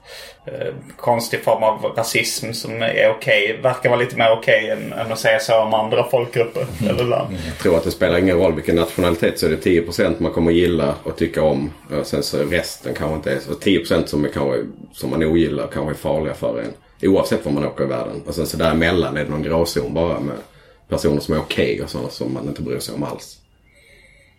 Uh, 0.49 0.75
konstig 0.97 1.45
form 1.45 1.63
av 1.63 1.93
rasism 1.97 2.53
som 2.53 2.83
är 2.83 3.11
okej. 3.11 3.61
Verkar 3.63 3.89
vara 3.91 4.01
lite 4.01 4.17
mer 4.17 4.33
okej 4.33 4.71
än, 4.71 4.93
än 4.93 5.13
att 5.13 5.19
säga 5.19 5.39
så 5.39 5.61
om 5.63 5.75
andra 5.75 6.05
folkgrupper 6.11 6.67
eller 6.89 7.05
land. 7.05 7.37
Jag 7.47 7.59
tror 7.59 7.77
att 7.77 7.85
det 7.85 7.91
spelar 7.91 8.19
ingen 8.19 8.37
roll 8.39 8.55
vilken 8.55 8.77
nationalitet 8.77 9.39
så 9.39 9.47
är 9.47 9.51
det 9.51 9.65
10% 9.65 10.15
man 10.19 10.33
kommer 10.33 10.51
gilla 10.53 10.95
och 11.03 11.17
tycka 11.17 11.43
om. 11.43 11.71
Och 12.01 12.07
sen 12.07 12.23
så 12.23 12.39
resten 12.39 12.95
kanske 12.95 13.15
inte 13.17 13.33
är 13.33 13.39
så. 13.39 13.53
10% 13.53 14.07
som, 14.07 14.25
är 14.25 14.29
kanske, 14.29 14.59
som 14.93 15.11
man 15.11 15.25
ogillar 15.25 15.67
kanske 15.73 15.93
är 15.93 15.97
farliga 15.97 16.35
för 16.35 16.61
en. 16.61 17.09
Oavsett 17.11 17.45
var 17.45 17.53
man 17.53 17.67
åker 17.67 17.85
i 17.85 17.87
världen. 17.87 18.23
Och 18.27 18.35
sen 18.35 18.47
så 18.47 18.57
däremellan 18.57 19.17
är 19.17 19.25
det 19.25 19.31
någon 19.31 19.43
gråzon 19.43 19.95
bara 19.95 20.21
med 20.21 20.37
personer 20.89 21.21
som 21.21 21.35
är 21.35 21.39
okej 21.39 21.83
och 21.83 21.91
sådana 21.91 22.09
som 22.11 22.35
man 22.35 22.49
inte 22.49 22.63
bryr 22.63 22.79
sig 22.79 22.95
om 22.95 23.03
alls. 23.03 23.38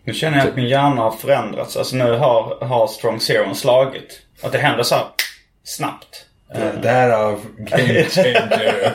Nu 0.04 0.14
känner 0.14 0.38
jag 0.38 0.48
att 0.48 0.56
min 0.56 0.68
hjärna 0.68 1.02
har 1.02 1.10
förändrats. 1.10 1.76
Alltså 1.76 1.96
nu 1.96 2.12
har, 2.12 2.64
har 2.64 2.86
Strong 2.86 3.20
Zero 3.20 3.54
slagit. 3.54 4.20
Att 4.42 4.52
det 4.52 4.58
händer 4.58 4.82
så 4.82 4.94
här 4.94 5.04
snabbt. 5.64 6.26
Därav 6.82 7.40
Game 7.58 8.04
Changer 8.08 8.92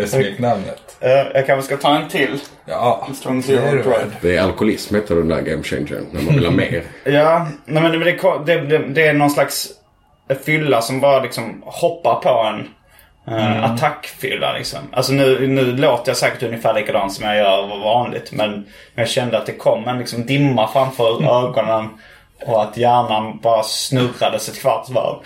eh, 0.00 0.06
smeknamnet. 0.06 0.96
Eh, 1.00 1.10
jag 1.10 1.46
kanske 1.46 1.62
ska 1.62 1.76
ta 1.76 1.96
en 1.96 2.08
till. 2.08 2.38
Ja, 2.66 3.08
Strong 3.14 3.40
det 3.46 3.52
är 3.52 3.58
Zero 3.58 3.76
det 3.76 3.82
väl. 3.82 4.10
Det 4.20 4.36
är 4.36 4.42
alkoholism 4.42 4.94
heter 4.94 5.14
den 5.14 5.28
där 5.28 5.40
game 5.40 5.62
changern. 5.62 6.06
När 6.10 6.22
man 6.22 6.34
vill 6.34 6.44
ha 6.44 6.52
mer. 6.56 6.82
Ja, 7.04 7.48
nej 7.64 7.82
men 7.82 7.92
det, 8.00 8.12
det, 8.46 8.60
det, 8.60 8.78
det 8.78 9.06
är 9.06 9.12
någon 9.12 9.30
slags 9.30 9.68
fylla 10.44 10.82
som 10.82 11.00
bara 11.00 11.22
liksom 11.22 11.62
hoppar 11.66 12.14
på 12.14 12.28
en. 12.28 12.68
Uh, 13.28 13.64
Attackfylla 13.64 14.52
liksom. 14.52 14.78
Alltså 14.92 15.12
nu, 15.12 15.46
nu 15.46 15.76
låter 15.76 16.10
jag 16.10 16.16
säkert 16.16 16.42
ungefär 16.42 16.74
likadant 16.74 17.12
som 17.12 17.26
jag 17.26 17.36
gör 17.36 17.66
vanligt. 17.66 18.32
Men 18.32 18.66
jag 18.94 19.08
kände 19.08 19.38
att 19.38 19.46
det 19.46 19.52
kom 19.52 19.88
en 19.88 19.98
liksom 19.98 20.26
dimma 20.26 20.68
framför 20.68 21.24
ögonen. 21.44 21.88
Och 22.46 22.62
att 22.62 22.76
hjärnan 22.76 23.38
bara 23.42 23.62
snurrades 23.62 24.48
ett 24.48 24.60
kvarts 24.60 24.90
varv. 24.90 25.16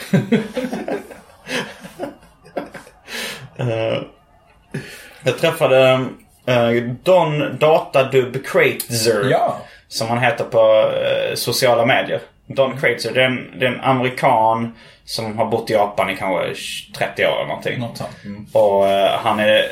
Eh, 3.56 4.02
jag 5.22 5.38
träffade 5.38 6.04
uh, 6.48 6.92
Don 7.02 7.58
Datadub 7.58 8.46
Crater. 8.46 9.30
Ja. 9.30 9.56
Som 9.88 10.08
han 10.08 10.18
heter 10.18 10.44
på 10.44 10.90
eh, 10.90 11.34
sociala 11.34 11.86
medier. 11.86 12.20
Don 12.48 12.76
Crater. 12.80 13.12
Det 13.14 13.20
är, 13.22 13.26
en, 13.26 13.58
det 13.58 13.66
är 13.66 13.70
en 13.70 13.80
amerikan 13.80 14.74
som 15.04 15.38
har 15.38 15.44
bott 15.46 15.70
i 15.70 15.72
Japan 15.72 16.10
i 16.10 16.16
kanske 16.16 16.54
30 16.98 17.26
år 17.26 17.36
eller 17.36 17.46
någonting. 17.48 17.80
Något 17.80 17.96
sånt. 17.96 18.10
Mm. 18.24 18.46
Och 18.52 18.88
eh, 18.88 19.18
han 19.22 19.40
är 19.40 19.62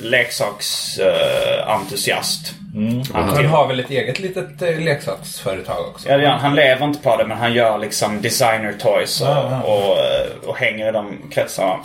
leksaksentusiast. 0.00 2.54
Han 3.12 3.46
har 3.46 3.66
väl 3.68 3.80
ett 3.80 3.90
eget 3.90 4.18
litet 4.18 4.62
eh, 4.62 4.78
leksaksföretag 4.78 5.86
också? 5.88 6.08
Ja, 6.08 6.16
det 6.16 6.26
han. 6.28 6.40
han 6.40 6.54
lever 6.54 6.86
inte 6.86 6.98
på 7.02 7.16
det 7.16 7.26
men 7.26 7.38
han 7.38 7.52
gör 7.54 7.78
liksom 7.78 8.22
designer 8.22 8.72
toys 8.72 9.20
och, 9.20 9.26
Ja, 9.26 9.48
ja. 9.50 9.60
och, 9.62 9.98
eh, 9.98 10.48
och 10.48 10.56
hänger 10.56 10.88
i 10.88 10.92
de 10.92 11.18
kretsarna. 11.30 11.78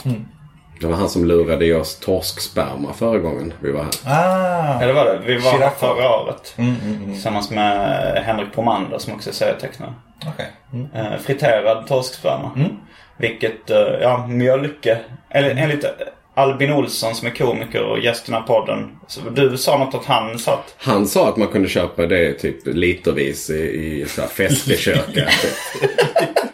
Det 0.81 0.87
var 0.87 0.95
han 0.95 1.09
som 1.09 1.25
lurade 1.25 1.65
i 1.65 1.73
oss 1.73 1.99
torsksperma 1.99 2.93
förra 2.93 3.17
gången 3.19 3.53
vi 3.59 3.71
var 3.71 3.83
här. 3.83 3.91
Ah, 4.05 4.77
Ja, 4.81 4.87
det 4.87 4.93
var 4.93 5.05
det. 5.05 5.19
Vi 5.25 5.37
var 5.37 5.51
här 5.51 5.69
förra 5.69 6.09
året. 6.19 6.53
Mm, 6.57 6.75
mm, 6.83 6.95
mm. 6.95 7.11
Tillsammans 7.13 7.49
med 7.49 8.23
Henrik 8.23 8.53
Pomander 8.53 8.97
som 8.97 9.13
också 9.13 9.29
är 9.29 9.33
serietecknare. 9.33 9.93
Okej. 10.27 10.51
Mm. 10.73 10.87
Eh, 10.93 11.19
friterad 11.19 11.87
torsksperma. 11.87 12.51
Vilket, 13.17 13.69
eh, 13.69 13.77
ja, 13.77 14.27
mjölke. 14.27 14.97
Eller 15.29 15.49
enligt 15.55 15.85
Albin 16.33 16.71
Olsson 16.71 17.15
som 17.15 17.27
är 17.27 17.31
komiker 17.31 17.83
och 17.83 17.99
gäst 17.99 18.29
i 18.29 18.31
den 18.31 18.41
här 18.41 18.47
podden. 18.47 18.97
Så 19.07 19.21
du 19.29 19.57
sa 19.57 19.77
något 19.77 19.95
att 19.95 20.05
han 20.05 20.39
sa 20.39 20.53
att 20.53 20.75
Han 20.77 21.07
sa 21.07 21.29
att 21.29 21.37
man 21.37 21.47
kunde 21.47 21.69
köpa 21.69 22.05
det 22.05 22.33
typ 22.33 22.57
litervis 22.65 23.49
i, 23.49 24.01
i 24.01 24.05
så 24.07 24.21
här 24.21 24.27
festköket. 24.27 25.29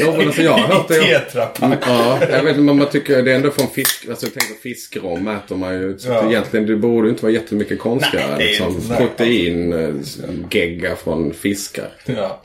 Ja, 0.00 0.12
men 0.16 0.26
alltså 0.26 0.42
jag 0.42 0.52
har 0.52 0.58
hört 0.74 0.88
det. 0.88 0.94
Tetrapack. 1.00 1.78
Ja, 1.86 2.18
jag 2.30 2.42
vet 2.42 2.48
inte, 2.50 2.60
men 2.60 2.78
man 2.78 2.88
tycker 2.90 3.22
det 3.22 3.32
är 3.32 3.36
ändå 3.36 3.50
från 3.50 3.66
fisk. 3.68 4.06
Alltså 4.10 4.26
jag 4.26 4.34
tänker 4.34 4.54
fiskrom 4.62 5.28
äter 5.28 5.56
man 5.56 5.74
ju. 5.74 5.98
Så 5.98 6.08
Ja. 6.08 6.28
egentligen 6.28 6.66
det 6.66 6.76
borde 6.76 7.08
inte 7.08 7.22
vara 7.22 7.32
jättemycket 7.32 7.78
konstigare. 7.78 8.36
Nej, 8.38 8.46
liksom, 8.46 8.68
inte 8.68 8.80
så. 8.82 8.94
protein, 8.94 9.72
eh, 9.72 9.94
gegga 10.50 10.96
från 10.96 11.34
fiskar. 11.34 11.88
Ja. 12.04 12.40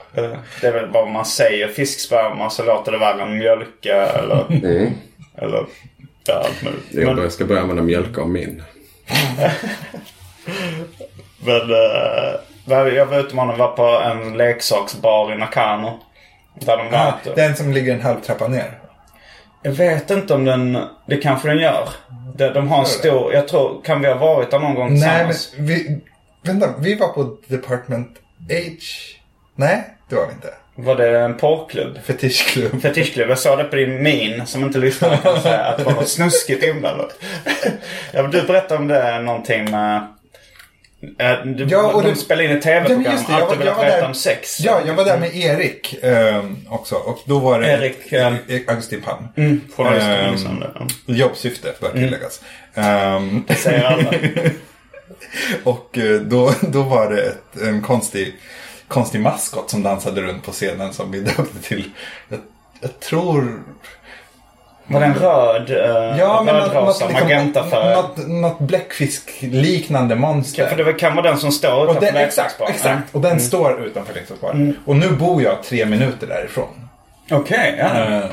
det 0.62 0.68
är 0.68 0.72
väl 0.72 0.90
vad 0.92 1.08
man 1.12 1.26
säger 1.26 1.68
fisksperma 1.68 2.50
så 2.50 2.66
låter 2.66 2.92
det 2.92 2.98
värre 2.98 3.22
än 3.22 3.38
mjölka 3.38 3.96
eller... 3.96 4.46
Mm. 4.50 4.92
eller 5.38 5.66
ja, 6.28 6.34
allt 6.34 6.64
möjligt. 6.64 6.84
Jag 6.92 7.16
Men, 7.16 7.32
ska 7.32 7.46
börja 7.46 7.62
använda 7.62 7.84
mjölk 7.84 8.18
av 8.18 8.30
min. 8.30 8.64
men 11.46 11.62
eh, 11.72 12.96
jag 12.96 13.06
var 13.06 13.20
ute 13.20 13.36
med 13.36 13.46
honom 13.46 13.58
var 13.58 13.72
på 13.72 13.84
en 13.84 14.38
leksaksbar 14.38 15.34
i 15.34 15.38
Nakano. 15.38 16.00
Där 16.60 16.78
de 16.78 16.96
Ah, 16.96 17.06
möter. 17.26 17.36
den 17.36 17.56
som 17.56 17.72
ligger 17.74 17.94
en 17.94 18.02
halv 18.02 18.22
trappa 18.22 18.48
ner. 18.48 18.80
Jag 19.64 19.72
vet 19.72 20.12
inte 20.12 20.34
om 20.34 20.46
den... 20.46 20.78
Det 21.08 21.18
kanske 21.18 21.48
den 21.48 21.58
gör. 21.58 21.90
De, 22.36 22.50
de 22.50 22.68
har 22.68 22.80
en 22.80 22.86
stor... 22.86 23.34
Jag 23.34 23.48
tror... 23.48 23.82
Kan 23.84 24.02
vi 24.02 24.08
ha 24.08 24.16
varit 24.16 24.52
där 24.52 24.60
någon 24.60 24.76
gång 24.76 24.94
Nej, 24.94 25.24
men 25.26 25.34
tillsammans? 25.34 25.70
vi, 25.70 26.02
vänta, 26.44 26.74
vi 26.80 26.96
var 26.96 27.08
på 27.08 27.38
Department 27.48 28.08
H. 28.50 28.56
Nej, 29.56 29.84
det 30.10 30.16
var 30.16 30.26
vi 30.28 30.34
inte. 30.34 30.54
Var 30.76 30.96
det 30.96 31.20
en 31.20 31.38
porrklubb? 31.38 31.98
Fetischklubb. 32.04 32.82
Fetischklubb. 32.82 33.30
Jag 33.30 33.40
såg 33.40 33.58
det 33.58 33.64
på 33.64 33.76
din 33.76 34.04
min 34.04 34.46
som 34.46 34.64
inte 34.64 34.78
lyssnar 34.80 35.18
kan 35.18 35.42
säga 35.42 35.60
att 35.64 35.78
det 35.78 35.84
var 35.84 35.92
något 35.94 36.08
snuskigt 36.10 36.64
inblandat. 36.64 37.20
ja, 38.14 38.24
du 38.24 38.42
berättade 38.42 38.80
om 38.82 38.88
det 38.88 39.20
någonting 39.20 39.72
med... 39.72 40.08
eh, 41.20 41.46
Du, 41.46 41.64
Ja, 41.70 41.92
och 41.94 42.04
de 42.04 42.10
det- 42.10 42.16
spelade 42.16 42.46
in 42.50 42.58
ett 42.58 42.66
Ja, 42.66 42.72
tv-program. 42.72 43.04
det, 43.04 43.34
Alltid 43.34 43.58
var- 43.60 43.66
jag 43.66 43.76
velat 43.76 43.82
där- 44.00 44.06
om 44.08 44.14
sex. 44.14 44.60
Ja, 44.60 44.82
jag 44.86 44.94
var 44.94 45.06
där 45.06 45.18
med 45.20 45.36
Erik 45.36 45.96
ehm, 46.04 46.56
också. 46.70 46.96
Och 46.96 47.20
då 47.26 47.40
var 47.40 47.60
det 47.60 47.68
Erik, 47.68 48.14
Erik 48.14 48.70
Augustin 48.70 49.02
Palm. 49.02 49.28
Mm, 49.38 49.62
liksom. 50.32 50.60
det. 50.60 50.72
Ja. 50.76 50.88
Jobbsyfte 51.06 51.74
bör 51.82 51.92
tilläggas. 51.92 52.42
Ehm, 52.74 53.44
Säger 53.58 53.84
alla. 53.84 54.14
och 55.64 55.98
eh, 55.98 56.22
då, 56.22 56.54
då 56.62 56.82
var 56.84 57.10
det 57.12 57.22
ett, 57.22 57.62
en 57.62 57.82
konstig, 57.82 58.36
konstig 58.88 59.22
maskot 59.22 59.70
som 59.70 59.84
dansade 59.84 60.22
runt 60.22 60.44
på 60.44 60.52
scenen 60.52 60.94
som 60.94 61.12
vi 61.12 61.20
döpte 61.20 61.60
till. 61.64 61.92
Jag, 62.30 62.40
jag 62.82 63.00
tror... 63.00 63.60
Var 64.90 65.00
det 65.00 65.06
en 65.06 65.14
röd, 65.16 65.70
uh, 65.70 66.20
Ja, 66.20 66.44
rödrosa, 66.48 67.08
liksom, 67.08 67.28
magentafärg? 67.28 67.96
något, 67.96 68.28
något 68.28 68.60
bläckfisk-liknande 68.60 70.16
monster. 70.16 70.68
För 70.68 70.84
det 70.84 70.94
kan 70.94 71.16
vara 71.16 71.30
den 71.30 71.38
som 71.38 71.52
står 71.52 71.84
utanför 71.92 72.02
den, 72.06 72.16
exakt, 72.16 72.62
exakt. 72.70 73.16
Och 73.16 73.22
den 73.22 73.40
står 73.40 73.86
utanför 73.86 74.14
leksaksbaren. 74.14 74.78
Och 74.86 74.96
nu 74.96 75.10
bor 75.12 75.42
jag 75.42 75.64
tre 75.64 75.86
minuter 75.86 76.28
därifrån. 76.28 76.90
Okej, 77.32 77.76
ja. 77.80 78.04
Eh, 78.04 78.26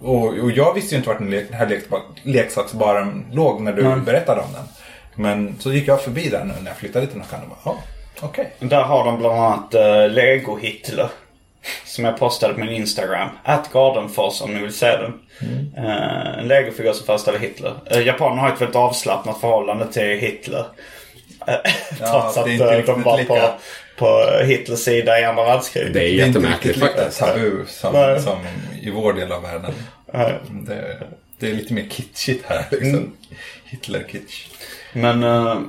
och, 0.00 0.24
och 0.38 0.50
jag 0.50 0.74
visste 0.74 0.94
ju 0.94 0.96
inte 0.98 1.08
vart 1.08 1.18
den 1.18 1.30
le- 1.30 1.44
här 1.52 1.66
leksa- 1.66 2.00
leksaksbaren 2.22 3.24
låg 3.32 3.60
när 3.60 3.72
du 3.72 3.82
Mm. 3.86 4.04
berättade 4.04 4.40
om 4.40 4.52
den. 4.52 4.62
Men 5.14 5.56
så 5.58 5.72
gick 5.72 5.88
jag 5.88 6.02
förbi 6.02 6.28
där 6.28 6.44
nu 6.44 6.52
när 6.60 6.70
jag 6.70 6.76
flyttade 6.76 7.06
till 7.06 7.18
Nakano 7.18 7.42
och 7.42 7.48
bara, 7.48 7.58
ja, 7.74 7.78
okej. 8.26 8.52
Där 8.58 8.82
har 8.82 9.04
de 9.04 9.18
bland 9.18 9.38
annat 9.38 9.74
uh, 9.74 10.08
Lego 10.14 10.56
Hitler. 10.56 11.08
Som 11.84 12.04
jag 12.04 12.18
postade 12.18 12.54
på 12.54 12.60
min 12.60 12.68
Instagram. 12.68 13.28
At 13.44 13.72
Gardenfors 13.72 14.40
om 14.42 14.54
ni 14.54 14.60
vill 14.60 14.72
se 14.72 14.86
den. 14.96 15.12
Mm. 15.40 15.74
Eh, 15.76 16.38
en 16.38 16.48
legofigur 16.48 16.92
som 16.92 17.06
föreställer 17.06 17.38
Hitler. 17.38 17.74
Uh, 17.92 18.06
japanerna 18.06 18.42
har 18.42 18.52
ett 18.52 18.60
väldigt 18.60 18.76
avslappnat 18.76 19.40
förhållande 19.40 19.92
till 19.92 20.02
Hitler. 20.18 20.64
Eh, 21.46 21.54
Trots 21.98 22.34
det 22.34 22.40
är 22.40 22.44
att 22.44 22.48
inte 22.48 22.74
eh, 22.76 22.84
de 22.86 23.02
var 23.02 23.18
lika- 23.18 23.34
på, 23.34 23.50
på 23.96 24.44
Hitlers 24.44 24.78
sida 24.78 25.20
i 25.20 25.24
andra 25.24 25.44
världskriget. 25.44 25.92
Det 25.94 25.98
är 25.98 26.02
Det 26.16 26.22
är 26.22 26.26
inte 26.26 26.38
jättemärkligt 26.38 26.64
riktigt 26.76 26.82
lika 26.82 26.94
faktiskt. 26.96 27.20
tabu 27.20 27.64
som, 27.66 28.20
som 28.24 28.38
i 28.82 28.90
vår 28.90 29.12
del 29.12 29.32
av 29.32 29.42
världen. 29.42 29.72
Det, 30.66 30.98
det 31.38 31.50
är 31.50 31.54
lite 31.54 31.74
mer 31.74 31.86
kitschigt 31.90 32.44
här 32.48 32.64
liksom. 32.70 32.88
Mm. 32.88 33.12
Hitler-kitsch. 33.64 34.46
Men 34.92 35.24
uh, 35.24 35.60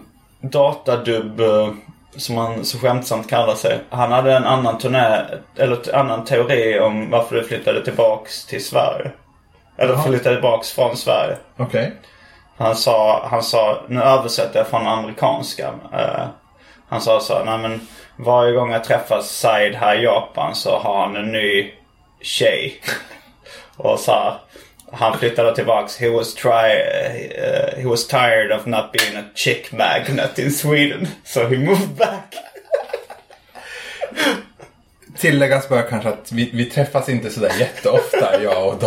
Datadubb, 0.41 1.39
eh, 1.39 1.73
som 2.17 2.37
han 2.37 2.65
så 2.65 2.79
skämtsamt 2.79 3.29
kallar 3.29 3.55
sig. 3.55 3.79
Han 3.89 4.11
hade 4.11 4.33
en 4.33 4.45
annan 4.45 4.77
turné, 4.77 5.21
eller 5.55 5.89
en 5.89 5.95
annan 5.95 6.25
teori 6.25 6.79
om 6.79 7.09
varför 7.09 7.35
du 7.35 7.43
flyttade 7.43 7.83
tillbaks 7.83 8.45
till 8.45 8.65
Sverige. 8.65 9.11
Eller 9.77 9.97
flyttade 9.97 10.35
tillbaks 10.35 10.71
från 10.71 10.97
Sverige. 10.97 11.37
Okej. 11.57 11.93
Han 12.57 12.75
sa, 12.75 13.27
han 13.31 13.43
sa, 13.43 13.81
nu 13.87 14.01
översätter 14.01 14.59
jag 14.59 14.67
från 14.67 14.87
amerikanska. 14.87 15.73
Eh, 15.93 16.25
han 16.87 17.01
sa 17.01 17.19
så, 17.19 17.43
nej 17.43 17.57
men 17.57 17.87
varje 18.15 18.53
gång 18.53 18.71
jag 18.71 18.83
träffar 18.83 19.21
Said 19.21 19.75
här 19.75 19.95
i 19.95 20.03
Japan 20.03 20.55
så 20.55 20.79
har 20.79 21.05
han 21.05 21.15
en 21.15 21.31
ny 21.31 21.73
tjej. 22.21 22.81
Och 23.77 23.99
så 23.99 24.11
här, 24.11 24.33
han 24.93 25.17
flyttade 25.19 25.55
tillbaks. 25.55 25.97
He 25.97 26.09
was, 26.09 26.33
try, 26.35 26.69
eh, 27.37 27.77
he 27.81 27.85
was 27.85 28.07
tired 28.07 28.51
of 28.51 28.65
not 28.65 28.91
being 28.91 29.15
a 29.17 29.23
chick 29.35 29.71
magnet 29.71 30.39
in 30.39 30.51
Sweden. 30.51 31.07
So 31.23 31.39
he 31.47 31.57
moved 31.57 31.89
back. 31.97 32.35
Tilläggas 35.17 35.69
bör 35.69 35.81
kanske 35.89 36.09
att 36.09 36.31
vi, 36.31 36.49
vi 36.53 36.65
träffas 36.65 37.09
inte 37.09 37.29
sådär 37.29 37.51
jätteofta, 37.59 38.41
jag 38.43 38.67
och. 38.67 38.83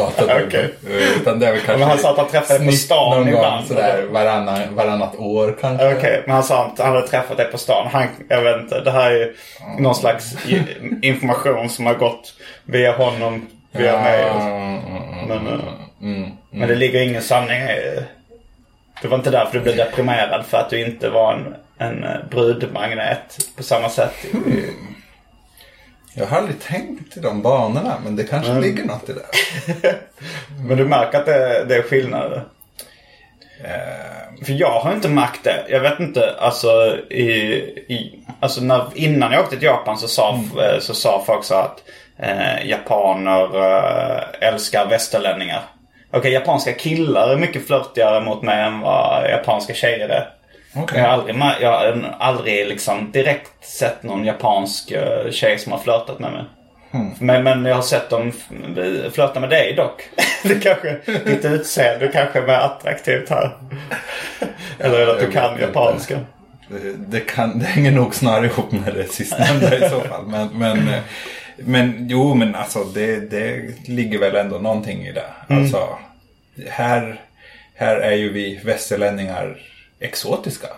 Okej. 0.47 0.75
Eh, 0.91 1.17
Utan 1.21 1.39
det 1.39 1.47
är 1.47 1.53
väl 1.53 1.61
kanske 1.61 1.79
Men 1.79 1.89
han 1.89 1.99
sa 1.99 2.11
att 2.11 2.17
han 2.19 2.29
träffade 2.29 2.65
på 2.67 2.73
stan 2.73 3.17
någon 3.19 3.29
ibland. 3.29 3.57
gång 3.59 3.67
sådär 3.69 4.07
varannan, 4.11 4.75
varannat 4.75 5.17
år 5.19 5.57
kanske. 5.61 5.95
Okej, 5.95 6.23
men 6.27 6.35
han 6.35 6.45
sa 6.45 6.65
att 6.67 6.79
han 6.79 6.95
hade 6.95 7.09
träffat 7.09 7.37
dig 7.37 7.47
på 7.53 7.59
stan. 7.59 7.89
Han, 7.93 8.07
jag 8.29 8.43
vet 8.43 8.57
inte, 8.61 8.81
det 8.81 8.91
här 8.91 9.11
är 9.11 9.15
ju 9.19 9.35
någon 9.79 9.95
slags 9.95 10.35
information 11.03 11.69
som 11.71 11.87
har 11.87 11.95
gått 11.95 12.35
via 12.65 12.93
honom, 12.93 13.47
via 13.73 14.01
mig. 14.03 14.23
mm, 14.25 14.79
mm, 14.79 15.29
Men, 15.29 15.47
eh, 15.47 15.61
mm. 16.03 16.31
men 16.51 16.69
det 16.69 16.75
ligger 16.75 17.01
ingen 17.01 17.23
sanning 17.23 17.61
i 17.61 18.05
Det 19.03 19.09
var 19.09 19.19
inte 19.19 19.31
därför 19.31 19.59
du 19.59 19.61
blev 19.61 19.77
deprimerad 19.77 20.47
för 20.47 20.59
att 20.59 20.71
du 20.71 20.87
inte 20.87 21.09
var 21.11 21.33
en, 21.33 21.55
en 21.79 22.05
eh, 22.05 22.25
brudmagnet 22.31 23.39
på 23.57 23.63
samma 23.63 23.89
sätt. 23.89 24.15
Jag 26.19 26.27
har 26.27 26.39
aldrig 26.39 26.61
tänkt 26.61 27.17
i 27.17 27.21
de 27.21 27.43
banorna, 27.43 27.99
men 28.05 28.17
det 28.17 28.25
kanske 28.25 28.61
ligger 28.61 28.85
något 28.85 29.09
i 29.09 29.13
det. 29.13 29.97
Men 30.69 30.77
du 30.77 30.85
märker 30.85 31.19
att 31.19 31.27
det, 31.27 31.65
det 31.69 31.77
är 31.77 31.83
skillnader? 31.83 32.45
Eh, 33.65 34.45
För 34.45 34.53
jag 34.53 34.81
har 34.81 34.93
inte 34.93 35.09
märkt 35.09 35.45
det. 35.45 35.65
Jag 35.69 35.81
vet 35.81 36.01
inte, 36.01 36.37
alltså, 36.39 36.99
i, 37.11 37.27
i, 37.89 38.25
alltså 38.41 38.61
när, 38.61 38.87
innan 38.95 39.33
jag 39.33 39.43
åkte 39.43 39.57
till 39.57 39.67
Japan 39.67 39.99
så 39.99 40.09
sa, 40.09 40.35
eh, 40.35 40.79
så 40.81 40.95
sa 40.95 41.23
folk 41.27 41.45
så 41.45 41.55
att 41.55 41.83
eh, 42.19 42.69
japaner 42.69 43.57
eh, 43.57 44.49
älskar 44.49 44.87
västerlänningar. 44.87 45.63
Okej, 46.11 46.33
japanska 46.33 46.73
killar 46.73 47.29
är 47.29 47.37
mycket 47.37 47.67
flörtigare 47.67 48.21
mot 48.21 48.43
mig 48.43 48.63
än 48.63 48.81
vad 48.81 49.31
japanska 49.31 49.75
tjejer 49.75 50.09
är. 50.09 50.29
Okej. 50.75 50.99
Jag 50.99 51.05
har 51.05 51.13
aldrig, 51.13 51.37
jag 51.61 51.73
har 51.73 52.17
aldrig 52.19 52.69
liksom 52.69 53.11
direkt 53.13 53.65
sett 53.65 54.03
någon 54.03 54.25
japansk 54.25 54.91
eh, 54.91 55.31
tjej 55.31 55.59
som 55.59 55.73
har 55.73 55.79
flörtat 55.79 56.19
med 56.19 56.33
mig. 56.33 56.45
Men, 57.19 57.45
men 57.45 57.65
jag 57.65 57.75
har 57.75 57.83
sett 57.83 58.11
dem 58.11 58.33
flörta 59.13 59.41
med 59.41 59.51
dig 59.51 59.75
dock. 59.75 60.03
det 60.43 60.55
kanske, 60.55 60.97
ditt 61.25 61.45
utseende 61.45 62.09
kanske 62.09 62.39
är 62.39 62.47
mer 62.47 62.55
attraktivt 62.55 63.31
här. 63.31 63.51
Eller 64.79 65.07
att 65.07 65.21
du 65.21 65.31
kan 65.31 65.61
japanska. 65.61 66.19
Det, 66.69 66.93
det, 67.09 67.21
kan, 67.21 67.59
det 67.59 67.65
hänger 67.65 67.91
nog 67.91 68.15
snarare 68.15 68.47
ihop 68.47 68.73
med 68.73 68.95
det 68.95 69.13
sistnämnda 69.13 69.77
i 69.77 69.91
så 69.91 70.01
fall. 70.01 70.27
Men, 70.27 70.49
men, 70.49 70.79
eh, 70.79 71.01
men 71.57 72.07
jo, 72.11 72.35
men 72.35 72.55
alltså 72.55 72.85
det, 72.85 73.31
det 73.31 73.75
ligger 73.89 74.19
väl 74.19 74.37
ändå 74.37 74.59
någonting 74.59 75.07
i 75.07 75.13
det. 75.13 75.27
Alltså, 75.49 75.89
här, 76.71 77.21
här 77.75 77.97
är 77.97 78.13
ju 78.17 78.33
vi 78.33 78.61
västerlänningar 78.65 79.57
exotiska. 80.01 80.69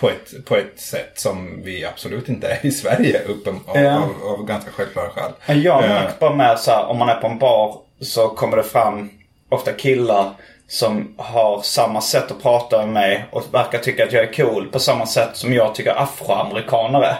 På 0.00 0.08
ett, 0.10 0.44
på 0.44 0.56
ett 0.56 0.80
sätt 0.80 1.12
som 1.14 1.62
vi 1.64 1.84
absolut 1.84 2.28
inte 2.28 2.48
är 2.48 2.66
i 2.66 2.70
Sverige 2.70 3.20
uppen, 3.28 3.60
av, 3.66 3.78
Ja. 3.78 3.96
av, 3.96 4.32
av 4.32 4.44
ganska 4.46 4.70
självklara 4.70 5.08
skäl. 5.10 5.62
Jag 5.64 5.84
Eh, 5.84 5.88
märker 5.90 6.18
bara 6.20 6.34
med 6.34 6.58
så 6.58 6.70
här, 6.70 6.86
om 6.86 6.98
man 6.98 7.08
är 7.08 7.14
på 7.20 7.26
en 7.26 7.38
bar 7.38 7.76
så 8.00 8.28
kommer 8.28 8.56
det 8.56 8.62
fram 8.62 9.10
ofta 9.48 9.72
killar 9.72 10.30
som 10.68 11.14
har 11.16 11.60
samma 11.62 12.00
sätt 12.00 12.30
att 12.30 12.42
prata 12.42 12.78
med 12.78 12.88
mig 12.88 13.24
och 13.30 13.44
verkar 13.54 13.78
tycka 13.78 14.04
att 14.04 14.12
jag 14.12 14.24
är 14.24 14.32
cool 14.32 14.68
på 14.72 14.78
samma 14.78 15.06
sätt 15.06 15.30
som 15.32 15.52
jag 15.52 15.74
tycker 15.74 16.02
afroamerikaner 16.02 17.00
är. 17.02 17.16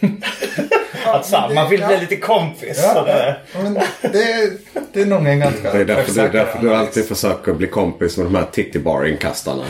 att 1.04 1.26
så, 1.26 1.50
man 1.54 1.70
vill 1.70 1.84
bli 1.86 2.00
lite 2.00 2.16
kompis. 2.16 2.80
Ja, 2.94 3.02
det, 3.02 3.36
men 3.62 3.74
det, 4.00 4.50
det 4.92 5.00
är 5.02 5.06
nog 5.06 5.26
en 5.26 5.38
ganska 5.40 5.72
Det 5.72 5.80
är 5.80 5.84
därför, 5.84 6.12
det 6.14 6.22
är 6.22 6.32
därför 6.32 6.58
du 6.58 6.74
alltid 6.74 7.08
försöker 7.08 7.52
bli 7.52 7.66
kompis 7.66 8.16
med 8.16 8.26
de 8.26 8.34
här 8.34 8.46
titty 8.52 8.78
bar 8.78 9.04
inkastarna 9.04 9.64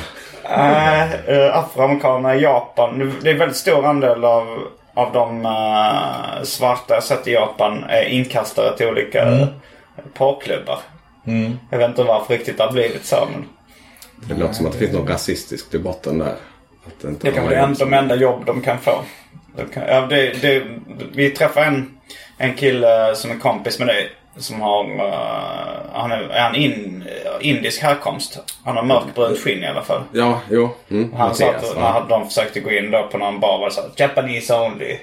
Nej, 0.57 1.09
äh, 1.29 1.57
afroamerikanerna 1.57 2.35
i 2.37 2.41
Japan. 2.43 2.99
det- 2.99 3.13
Det 3.23 3.29
är 3.29 3.33
en 3.33 3.39
väldigt 3.39 3.57
stor 3.57 3.87
andel 3.87 4.25
av, 4.25 4.59
av 4.95 5.13
de 5.13 5.45
äh, 5.47 6.43
svarta 6.45 6.95
jag 6.95 7.03
sett 7.05 7.29
i 7.29 7.33
Japan 7.33 7.85
är 7.89 8.03
inkastare 8.05 8.77
till 8.77 8.87
olika 8.87 9.23
mm. 9.23 9.47
porrklubbar. 10.15 10.79
Jag 11.71 11.79
vet 11.79 11.89
inte 11.89 12.03
varför 12.03 12.35
riktigt 12.35 12.57
det 12.59 12.65
har 12.65 12.73
blivit 12.73 13.05
så. 13.05 13.29
Men 13.31 13.49
Det 14.29 14.35
låter 14.41 14.55
som 14.55 14.67
att 14.67 14.73
det 14.73 14.79
finns 14.79 14.93
något 14.93 15.11
rasistiskt 15.11 15.75
i 15.75 15.79
botten 15.79 16.19
där. 16.19 16.27
Att 16.87 16.93
det 17.03 17.09
inte 17.09 17.27
det 17.27 17.33
kanske 17.35 17.55
är 17.55 17.59
har 17.61 17.67
en- 17.67 17.75
de 17.75 17.93
enda 17.95 18.15
jobb 18.15 18.43
de 18.47 18.61
kan 18.63 18.79
få. 18.79 18.93
Ja, 19.75 20.07
det, 20.07 20.43
det, 20.43 20.63
vi 21.15 21.31
träffade 21.31 21.67
en, 21.67 21.99
en 22.39 22.55
kille 22.55 23.15
som 23.15 23.31
är 23.31 23.39
kompis 23.39 23.79
med 23.79 23.89
dig. 23.89 24.11
Som 24.37 24.61
har, 24.61 24.85
äh, 24.85 25.93
han 25.93 26.13
är, 26.13 26.23
är 26.23 26.41
han 26.41 26.55
in, 26.55 27.05
indisk 27.41 27.83
härkomst. 27.83 28.39
Han 28.65 28.77
har 28.77 28.85
mörkbrunt 28.85 29.39
skinn 29.39 29.63
i 29.63 29.67
alla 29.67 29.83
fall. 29.83 30.03
Ja, 30.13 30.41
jo. 30.51 30.71
Mm, 30.91 31.13
Han 31.13 31.35
sa 31.35 31.51
att 31.51 31.77
när 31.77 32.09
de 32.09 32.27
försökte 32.29 32.61
gå 32.61 32.71
in 32.71 32.91
då 32.91 33.09
på 33.13 33.19
någon 33.19 33.41
bar 33.41 33.59
var 33.59 33.69
det 33.69 33.75
så 33.75 33.81
här, 33.81 33.91
Japanese 33.97 34.55
only. 34.55 34.97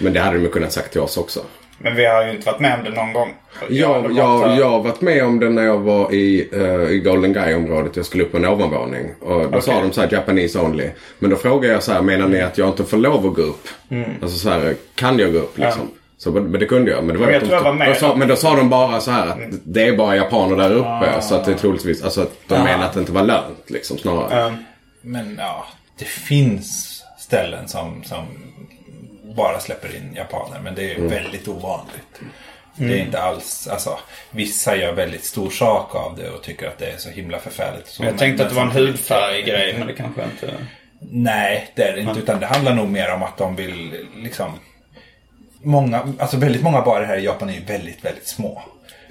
Men 0.00 0.12
det 0.12 0.20
hade 0.20 0.36
de 0.36 0.42
ju 0.42 0.50
kunnat 0.50 0.72
sagt 0.72 0.92
till 0.92 1.00
oss 1.00 1.16
också. 1.16 1.40
Men 1.82 1.94
vi 1.96 2.06
har 2.06 2.24
ju 2.24 2.30
inte 2.30 2.46
varit 2.46 2.60
med 2.60 2.78
om 2.78 2.84
det 2.84 2.90
någon 2.90 3.12
gång. 3.12 3.34
Jag, 3.68 4.12
jag, 4.16 4.38
här- 4.48 4.58
jag 4.58 4.68
har 4.68 4.82
varit 4.82 5.00
med 5.00 5.24
om 5.24 5.40
det 5.40 5.48
när 5.50 5.62
jag 5.62 5.78
var 5.78 6.12
i, 6.14 6.48
eh, 6.52 6.90
i 6.90 6.98
Golden 6.98 7.32
Guy-området. 7.32 7.96
Jag 7.96 8.04
skulle 8.06 8.24
upp 8.24 8.30
på 8.30 8.36
en 8.36 8.44
ovanvåning. 8.46 9.06
Och 9.20 9.50
då 9.50 9.60
sa 9.60 9.80
de 9.82 9.92
så 9.92 10.00
här 10.00 10.08
Japanese 10.12 10.58
only. 10.58 10.90
Men 11.18 11.30
då 11.30 11.36
frågade 11.36 11.74
jag 11.74 11.82
så 11.82 11.92
här, 11.92 12.02
menar 12.02 12.28
ni 12.28 12.40
att 12.40 12.58
jag 12.58 12.68
inte 12.68 12.84
får 12.84 12.96
lov 12.96 13.26
att 13.26 13.34
gå 13.34 13.42
upp? 13.42 13.68
Alltså 14.22 14.38
så 14.38 14.50
här, 14.50 14.74
kan 14.94 15.18
jag 15.18 15.32
gå 15.32 15.38
upp 15.38 15.58
liksom? 15.58 15.90
Så, 16.18 16.30
men 16.30 16.52
det 16.52 16.66
kunde 16.66 16.90
jag. 16.90 17.04
Men, 17.04 17.14
det 17.14 17.20
var 17.20 17.26
Men 17.26 17.34
jag 17.34 17.42
de- 17.42 17.50
jag 17.54 17.62
var 17.62 17.72
med. 17.74 17.88
Då 17.88 17.94
sa, 17.94 18.16
men 18.16 18.28
då 18.28 18.36
sa 18.36 18.56
de 18.56 18.68
bara 18.68 19.00
så 19.00 19.10
här 19.10 19.26
att 19.26 19.38
det 19.64 19.86
är 19.86 19.96
bara 19.96 20.16
japaner 20.16 20.56
där 20.56 20.72
uppe. 20.72 21.22
Så 21.22 21.34
att 21.34 21.44
det 21.44 21.52
är 21.52 21.56
troligtvis, 21.56 22.04
alltså 22.04 22.20
att 22.22 22.32
de 22.48 22.62
menar 22.64 22.84
att 22.84 22.92
det 22.92 23.00
inte 23.00 23.12
var 23.12 23.22
lönt 23.22 23.64
liksom 23.70 23.98
snarare. 23.98 24.54
Men 25.00 25.36
ja, 25.40 25.66
det 25.98 26.04
finns 26.04 26.98
ställen 27.18 27.68
som, 27.68 28.02
som 28.04 28.24
bara 29.34 29.60
släpper 29.60 29.96
in 29.96 30.14
japaner. 30.16 30.60
Men 30.60 30.74
det 30.74 30.92
är 30.92 30.96
Mm. 30.96 31.08
väldigt 31.08 31.48
ovanligt. 31.48 32.20
Det 32.76 32.84
är 32.94 32.98
inte 33.04 33.22
alls, 33.22 33.68
alltså 33.68 33.98
vissa 34.30 34.76
gör 34.76 34.92
väldigt 34.92 35.24
stor 35.24 35.50
sak 35.50 35.94
av 35.94 36.16
det 36.16 36.30
och 36.30 36.42
tycker 36.42 36.68
att 36.68 36.78
det 36.78 36.86
är 36.90 36.96
så 36.96 37.08
himla 37.10 37.38
förfärligt. 37.38 37.86
Så, 37.88 38.02
Jag 38.02 38.08
men- 38.10 38.18
tänkte 38.18 38.42
att 38.44 38.48
det 38.48 38.54
var 38.56 38.62
en 38.62 38.70
hudfärg-grej, 38.70 39.74
men 39.78 39.86
det 39.86 39.92
kanske 39.92 40.22
inte... 40.24 40.52
Nej, 41.10 41.70
det 41.74 41.82
är 41.82 41.92
det 41.94 42.00
inte. 42.00 42.18
Utan 42.20 42.40
det 42.40 42.46
handlar 42.46 42.74
nog 42.74 42.88
mer 42.88 43.12
om 43.12 43.22
att 43.22 43.36
de 43.38 43.56
vill 43.56 44.06
liksom... 44.16 44.52
Många, 45.62 46.14
alltså 46.18 46.36
väldigt 46.36 46.62
många 46.62 46.80
barer 46.82 47.04
här 47.06 47.16
i 47.16 47.24
Japan 47.24 47.48
är 47.48 47.52
ju 47.54 47.64
väldigt, 47.64 48.04
väldigt 48.04 48.26
små. 48.28 48.62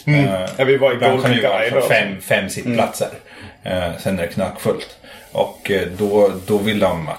Eh, 0.06 0.42
Ja, 0.58 0.64
vi 0.66 0.78
var 0.78 0.92
i 0.92 0.96
ibland 0.96 1.14
Golden 1.22 1.38
Guy 1.38 1.82
fem, 1.90 2.22
fem 2.22 2.50
sittplatser. 2.50 3.10
Eh, 3.64 3.98
sen 4.00 4.20
är 4.20 4.22
det 4.22 4.28
knökfullt. 4.34 4.98
Och 5.32 5.72
eh, 5.72 5.88
då, 5.98 6.32
då 6.48 6.58
vill 6.58 6.80
de 6.80 7.08
att 7.08 7.18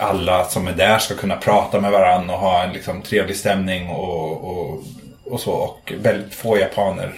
alla 0.00 0.44
som 0.44 0.68
är 0.68 0.72
där 0.72 0.98
ska 0.98 1.14
kunna 1.14 1.36
prata 1.36 1.80
med 1.80 1.92
varandra 1.92 2.34
och 2.34 2.40
ha 2.40 2.62
en 2.62 2.72
liksom, 2.72 3.02
trevlig 3.02 3.36
stämning 3.36 3.90
och, 3.90 4.44
och, 4.44 4.82
och 5.24 5.40
så. 5.40 5.52
Och 5.52 5.92
väldigt 5.98 6.34
få 6.34 6.58
japaner 6.58 7.14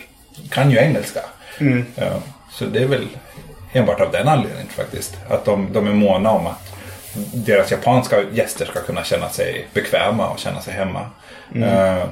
kan 0.51 0.71
ju 0.71 0.79
engelska. 0.79 1.21
Ja, 1.97 2.23
så 2.53 2.65
det 2.65 2.83
är 2.83 2.87
väl 2.87 3.09
enbart 3.73 4.01
av 4.01 4.13
den 4.13 4.29
anledningen 4.29 4.69
faktiskt. 4.69 5.17
Att 5.29 5.45
de, 5.45 5.73
de 5.73 5.89
är 5.89 5.93
måna 5.93 6.31
om 6.31 6.47
att 6.47 6.75
deras 7.35 7.71
japanska 7.71 8.17
gäster 8.33 8.67
ska 8.67 8.81
kunna 8.81 9.05
känna 9.05 9.29
sig 9.29 9.69
bekväma 9.75 10.29
och 10.29 10.39
känna 10.39 10.61
sig 10.61 10.75
hemma. 10.75 11.07
Eh, 11.55 12.05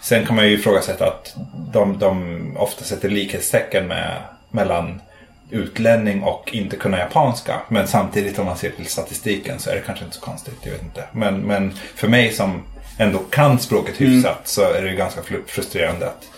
sen 0.00 0.26
kan 0.26 0.36
man 0.36 0.48
ju 0.48 0.52
ifrågasätta 0.52 1.06
att 1.06 1.34
de, 1.72 1.98
de 1.98 2.56
ofta 2.56 2.84
sätter 2.84 3.08
likhetstecken 3.08 3.86
med, 3.86 4.16
mellan 4.50 5.00
utlänning 5.50 6.22
och 6.22 6.54
inte 6.54 6.76
kunna 6.76 6.98
japanska. 6.98 7.60
Men 7.68 7.86
samtidigt 7.88 8.38
om 8.38 8.46
man 8.46 8.56
ser 8.56 8.70
till 8.70 8.86
statistiken 8.86 9.58
så 9.58 9.70
är 9.70 9.74
det 9.74 9.80
kanske 9.86 10.04
inte 10.04 10.16
så 10.16 10.22
konstigt. 10.24 10.54
Jag 10.62 10.72
vet 10.72 10.82
inte. 10.82 11.04
Men, 11.12 11.40
men 11.40 11.72
för 11.94 12.08
mig 12.08 12.32
som 12.32 12.62
ändå 12.98 13.18
kan 13.18 13.58
språket 13.58 14.00
hyfsat 14.00 14.40
så 14.48 14.62
är 14.72 14.82
det 14.82 14.92
ganska 14.92 15.20
fru- 15.22 15.42
frustrerande 15.46 16.06
att 16.06 16.28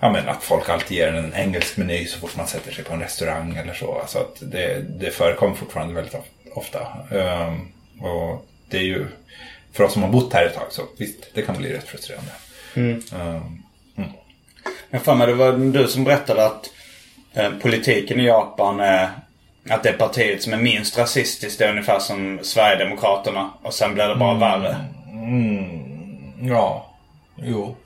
Ja, 0.00 0.12
men 0.12 0.28
att 0.28 0.42
folk 0.42 0.68
alltid 0.68 0.96
ger 0.98 1.08
en 1.08 1.24
en 1.24 1.34
engelsk 1.34 1.76
meny 1.76 2.06
så 2.06 2.18
fort 2.18 2.36
man 2.36 2.46
sätter 2.46 2.72
sig 2.72 2.84
på 2.84 2.92
en 2.94 3.00
restaurang 3.00 3.56
eller 3.56 3.74
så. 3.74 3.98
Alltså 4.00 4.18
att 4.18 4.36
det, 4.40 4.82
det 5.00 5.10
förekommer 5.10 5.54
fortfarande 5.54 5.94
väldigt 5.94 6.14
of- 6.14 6.54
ofta. 6.54 6.80
Ehm, 7.10 7.60
och 8.02 8.46
det 8.70 8.76
är 8.76 8.82
ju, 8.82 9.06
för 9.72 9.84
oss 9.84 9.92
som 9.92 10.02
har 10.02 10.10
bott 10.10 10.32
här 10.32 10.46
ett 10.46 10.54
tag 10.54 10.66
så 10.70 10.82
visst, 10.98 11.16
det 11.34 11.42
kan 11.42 11.56
bli 11.56 11.72
rätt 11.72 11.88
frustrerande. 11.88 12.30
Ehm, 12.74 13.62
Jag 14.90 15.02
för 15.02 15.14
mig 15.14 15.26
det 15.26 15.34
var 15.34 15.52
du 15.52 15.88
som 15.88 16.04
berättade 16.04 16.46
att 16.46 16.70
politiken 17.62 18.20
i 18.20 18.26
Japan 18.26 18.80
är 18.80 19.08
att 19.70 19.82
det 19.82 19.92
partiet 19.92 20.42
som 20.42 20.52
är 20.52 20.56
minst 20.56 20.98
rasistiskt 20.98 21.60
är 21.60 21.70
ungefär 21.70 21.98
som 21.98 22.38
Sverigedemokraterna. 22.42 23.50
Och 23.62 23.74
sen 23.74 23.94
blir 23.94 24.08
det 24.08 24.14
bara 24.16 24.34
värre. 24.34 24.76
ja, 26.40 26.86
jo. 27.36 27.76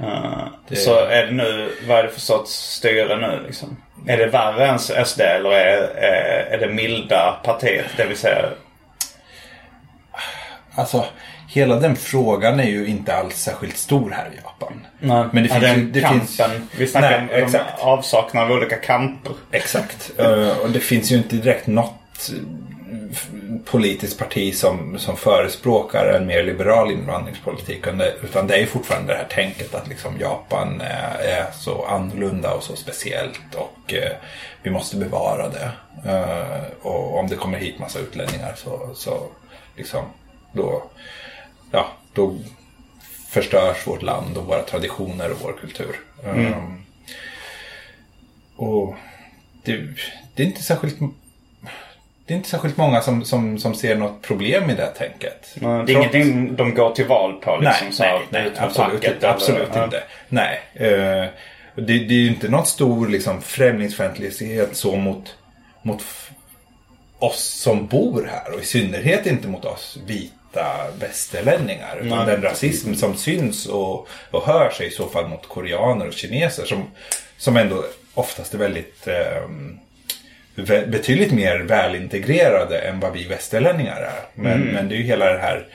Eh, 0.00 0.76
Så 0.76 0.98
är 1.04 1.26
det 1.26 1.32
nu, 1.32 1.70
vad 1.88 1.98
är 1.98 2.02
det 2.02 2.08
för 2.08 2.20
sorts 2.20 2.50
styre 2.50 3.16
nu 3.16 3.46
liksom? 3.46 3.76
Är 4.06 4.16
det 4.16 4.26
värre 4.26 4.66
än 4.66 4.78
SD 4.78 5.20
eller 5.20 5.50
är, 5.50 5.82
är, 5.96 6.46
är 6.50 6.58
det 6.58 6.68
milda 6.68 7.40
partiet? 7.44 7.86
Det 7.96 8.04
vill 8.04 8.16
säga, 8.16 8.44
Alltså, 10.76 11.04
hela 11.54 11.76
den 11.76 11.96
frågan 11.96 12.60
är 12.60 12.68
ju 12.68 12.86
inte 12.86 13.16
alls 13.16 13.36
särskilt 13.36 13.76
stor 13.76 14.10
här 14.10 14.30
i 14.34 14.36
Japan. 14.36 14.86
nej, 15.00 15.24
Men 15.32 15.42
det 15.42 15.48
finns 15.48 15.60
den. 15.62 15.92
Det 15.92 16.00
kampen. 16.00 16.20
finns, 16.26 16.40
Vi 16.78 16.86
snackar 16.86 17.26
Nej, 17.30 17.42
om 17.42 17.46
exakt. 17.46 17.80
avsaknad 17.80 18.44
av 18.44 18.50
olika 18.50 18.76
kamper. 18.76 19.32
Exakt. 19.50 20.12
Eh, 20.18 20.58
och 20.58 20.70
det 20.70 20.80
finns 20.80 21.12
ju 21.12 21.16
inte 21.16 21.36
direkt 21.36 21.66
något 21.66 22.30
eh, 22.32 22.38
politiskt 23.64 24.18
parti 24.18 24.54
som, 24.54 24.98
som 24.98 25.16
förespråkar 25.16 26.06
en 26.06 26.26
mer 26.26 26.42
liberal 26.42 26.90
invandringspolitik. 26.90 27.84
Utan 28.22 28.46
det, 28.46 28.56
är 28.56 28.66
fortfarande 28.66 29.12
det 29.12 29.18
här 29.18 29.28
tänket 29.44 29.74
att 29.74 29.88
liksom 29.88 30.14
Japan 30.20 30.80
är, 30.80 31.18
är 31.18 31.46
så 31.58 31.84
annorlunda 31.84 32.54
och 32.54 32.62
så 32.62 32.76
speciellt 32.76 33.54
och 33.54 33.94
eh, 33.94 34.12
vi 34.62 34.70
måste 34.70 34.96
bevara 34.96 35.48
det. 35.48 35.70
Eh, 36.10 36.64
och 36.82 37.18
om 37.18 37.26
det 37.26 37.36
kommer 37.36 37.58
hit 37.58 37.78
massa 37.78 37.98
utlänningar 37.98 38.52
så, 38.56 38.90
så 38.94 39.26
liksom 39.76 40.04
då, 40.52 40.82
ja, 41.74 41.86
då 42.12 42.34
förstörs 43.28 43.86
vårt 43.86 44.02
land 44.02 44.36
och 44.36 44.44
våra 44.46 44.62
traditioner 44.62 45.30
och 45.30 45.38
vår 45.42 45.52
kultur. 45.60 46.00
Eh, 46.24 46.58
och 48.56 48.94
det, 49.64 49.80
det 50.34 50.42
är 50.42 50.46
inte 50.46 50.62
särskilt 50.62 50.96
det 52.26 52.34
är 52.34 52.36
inte 52.36 52.48
särskilt 52.48 52.76
många 52.76 53.00
som, 53.00 53.24
som, 53.24 53.58
som 53.58 53.74
ser 53.74 53.96
något 53.96 54.22
problem 54.22 54.70
i 54.70 54.74
det 54.74 54.86
tänket. 54.86 55.54
Det 55.54 55.66
är 55.66 55.78
Trots- 55.78 55.90
ingenting 55.90 56.56
de 56.56 56.74
går 56.74 56.90
till 56.94 57.06
val 57.06 57.32
på 57.32 57.56
liksom. 57.56 57.86
Nej, 57.86 57.92
så 57.92 58.02
nej, 58.02 58.20
nej 58.30 58.50
absolut, 58.56 59.04
eller- 59.04 59.28
absolut 59.28 59.68
ja. 59.74 59.84
inte. 59.84 60.02
Nej. 60.28 60.60
Eh, 60.74 61.28
det, 61.76 61.82
det 61.82 62.14
är 62.14 62.18
ju 62.18 62.28
inte 62.28 62.48
något 62.48 62.68
stor 62.68 63.08
liksom, 63.08 63.42
främlingsfientlighet 63.42 64.76
så 64.76 64.96
mot, 64.96 65.34
mot 65.82 66.02
oss 67.18 67.44
som 67.44 67.86
bor 67.86 68.28
här. 68.30 68.54
Och 68.54 68.60
i 68.60 68.64
synnerhet 68.64 69.26
inte 69.26 69.48
mot 69.48 69.64
oss 69.64 69.98
vita 70.06 70.34
västerlänningar. 70.98 71.98
Utan 72.00 72.18
Nej. 72.18 72.26
den 72.26 72.42
rasism 72.42 72.94
som 72.94 73.16
syns 73.16 73.66
och, 73.66 74.08
och 74.30 74.46
hörs 74.46 74.80
är 74.80 74.84
i 74.84 74.90
så 74.90 75.08
fall 75.08 75.28
mot 75.28 75.48
koreaner 75.48 76.06
och 76.06 76.12
kineser. 76.12 76.64
Som, 76.64 76.90
som 77.36 77.56
ändå 77.56 77.84
oftast 78.14 78.54
är 78.54 78.58
väldigt 78.58 79.08
eh, 79.08 79.48
betydligt 80.86 81.32
mer 81.32 81.58
välintegrerade 81.58 82.78
än 82.78 83.00
vad 83.00 83.12
vi 83.12 83.24
västerlänningar 83.24 84.00
är. 84.00 84.20
Men, 84.34 84.60
men 84.60 84.88
det 84.88 84.94
är 84.94 84.98
ju 84.98 85.04
hela 85.04 85.32
det 85.32 85.38
här 85.38 85.66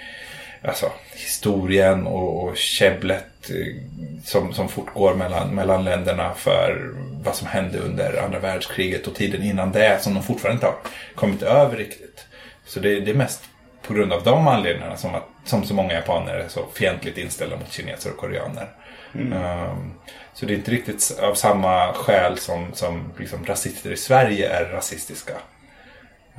alltså, 0.61 0.91
historien 1.13 2.07
och, 2.07 2.43
och 2.43 2.57
käbblet 2.57 3.49
eh, 3.49 3.75
som, 4.23 4.53
som 4.53 4.69
fortgår 4.69 5.15
mellan, 5.15 5.55
mellan 5.55 5.83
länderna 5.83 6.33
för 6.33 6.93
vad 7.23 7.35
som 7.35 7.47
hände 7.47 7.79
under 7.79 8.23
andra 8.25 8.39
världskriget 8.39 9.07
och 9.07 9.15
tiden 9.15 9.43
innan 9.43 9.71
det 9.71 10.01
som 10.01 10.13
de 10.13 10.23
fortfarande 10.23 10.55
inte 10.55 10.65
har 10.65 10.75
kommit 11.15 11.41
över 11.41 11.77
riktigt. 11.77 12.25
Så 12.65 12.79
det, 12.79 12.99
det 12.99 13.11
är 13.11 13.15
mest 13.15 13.43
på 13.89 13.95
grund 13.95 14.13
av 14.13 14.23
de 14.23 14.47
anledningarna 14.47 14.97
som, 14.97 15.15
att, 15.15 15.23
som 15.45 15.63
så 15.63 15.73
många 15.73 15.93
japaner 15.93 16.33
är 16.33 16.47
så 16.47 16.65
fientligt 16.73 17.17
inställda 17.17 17.55
mot 17.55 17.71
kineser 17.71 18.11
och 18.11 18.17
koreaner. 18.17 18.67
Ehm, 19.13 19.93
så 20.33 20.45
det 20.45 20.53
är 20.53 20.57
inte 20.57 20.71
riktigt 20.71 21.19
av 21.21 21.33
samma 21.35 21.93
skäl 21.93 22.37
som, 22.37 22.73
som 22.73 23.13
liksom 23.19 23.45
rasister 23.45 23.91
i 23.91 23.97
Sverige 23.97 24.49
är 24.49 24.65
rasistiska. 24.65 25.33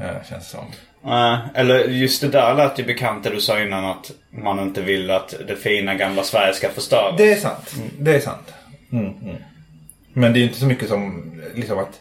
Uh, 0.01 0.07
känns 0.29 0.45
det 0.45 0.57
som. 0.59 0.65
Nej, 1.03 1.39
eller 1.55 1.85
just 1.85 2.21
det 2.21 2.29
där 2.29 2.55
lät 2.55 2.79
ju 2.79 2.85
bekant 2.85 3.25
det 3.25 3.31
du 3.31 3.41
sa 3.41 3.61
innan 3.61 3.85
att 3.85 4.11
man 4.31 4.61
inte 4.61 4.83
vill 4.83 5.11
att 5.11 5.35
det 5.49 5.57
fina 5.57 5.95
gamla 5.95 6.23
Sverige 6.23 6.55
ska 6.55 6.69
förstöras. 6.69 7.15
Det 7.17 7.33
är 7.33 7.37
sant. 7.37 7.75
Det 7.99 8.15
är 8.15 8.21
sant. 8.21 8.55
Mm, 8.93 9.05
mm. 9.23 9.37
Men 10.13 10.33
det 10.33 10.41
är 10.41 10.43
inte 10.43 10.59
så 10.59 10.67
mycket 10.67 10.89
som 10.89 11.33
liksom 11.55 11.79
att 11.79 12.01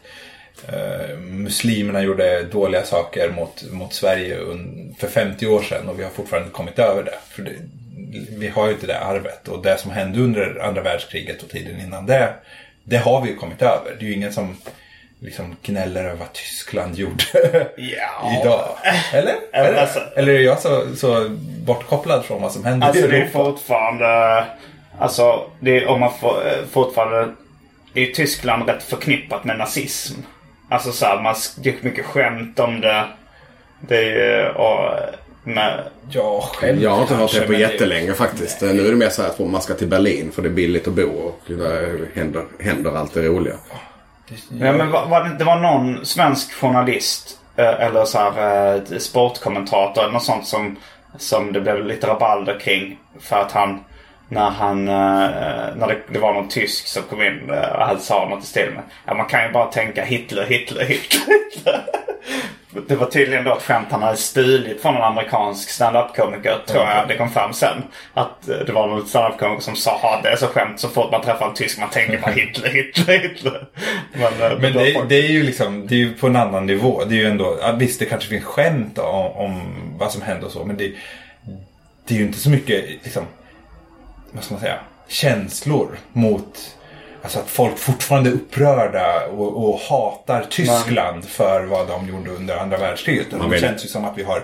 eh, 0.68 1.18
muslimerna 1.18 2.01
gjorde 2.01 2.43
dåliga 2.43 2.84
saker 2.84 3.30
mot, 3.32 3.64
mot 3.72 3.93
Sverige 3.93 4.38
för 4.99 5.07
50 5.07 5.47
år 5.47 5.62
sedan 5.62 5.89
och 5.89 5.99
vi 5.99 6.03
har 6.03 6.10
fortfarande 6.12 6.45
inte 6.45 6.55
kommit 6.57 6.80
över 6.80 7.03
det. 7.03 7.18
För 7.30 7.41
det, 7.41 7.51
vi 8.38 8.47
har 8.47 8.68
ju 8.68 8.74
inte 8.74 8.88
det 8.88 8.99
arvet 8.99 9.47
och 9.47 9.64
det 9.64 9.78
som 9.78 9.91
hände 9.91 10.20
under 10.20 10.60
andra 10.64 10.82
världskriget 10.82 11.43
och 11.43 11.49
tiden 11.49 11.80
innan 11.82 12.05
det, 12.05 12.34
det 12.84 12.97
har 12.97 13.22
vi 13.22 13.30
ju 13.30 13.36
kommit 13.36 13.62
över. 13.62 13.95
Det 13.99 14.05
är 14.05 14.10
ju 14.10 14.14
ingen 14.16 14.34
som 14.34 14.57
liksom 15.20 15.55
gnäller 15.64 16.03
över 16.03 16.16
vad 16.16 16.34
Tyskland 16.34 16.95
gjorde 16.95 17.24
Ja. 17.78 18.41
idag. 18.41 18.70
Eller? 19.14 19.36
Eller, 19.53 19.74
alltså- 19.82 20.01
Eller 20.16 20.34
är 20.34 20.39
jag 20.39 20.60
så, 20.60 20.95
så 20.95 21.30
bortkopplad 21.66 22.26
från 22.26 22.41
vad 22.41 22.51
som 22.51 22.66
händer 22.66 22.88
Alltså 22.88 23.05
i 23.05 23.07
det 23.07 23.18
är 23.18 23.22
Europa? 23.22 23.32
fortfarande... 23.43 24.43
Alltså 24.99 25.49
det 25.60 25.78
är, 25.78 25.88
om 25.88 25.99
man 25.99 26.14
får, 26.22 26.47
eh, 26.47 26.66
fortfarande... 26.72 27.34
Är 27.93 28.05
Tyskland 28.05 28.70
rätt 28.70 28.84
förknippat 28.84 29.43
med 29.43 29.57
nazism. 29.57 30.22
Alltså 30.70 30.91
så 30.91 31.05
här, 31.05 31.22
man 31.22 31.36
är 31.63 31.86
mycket 31.86 32.05
skämt 32.05 32.59
om 32.59 32.82
det. 32.82 33.05
Det 33.80 34.26
är. 34.26 34.57
Och, 34.57 34.99
med, 35.43 35.84
Ja, 36.11 36.49
själv 36.53 36.82
Jag 36.82 36.89
har 36.89 37.01
inte 37.01 37.15
hört 37.15 37.34
det 37.34 37.41
på 37.41 37.53
jättelänge 37.53 38.13
faktiskt. 38.13 38.61
Nu 38.61 38.88
är 38.88 38.89
det 38.89 38.95
mer 38.95 39.09
så 39.09 39.22
här 39.22 39.30
att 39.30 39.39
man 39.39 39.61
ska 39.61 39.74
till 39.74 39.88
Berlin 39.88 40.32
för 40.32 40.41
det 40.41 40.47
är 40.47 40.53
billigt 40.53 40.88
att 40.88 40.93
bo 40.93 41.09
och 41.09 41.41
där 41.47 42.07
händer, 42.15 42.43
händer 42.59 42.97
allt 42.97 43.13
det 43.13 43.22
roliga. 43.22 43.55
Ja, 44.49 44.72
men 44.72 44.91
var, 44.91 45.05
var 45.07 45.24
det, 45.24 45.36
det 45.38 45.43
var 45.43 45.59
någon 45.59 46.05
svensk 46.05 46.53
journalist 46.53 47.39
eh, 47.55 47.82
eller 47.82 48.05
så 48.05 48.17
här, 48.17 48.76
eh, 48.76 48.97
sportkommentator 48.97 50.01
eller 50.01 50.13
något 50.13 50.24
sånt 50.24 50.47
som, 50.47 50.76
som 51.17 51.53
det 51.53 51.61
blev 51.61 51.86
lite 51.86 52.07
rabalder 52.07 52.59
kring. 52.59 52.99
För 53.20 53.36
att 53.36 53.51
han, 53.51 53.84
när 54.30 54.49
han, 54.49 54.88
eh, 54.88 54.93
när 55.75 55.88
det, 55.88 55.97
det 56.13 56.19
var 56.19 56.34
någon 56.34 56.49
tysk 56.49 56.88
som 56.88 57.03
kom 57.03 57.21
in 57.23 57.49
eh, 57.49 57.69
och 57.75 57.86
han 57.86 57.99
sa 57.99 58.27
något 58.30 58.43
i 58.43 58.47
stil 58.47 58.69
med 58.75 58.84
Ja 59.05 59.13
man 59.13 59.25
kan 59.25 59.43
ju 59.45 59.51
bara 59.51 59.65
tänka 59.65 60.03
Hitler, 60.03 60.45
Hitler, 60.45 60.86
Hitler, 60.86 61.21
Hitler. 61.53 61.82
Det 62.88 62.95
var 62.95 63.05
tydligen 63.05 63.43
då 63.43 63.55
ett 63.55 63.63
skämt 63.63 63.88
han 63.91 64.03
hade 64.03 64.17
stulit 64.17 64.82
från 64.82 64.95
en 64.95 65.01
amerikansk 65.01 65.69
standup-komiker 65.69 66.57
tror 66.67 66.84
jag 66.84 67.07
det 67.07 67.17
kom 67.17 67.30
fram 67.30 67.53
sen. 67.53 67.84
Att 68.13 68.49
eh, 68.49 68.57
det 68.65 68.71
var 68.71 68.88
någon 68.88 69.07
standup-komiker 69.07 69.61
som 69.61 69.75
sa 69.75 69.97
ha 69.97 70.19
det 70.23 70.30
är 70.30 70.36
så 70.36 70.47
skämt 70.47 70.80
så 70.80 70.88
fort 70.89 71.11
man 71.11 71.21
träffar 71.21 71.47
en 71.47 71.53
tysk 71.53 71.80
man 71.80 71.89
tänker 71.89 72.17
bara 72.17 72.32
Hitler, 72.32 72.69
Hitler, 72.69 73.17
Hitler. 73.19 73.65
Men, 74.13 74.51
eh, 74.51 74.57
Men 74.59 74.73
det, 74.73 74.93
får- 74.93 75.05
det 75.05 75.15
är 75.15 75.27
ju 75.32 75.43
liksom, 75.43 75.88
det 75.88 75.95
är 75.95 75.99
ju 75.99 76.13
på 76.13 76.27
en 76.27 76.36
annan 76.36 76.65
nivå. 76.65 77.03
Det 77.05 77.15
är 77.15 77.19
ju 77.19 77.27
ändå, 77.27 77.57
visst 77.80 77.99
det 77.99 78.05
kanske 78.05 78.30
finns 78.30 78.43
skämt 78.45 78.97
om, 78.97 79.32
om 79.32 79.61
vad 79.99 80.11
som 80.11 80.21
hände 80.21 80.45
och 80.45 80.51
så. 80.51 80.65
Men 80.65 80.77
det, 80.77 80.91
det 82.07 82.13
är 82.13 82.17
ju 82.17 82.23
inte 82.25 82.39
så 82.39 82.49
mycket, 82.49 82.86
liksom, 83.03 83.23
vad 84.32 84.43
ska 84.43 84.53
man 84.53 84.61
säga, 84.61 84.80
känslor 85.07 85.97
mot 86.13 86.75
Alltså 87.23 87.39
att 87.39 87.49
folk 87.49 87.77
fortfarande 87.77 88.30
är 88.30 88.34
upprörda 88.34 89.25
och, 89.27 89.69
och 89.69 89.80
hatar 89.80 90.45
Tyskland 90.49 91.25
för 91.25 91.63
vad 91.63 91.88
de 91.88 92.07
gjorde 92.09 92.30
under 92.32 92.57
andra 92.57 92.77
världskriget. 92.77 93.32
Man 93.32 93.41
Det 93.41 93.47
vill- 93.47 93.61
känns 93.61 93.86
ju 93.86 93.88
som 93.89 94.05
att 94.05 94.17
vi 94.17 94.23
har 94.23 94.43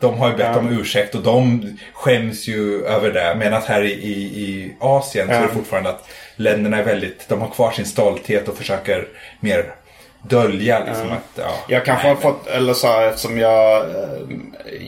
de 0.00 0.18
har 0.18 0.28
ju 0.30 0.36
bett 0.36 0.56
om 0.56 0.68
ursäkt 0.68 1.14
och 1.14 1.22
de 1.22 1.68
skäms 1.94 2.48
ju 2.48 2.84
över 2.86 3.12
det. 3.12 3.34
Medan 3.38 3.62
här 3.66 3.82
i, 3.82 3.92
i, 3.92 4.12
i 4.22 4.76
Asien 4.80 5.28
så 5.28 5.34
är 5.34 5.40
det 5.42 5.48
fortfarande 5.48 5.90
att 5.90 6.08
länderna 6.36 6.76
är 6.78 6.82
väldigt, 6.84 7.28
de 7.28 7.40
har 7.40 7.48
kvar 7.48 7.70
sin 7.70 7.84
stolthet 7.86 8.48
och 8.48 8.56
försöker 8.56 9.08
mer 9.40 9.74
dölja 10.22 10.78
liksom 10.84 11.12
att, 11.12 11.38
ja. 11.38 11.54
Jag 11.68 11.84
kanske 11.84 12.08
har 12.08 12.16
fått, 12.16 12.46
eller 12.46 12.74
så 12.74 12.86
här, 12.86 13.06
eftersom 13.08 13.38
jag 13.38 13.80
är 13.80 14.18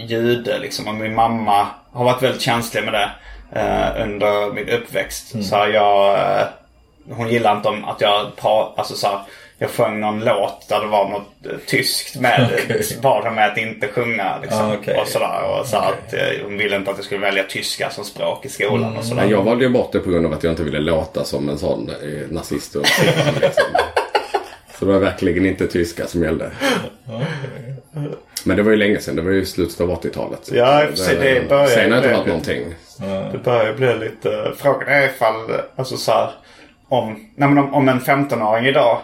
jude 0.07 0.59
liksom 0.59 0.89
och 0.89 0.95
min 0.95 1.15
mamma 1.15 1.67
har 1.93 2.05
varit 2.05 2.23
väldigt 2.23 2.43
känslig 2.43 2.85
med 2.85 2.93
det 2.93 3.11
eh, 3.53 4.03
under 4.03 4.53
min 4.53 4.69
uppväxt. 4.69 5.35
Mm. 5.35 5.45
Så 5.47 5.57
jag, 5.73 6.15
eh, 6.41 6.47
hon 7.11 7.29
gillar 7.29 7.57
inte 7.57 7.69
om 7.69 7.85
att 7.85 8.01
jag 8.01 8.37
pratar, 8.37 8.81
alltså 8.81 8.95
så 8.95 9.07
här, 9.07 9.21
jag 9.59 9.71
sjöng 9.71 10.01
någon 10.01 10.25
låt 10.25 10.69
där 10.69 10.81
det 10.81 10.87
var 10.87 11.09
något 11.09 11.47
eh, 11.47 11.57
tyskt 11.67 12.17
med. 12.17 12.41
Henne 13.03 13.31
med 13.31 13.47
att 13.53 13.59
inte 13.59 13.89
sjunga 13.89 14.39
liksom. 14.43 14.61
Ah, 14.71 14.75
okej. 14.81 14.99
Och 15.01 15.09
sådär. 15.09 15.59
Och 15.61 15.67
så 15.67 15.77
att 15.77 16.13
eh, 16.15 16.21
hon 16.45 16.59
ville 16.59 16.77
inte 16.77 16.91
att 16.91 16.97
jag 16.97 17.05
skulle 17.05 17.21
välja 17.21 17.43
tyska 17.45 17.91
som 17.91 18.05
språk 18.05 18.45
i 18.45 18.49
skolan 18.49 18.85
Mm. 18.85 18.99
och 18.99 19.05
sådär. 19.05 19.25
Jag 19.31 19.43
valde 19.43 19.65
ju 19.65 19.71
bort 19.71 19.93
det 19.93 19.99
på 20.01 20.11
grund 20.11 20.27
av 20.27 20.33
att 20.33 20.43
jag 20.45 20.53
inte 20.53 20.63
ville 20.63 20.81
låta 20.81 21.25
som 21.25 21.49
en 21.49 21.59
sån 21.59 21.91
eh, 21.91 22.31
nazist. 22.31 22.77
Och, 22.77 22.83
liksom. 23.41 23.65
Så 24.79 24.85
det 24.85 24.93
var 24.93 24.99
verkligen 24.99 25.47
inte 25.47 25.67
tyska 25.67 26.07
som 26.07 26.23
gällde. 26.23 26.51
Men 28.45 28.57
det 28.57 28.63
var 28.63 28.71
ju 28.71 28.77
länge 28.77 29.01
sedan. 29.01 29.17
Det 29.17 29.23
var 29.23 29.31
ju 29.31 29.45
slutet 29.47 29.81
av 29.81 30.03
80-talet. 30.03 30.39
Så 30.47 30.57
Ja, 30.57 30.87
sig, 30.97 31.17
det 31.17 31.49
börjar- 31.49 31.67
Sen 31.67 31.93
har 31.93 32.01
det 32.01 32.09
det- 32.09 32.09
inte 32.09 32.17
varit 32.19 32.27
någonting. 32.27 32.75
Det 33.33 33.39
börjar 33.45 33.73
bli 33.73 33.95
lite... 33.95 34.53
Frågan 34.57 34.89
är 34.89 35.07
ifall, 35.07 35.61
alltså 35.77 35.97
så 35.97 36.13
här, 36.13 36.31
om, 36.89 37.31
nej 37.37 37.49
men 37.49 37.59
om, 37.59 37.75
om 37.75 37.89
en 37.89 38.01
15-åring 38.01 38.67
idag. 38.67 38.99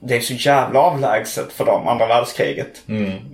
Det 0.00 0.16
är 0.16 0.20
så 0.20 0.34
jävla 0.34 0.80
avlägset 0.80 1.52
för 1.52 1.64
dem, 1.64 1.88
andra 1.88 2.06
världskriget. 2.06 2.82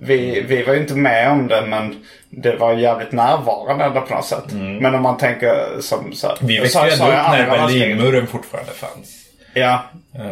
Vi, 0.01 0.41
vi 0.41 0.63
var 0.63 0.73
ju 0.73 0.81
inte 0.81 0.95
med 0.95 1.31
om 1.31 1.47
det 1.47 1.65
men 1.67 2.05
det 2.29 2.55
var 2.55 2.73
jävligt 2.73 3.11
närvarande 3.11 3.85
ändå 3.85 4.01
på 4.01 4.15
något 4.15 4.25
sätt. 4.25 4.51
Men 4.51 4.95
om 4.95 5.01
man 5.01 5.17
tänker 5.17 5.55
som 5.79 6.13
så 6.13 6.27
här, 6.27 6.37
Vi 6.41 6.59
växte 6.59 6.79
ju 6.79 6.91
ändå 6.91 7.05
upp 7.05 7.11
när? 7.11 7.47
Berlinmuren 7.47 8.27
fortfarande 8.27 8.71
fanns. 8.71 9.25
Ja, 9.53 9.79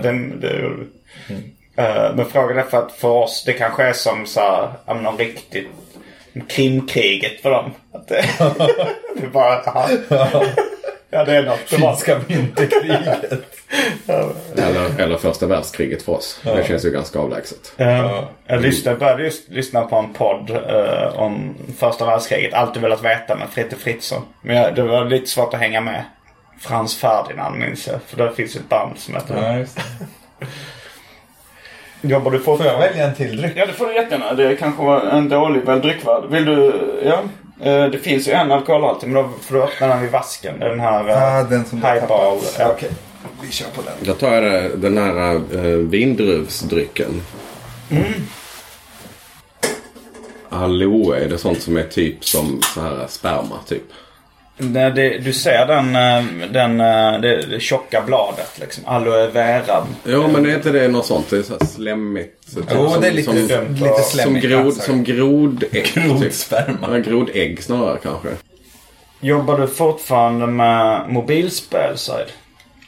den, 0.01 0.39
det 0.39 0.59
gjorde 0.61 0.75
vi. 0.75 1.35
Eh, 1.75 2.15
men 2.15 2.25
frågan 2.25 2.57
är 2.57 2.63
för 2.63 2.77
att 2.77 2.91
för 2.91 3.07
oss, 3.09 3.43
det 3.45 3.53
kanske 3.53 3.83
är 3.83 3.93
som 3.93 4.25
så 4.25 4.39
här, 4.39 4.93
någon 4.93 5.17
riktigt 5.17 5.69
krimkriget 6.49 7.41
för 7.41 7.51
dem. 7.51 7.71
Att 7.93 8.07
det, 8.07 8.15
det 9.15 9.23
är 9.23 9.27
bara, 9.31 9.61
ja. 9.65 9.89
ja 11.09 11.25
det 11.25 11.35
är 11.35 11.43
något. 11.43 11.69
Det 11.69 11.75
Finska 11.75 12.19
vinterkriget. 12.27 13.33
Eller, 14.57 14.99
eller 14.99 15.17
första 15.17 15.45
världskriget 15.45 16.01
för 16.01 16.11
oss. 16.11 16.41
Det 16.43 16.67
känns 16.67 16.85
ju 16.85 16.91
ganska 16.91 17.19
avlägset. 17.19 17.73
Eh, 17.77 18.23
jag 18.47 18.61
lyssnade, 18.61 18.97
började 18.97 19.23
just 19.23 19.49
lyssna 19.49 19.81
på 19.81 19.95
en 19.95 20.13
podd 20.13 20.49
eh, 20.49 21.19
om 21.19 21.55
första 21.77 22.05
världskriget. 22.05 22.53
Alltid 22.53 22.81
velat 22.81 23.03
veta 23.03 23.35
med 23.35 23.49
Fritte 23.49 23.75
Fritzson. 23.75 24.21
Men 24.41 24.55
jag, 24.55 24.75
det 24.75 24.83
var 24.83 25.05
lite 25.05 25.27
svårt 25.27 25.53
att 25.53 25.59
hänga 25.59 25.81
med. 25.81 26.03
Frans 26.59 26.97
Ferdinand 26.97 27.59
minns 27.59 27.87
jag. 27.87 28.01
För 28.07 28.17
där 28.17 28.31
finns 28.31 28.55
ett 28.55 28.69
band 28.69 28.97
som 28.97 29.15
heter 29.15 29.65
Ja, 30.39 30.47
Jobbar 32.01 32.31
du 32.31 32.39
Får 32.39 32.51
jag 32.53 32.57
fortfarande? 32.57 32.87
välja 32.87 33.07
en 33.07 33.15
till 33.15 33.37
dryck? 33.37 33.51
Ja, 33.55 33.65
det 33.65 33.73
får 33.73 33.85
du 33.87 33.93
jättegärna. 33.95 34.33
Det 34.33 34.55
kanske 34.55 34.83
var 34.83 35.01
en 35.01 35.29
dålig 35.29 35.61
väl 35.65 35.81
dryckvärd. 35.81 36.23
Vill 36.29 36.45
du? 36.45 36.73
Ja. 37.03 37.19
Eh, 37.71 37.85
Det 37.85 37.97
finns 37.97 38.27
ju 38.27 38.31
en 38.31 38.51
alkoholhaltig 38.51 39.09
men 39.09 39.23
då 39.23 39.29
får 39.41 39.55
du 39.55 39.63
öppna 39.63 39.87
den 39.87 40.01
vid 40.01 40.11
vasken. 40.11 40.59
Den 40.59 40.79
här 40.79 41.09
Ah, 41.09 41.41
uh, 41.43 41.49
den 41.49 41.65
som 41.65 41.77
highball. 41.77 42.37
Ja. 42.59 42.69
Okej, 42.71 42.89
vi 43.41 43.51
kör 43.51 43.67
på 43.75 43.81
den. 43.81 43.93
Då 43.99 44.13
tar 44.13 44.33
jag 44.33 44.43
det- 44.43 44.75
den 44.77 44.97
här 44.97 45.33
äh, 45.35 45.61
vindruvsdrycken. 45.75 47.21
Aloe, 50.49 51.17
är 51.25 51.29
det 51.29 51.37
sånt 51.37 51.61
som 51.61 51.77
är 51.77 51.83
typ 51.83 52.25
som 52.25 52.61
så 52.73 52.81
här 52.81 53.05
sperma 53.07 53.55
typ? 53.67 53.83
Nej, 54.61 54.91
det, 54.91 55.17
du 55.17 55.33
ser 55.33 55.65
den, 55.65 55.95
eh, 55.95 56.49
den, 56.51 56.81
eh, 56.81 57.21
det, 57.21 57.45
det 57.45 57.59
tjocka 57.59 58.01
bladet 58.05 58.59
liksom. 58.59 58.83
Aloe 58.87 59.27
vera. 59.27 59.87
Ja 60.03 60.27
men 60.27 60.45
är 60.45 60.55
inte 60.55 60.71
det 60.71 60.87
något 60.87 61.05
sånt? 61.05 61.29
Det 61.29 61.37
är 61.37 61.43
så 61.43 61.53
här 61.59 61.65
slemmigt. 61.65 62.55
Typ, 62.55 62.65
Jo, 62.73 62.89
som, 62.89 63.01
det 63.01 63.07
är 63.07 63.11
lite, 63.11 63.47
som, 63.47 63.73
lite 63.73 63.93
som, 63.95 64.03
slemmigt. 64.03 64.45
grod, 64.45 64.65
alltså. 64.65 64.81
som 64.81 65.03
grodägg. 65.03 65.71
Typ. 65.71 65.93
Grodsperma. 65.93 66.87
Ja, 66.91 66.97
grodägg 66.97 67.63
snarare 67.63 67.97
kanske. 68.03 68.29
Jobbar 69.19 69.57
du 69.57 69.67
fortfarande 69.67 70.47
med 70.47 71.09
mobilspel, 71.09 71.97
Said? 71.97 72.27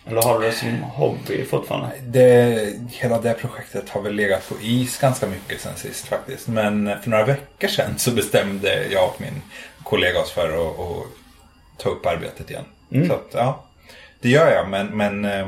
Eller 0.08 0.22
har 0.22 0.40
du 0.40 0.46
det 0.46 0.52
som 0.54 0.84
hobby 0.84 1.46
fortfarande? 1.46 1.90
Det, 2.08 2.74
hela 2.90 3.22
det 3.22 3.34
projektet 3.34 3.90
har 3.90 4.02
väl 4.02 4.14
legat 4.14 4.50
på 4.50 4.56
is 4.62 4.98
ganska 4.98 5.28
mycket 5.28 5.62
sen 5.62 5.76
sist 5.76 6.08
faktiskt. 6.08 6.48
Men 6.48 6.92
för 7.04 7.10
några 7.10 7.26
veckor 7.26 7.68
sedan 7.68 7.94
så 7.98 8.12
bestämde 8.12 8.86
jag 8.92 9.06
och 9.06 9.22
min 9.22 9.42
kollega 9.84 10.20
oss 10.20 10.32
för 10.32 10.48
att, 10.48 10.80
att 10.80 11.06
ta 11.82 11.90
upp 11.90 12.06
arbetet 12.06 12.50
igen. 12.50 12.66
Så 13.08 13.14
att, 13.14 13.28
ja, 13.32 13.64
det 14.22 14.30
gör 14.30 14.52
jag. 14.52 14.70
Men, 14.70 14.88
men 14.88 15.26
eh, 15.26 15.48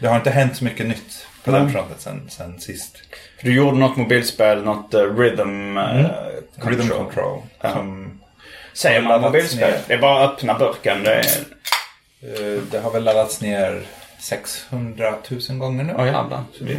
det 0.00 0.08
har 0.08 0.16
inte 0.16 0.30
hänt 0.30 0.56
så 0.56 0.64
mycket 0.64 0.86
nytt 0.86 1.26
på 1.44 1.50
den 1.50 1.72
fronten 1.72 1.96
sen, 1.98 2.26
sen 2.30 2.60
sist. 2.60 2.96
För 3.38 3.44
du 3.46 3.54
gjorde 3.54 3.78
något 3.78 3.96
mobilspel, 3.96 4.64
något 4.64 4.94
uh, 4.94 5.16
rhythm, 5.18 5.78
eh, 5.78 6.06
control. 6.58 6.74
Rhythm 6.74 6.88
Control. 6.88 7.42
Som, 7.62 8.20
Säger 8.72 9.02
man 9.02 9.20
mobilspel? 9.20 9.70
ner. 9.70 9.80
Det 9.86 9.94
är 9.94 9.98
bara 9.98 10.24
att 10.24 10.30
öppna 10.32 10.58
burken. 10.58 11.02
Det 11.04 11.14
är... 11.14 11.24
eh, 12.22 12.62
det 12.70 12.78
har 12.78 12.90
väl 12.90 13.04
laddats 13.04 13.40
ner 13.40 13.82
600 14.18 15.14
000 15.48 15.58
gånger 15.58 15.84
nu. 15.84 15.94
Åh 15.98 16.06
jävlar. 16.06 16.42
Så 16.58 16.64
det, 16.64 16.78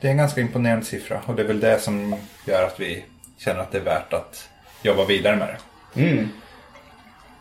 det 0.00 0.06
är 0.06 0.10
en 0.10 0.16
ganska 0.16 0.40
imponerande 0.40 0.86
siffra 0.86 1.20
och 1.26 1.34
det 1.34 1.42
är 1.42 1.46
väl 1.46 1.60
det 1.60 1.80
som 1.80 2.16
gör 2.46 2.66
att 2.66 2.80
vi 2.80 3.04
känner 3.38 3.60
att 3.60 3.72
det 3.72 3.78
är 3.78 3.82
värt 3.82 4.12
att 4.12 4.48
jobba 4.82 5.04
vidare 5.04 5.36
med 5.36 5.48
det. 5.48 6.02
Mm. 6.02 6.28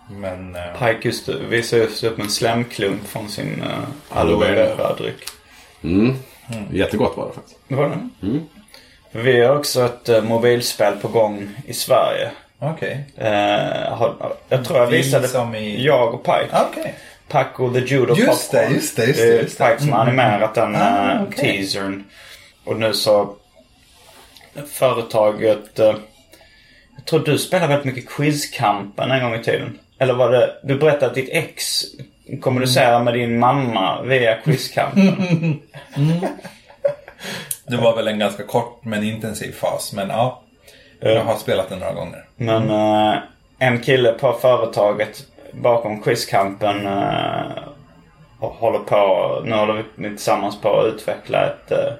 Men 0.09 0.55
eh, 0.55 0.61
Pike 0.79 1.07
just 1.07 1.29
visade 1.29 1.81
just 1.81 2.03
upp 2.03 2.19
en 2.19 2.29
slemklump 2.29 3.07
från 3.07 3.29
sin 3.29 3.63
uh, 3.63 4.17
aloe 4.19 4.51
vera-dryck. 4.51 5.15
Mm. 5.83 6.15
Jättegott 6.71 7.17
var 7.17 7.27
det 7.27 7.33
faktiskt. 7.33 7.57
Det 7.67 7.75
var 7.75 7.89
det? 7.89 8.39
För 9.11 9.19
Vi 9.19 9.41
har 9.41 9.55
också 9.57 9.85
ett 9.85 10.09
uh, 10.09 10.21
mobilspel 10.23 10.95
på 10.95 11.07
gång 11.07 11.49
i 11.67 11.73
Sverige. 11.73 12.31
okej. 12.59 13.05
Eh, 13.17 13.93
har, 13.97 14.35
jag 14.49 14.65
tror 14.65 14.79
jag 14.79 14.87
Vi 14.87 14.97
visade 14.97 15.27
som 15.27 15.55
i- 15.55 15.85
jag 15.85 16.13
och 16.13 16.23
Pike. 16.23 16.49
Okej. 16.71 16.95
Paco 17.27 17.73
the 17.73 17.79
Judo 17.79 18.15
Just 18.15 18.51
Popcorn. 18.51 18.69
det, 18.69 18.75
just 18.75 18.95
det, 18.95 19.05
just 19.05 19.19
Det 19.19 19.41
just 19.41 19.57
det. 19.57 19.65
Pike 19.65 19.79
som 19.79 19.87
Mm. 19.87 19.99
animerat 19.99 20.55
den 20.55 20.75
Ah, 20.75 21.11
eh, 21.11 21.23
okej. 21.23 21.57
teasern. 21.57 22.03
och 22.65 22.79
nu 22.79 22.93
så... 22.93 23.35
Företaget... 24.71 25.79
eh, 25.79 25.95
jag 26.95 27.05
tror 27.05 27.19
du 27.19 27.37
spelade 27.37 27.67
väldigt 27.67 27.95
mycket 27.95 28.09
Quizkampen 28.13 29.11
en 29.11 29.23
gång 29.23 29.35
i 29.39 29.43
tiden. 29.43 29.79
Eller 29.99 30.13
var 30.13 30.31
det... 30.31 30.55
Du 30.63 30.77
berättade 30.77 31.05
att 31.05 31.15
ditt 31.15 31.29
ex 31.31 31.81
kommunicerar 32.41 33.03
med 33.03 33.13
din 33.13 33.39
mamma 33.39 34.01
via 34.01 34.35
Quizkampen. 34.35 35.59
Det 37.67 37.77
var 37.77 37.95
väl 37.95 38.07
en 38.07 38.19
ganska 38.19 38.43
kort 38.43 38.79
men 38.83 39.03
intensiv 39.03 39.51
fas. 39.51 39.93
Men 39.93 40.09
ja, 40.09 40.41
jag 40.99 41.23
har 41.23 41.35
spelat 41.35 41.69
den 41.69 41.79
några 41.79 41.93
gånger. 41.93 42.25
Men 42.35 42.69
eh, 42.69 43.17
en 43.59 43.79
kille 43.81 44.11
på 44.11 44.33
företaget 44.33 45.27
bakom 45.51 46.01
Quizkampen 46.01 46.87
eh, 46.87 47.63
och 48.39 48.49
håller 48.49 48.79
på, 48.79 49.41
nu 49.45 49.55
håller 49.55 49.83
vi 49.95 50.09
tillsammans 50.09 50.61
på 50.61 50.79
att 50.79 50.93
utveckla 50.93 51.45
ett, 51.45 51.71
eh, 51.71 51.93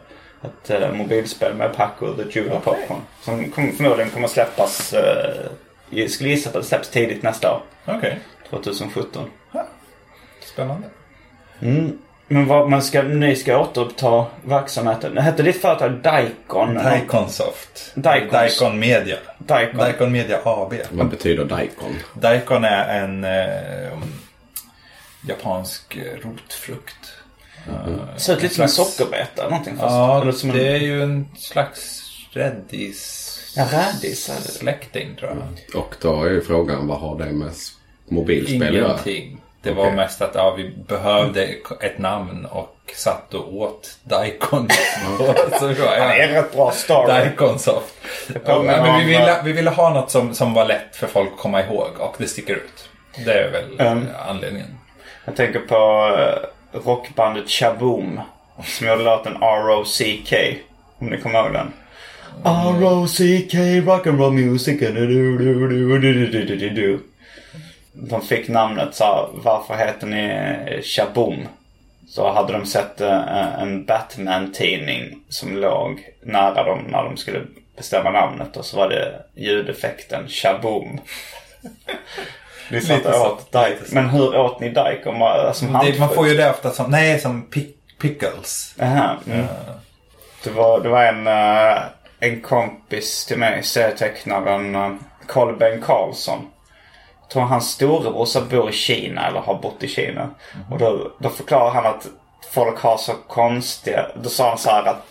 ett 0.43 0.70
eh, 0.70 0.91
mobilspel 0.91 1.54
med 1.54 1.76
Paco 1.76 2.14
the 2.14 2.39
Judo 2.39 2.60
Popcorn. 2.64 3.02
Som 3.22 3.52
kom, 3.52 3.72
förmodligen 3.72 4.12
kommer 4.12 4.28
släppas, 4.28 4.93
eh, 4.93 5.46
jag 5.89 6.09
skulle 6.09 6.29
gissa 6.29 6.51
på 6.51 6.57
att 6.57 6.63
det 6.63 6.67
släpps 6.67 6.89
tidigt 6.89 7.23
nästa 7.23 7.51
år. 7.51 7.61
Okej, 7.86 8.19
2017. 8.49 9.29
spännande. 10.43 10.88
Men 12.27 12.45
vad, 12.47 12.69
man 12.69 12.81
ska, 12.81 13.01
ni 13.03 13.36
ska 13.36 13.57
återuppta 13.59 14.25
verksamheten. 14.45 15.17
Hette 15.17 15.43
ditt 15.43 15.61
företag 15.61 15.91
Daikon? 15.91 16.73
Daikonsoft. 16.73 17.91
Daikons. 17.95 18.31
Daikon 18.31 18.79
Media. 18.79 19.17
Daikon. 19.38 19.77
Daikon 19.77 20.11
Media 20.11 20.39
AB. 20.45 20.73
Vad 20.91 21.09
betyder 21.09 21.45
daikon? 21.45 21.95
Daikon 22.13 22.63
är 22.63 23.03
en 23.03 23.23
eh, 23.23 23.99
japansk 25.27 25.95
eh, 25.95 26.27
rotfrukt. 26.27 27.13
Ser 28.17 28.33
ut 28.33 28.41
lite 28.41 28.55
som 28.55 28.63
en 28.63 28.69
sockerbeta 28.69 29.41
eller 29.41 29.49
någonting. 29.49 29.77
Fast, 29.77 30.43
Ja, 30.45 30.51
det 30.53 30.67
är 30.67 30.77
ju 30.77 31.03
en 31.03 31.27
slags 31.38 32.01
räddis... 32.31 33.24
Ja, 33.56 33.66
rädis 33.72 34.28
det. 34.28 34.51
Släkting 34.51 35.16
tror 35.16 35.30
jag. 35.32 35.82
Och 35.82 35.95
då 36.01 36.24
är 36.24 36.30
ju 36.30 36.41
frågan 36.41 36.88
vad 36.88 36.99
har 36.99 37.18
det 37.18 37.26
med 37.32 37.51
mobilspel? 38.08 38.76
Ingenting. 38.76 39.41
Det 39.62 39.72
var 39.72 39.91
mest 39.91 40.22
att 40.22 40.36
ja, 40.36 40.53
vi 40.58 40.70
behövde 40.88 41.47
ett 41.82 41.97
namn 41.97 42.45
och 42.45 42.76
satt 42.95 43.34
och 43.34 43.56
åt 43.56 43.97
Daikon. 44.03 44.70
så 45.60 45.68
det 45.68 45.88
är 45.88 46.28
en 46.28 46.34
rätt 46.34 46.53
bra 46.53 46.72
story. 46.72 47.08
Daikonsoft. 47.08 47.93
Ja, 48.45 48.64
men 48.64 48.99
vi, 48.99 49.06
ville, 49.06 49.38
eh, 49.38 49.43
vi 49.43 49.51
ville 49.51 49.70
ha 49.70 49.89
något 49.93 50.12
som, 50.12 50.34
som 50.34 50.53
var 50.53 50.66
lätt 50.66 50.95
för 50.95 51.08
folk 51.08 51.30
att 51.34 51.39
komma 51.39 51.64
ihåg 51.64 51.89
och 51.99 52.16
det 52.18 52.28
sticker 52.28 52.56
ut. 52.56 52.89
Det 53.26 53.34
är 53.34 53.51
väl 53.51 53.80
Mm. 53.80 54.08
eh, 54.08 54.30
anledningen. 54.30 54.78
Jag 55.26 55.36
tänker 55.36 55.60
på 55.60 56.08
uh, 56.08 56.80
rockbandet 56.86 57.49
Shaboom. 57.49 58.22
Som 58.64 58.88
gjorde 58.88 59.03
låten 59.03 59.36
R.O.C.K. 59.41 60.36
Om 60.99 61.08
ni 61.08 61.22
kommer 61.22 61.43
ihåg 61.43 61.53
den. 61.53 61.74
R.O.C.K. 62.43 63.57
Rock'n'roll 63.57 64.31
music. 64.31 64.79
De 67.93 68.21
fick 68.21 68.47
namnet 68.47 68.95
så 68.95 69.29
varför 69.33 69.75
heter 69.75 70.07
ni 70.07 70.81
Shaboom? 70.81 71.47
Så 72.07 72.31
hade 72.31 72.53
de 72.53 72.65
sett 72.65 73.01
eh, 73.01 73.61
en 73.61 73.86
Batman-tidning 73.86 75.19
som 75.29 75.57
låg 75.57 76.09
nära 76.23 76.63
dem 76.63 76.79
när 76.89 77.03
de 77.03 77.17
skulle 77.17 77.41
bestämma 77.77 78.11
namnet 78.11 78.57
och 78.57 78.65
så 78.65 78.77
var 78.77 78.89
det 78.89 79.21
ljudeffekten 79.36 80.27
Shaboom. 80.27 80.99
Ni 82.71 82.81
satt 82.81 82.97
lite 82.97 83.19
åt 83.19 83.51
Dike. 83.51 83.81
Men 83.91 84.09
hur 84.09 84.38
åt 84.38 84.59
ni 84.59 84.67
Dike? 84.67 85.11
Alltså, 85.19 85.65
man, 85.65 85.99
man 85.99 86.09
får 86.09 86.27
ju 86.27 86.38
det 86.38 86.49
ofta 86.49 86.71
som, 86.71 86.91
nej 86.91 87.19
som 87.19 87.41
pick, 87.41 87.77
pickles. 88.01 88.75
Aha, 88.81 89.17
mm. 89.27 89.39
uh. 89.39 89.45
det, 90.43 90.49
var, 90.49 90.79
det 90.79 90.89
var 90.89 91.03
en, 91.03 91.27
eh, 91.27 91.83
en 92.26 92.41
kompis 92.41 93.26
till 93.26 93.38
mig, 93.38 93.63
serietecknaren 93.63 94.76
uh, 94.76 94.95
Carl 95.28 95.57
Ben 95.57 95.82
Karlsson. 95.82 96.47
Jag 97.21 97.30
tror 97.30 97.43
hans 97.43 97.71
storebrorsa 97.71 98.41
bor 98.41 98.69
i 98.69 98.73
Kina 98.73 99.28
eller 99.28 99.39
har 99.39 99.55
bott 99.61 99.84
i 99.84 99.88
Kina. 99.88 100.30
Och 100.71 100.78
då, 100.80 101.11
då 101.19 101.30
förklarar 101.30 101.71
han 101.71 101.86
att 101.86 102.07
folk 102.53 102.80
har 102.80 102.97
så 102.97 103.13
konstiga... 103.28 104.05
Då 104.15 104.30
sa 104.30 104.49
han 104.49 104.57
så 104.57 104.69
här 104.69 104.84
att, 104.84 105.05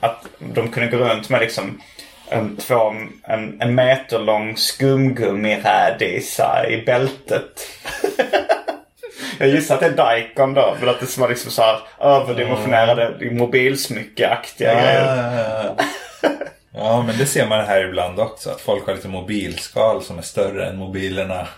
att 0.00 0.26
de 0.38 0.68
kunde 0.68 0.90
gå 0.90 0.96
runt 0.96 1.28
med 1.28 1.40
liksom 1.40 1.80
en, 2.28 2.56
två, 2.56 2.94
en, 3.22 3.60
en 3.60 3.74
meter 3.74 4.18
lång 4.18 4.56
skumgummirädis 4.56 6.38
här 6.38 6.70
i 6.70 6.84
bältet. 6.84 7.60
Jag 9.38 9.48
gissar 9.48 9.74
att 9.74 9.80
det 9.80 9.86
är 9.86 9.90
Daikon 9.90 10.54
då. 10.54 10.76
Men 10.80 10.88
att 10.88 11.00
det 11.00 11.18
var 11.18 11.28
liksom 11.28 11.50
så 11.50 11.62
här 11.62 11.78
överdimensionerade 12.00 13.30
mobilsmyckeaktiga 13.30 14.74
grejer. 14.74 15.16
Ja, 15.16 15.74
ja, 15.78 15.84
men 17.06 17.18
det 17.18 17.26
ser 17.26 17.48
man 17.48 17.64
här 17.64 17.84
ibland 17.88 18.20
också. 18.20 18.50
Att 18.50 18.60
folk 18.60 18.86
har 18.86 18.94
lite 18.94 19.08
mobilskal 19.08 20.02
som 20.02 20.18
är 20.18 20.22
större 20.22 20.66
än 20.66 20.76
mobilerna 20.76 21.48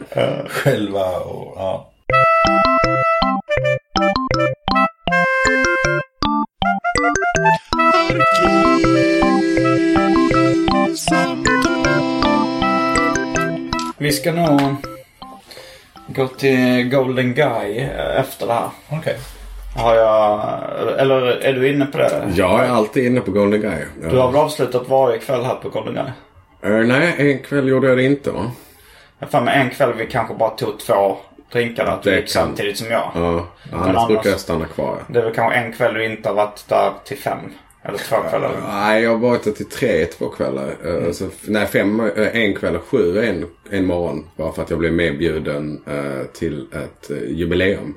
själva. 0.48 1.18
Och, 1.18 1.52
ja. 1.56 1.90
Vi 13.98 14.12
ska 14.12 14.32
nog 14.32 14.76
gå 16.06 16.28
till 16.28 16.88
Golden 16.88 17.34
Guy 17.34 17.78
eh, 17.78 18.20
efter 18.20 18.46
det 18.46 18.52
här. 18.52 18.70
Okej. 18.88 19.18
Har 19.78 19.94
jag... 19.94 20.40
Eller 21.00 21.20
är 21.44 21.52
du 21.52 21.68
inne 21.68 21.86
på 21.86 21.98
det? 21.98 22.32
Jag 22.36 22.64
är 22.64 22.68
alltid 22.68 23.06
inne 23.06 23.20
på 23.20 23.30
Golden 23.30 23.60
Guy. 23.60 23.84
Ja. 24.02 24.08
Du 24.10 24.16
har 24.18 24.26
väl 24.32 24.40
avslutat 24.40 24.88
varje 24.88 25.18
kväll 25.18 25.44
här 25.44 25.54
på 25.54 25.68
Golden 25.68 25.94
Guy? 25.94 26.04
Eh, 26.72 26.86
nej, 26.86 27.14
en 27.18 27.38
kväll 27.38 27.68
gjorde 27.68 27.88
jag 27.88 27.96
det 27.96 28.04
inte 28.04 28.30
va? 28.30 28.50
Jag 29.18 29.30
för 29.30 29.40
mig 29.40 29.60
en 29.60 29.70
kväll 29.70 29.92
vi 29.98 30.06
kanske 30.06 30.34
bara 30.34 30.50
tog 30.50 30.78
två 30.80 31.16
drinkar 31.52 31.84
att 31.86 32.06
vi 32.06 32.10
Det 32.10 32.16
gick 32.16 32.24
kan- 32.34 32.46
samtidigt 32.46 32.78
som 32.78 32.90
jag. 32.90 33.10
Ja, 33.14 33.46
annars 33.72 33.86
annars- 33.88 34.08
brukar 34.08 34.30
jag 34.30 34.40
stanna 34.40 34.64
kvar. 34.64 34.96
Det 35.08 35.18
är 35.18 35.24
väl 35.24 35.34
kanske 35.34 35.58
en 35.58 35.72
kväll 35.72 35.94
du 35.94 36.04
inte 36.04 36.28
har 36.28 36.36
varit 36.36 36.64
där 36.68 36.90
till 37.04 37.18
fem. 37.18 37.38
Eller 37.82 37.98
två 37.98 38.16
kvällar. 38.30 38.50
Nej, 38.72 39.02
jag 39.02 39.10
har 39.10 39.18
varit 39.18 39.44
där 39.44 39.52
till 39.52 39.68
tre 39.68 40.04
två 40.06 40.28
kvällar. 40.28 40.68
Eh, 40.84 41.12
Så, 41.12 41.24
nej, 41.46 41.66
fem 41.66 42.00
eh, 42.16 42.36
en 42.36 42.54
kväll 42.54 42.76
och 42.76 42.84
sju 42.84 43.18
en, 43.24 43.46
en 43.70 43.86
morgon. 43.86 44.24
Bara 44.36 44.52
för 44.52 44.62
att 44.62 44.70
jag 44.70 44.78
blev 44.78 44.92
medbjuden 44.92 45.80
eh, 45.86 46.26
till 46.38 46.66
ett 46.72 47.10
jubileum. 47.28 47.94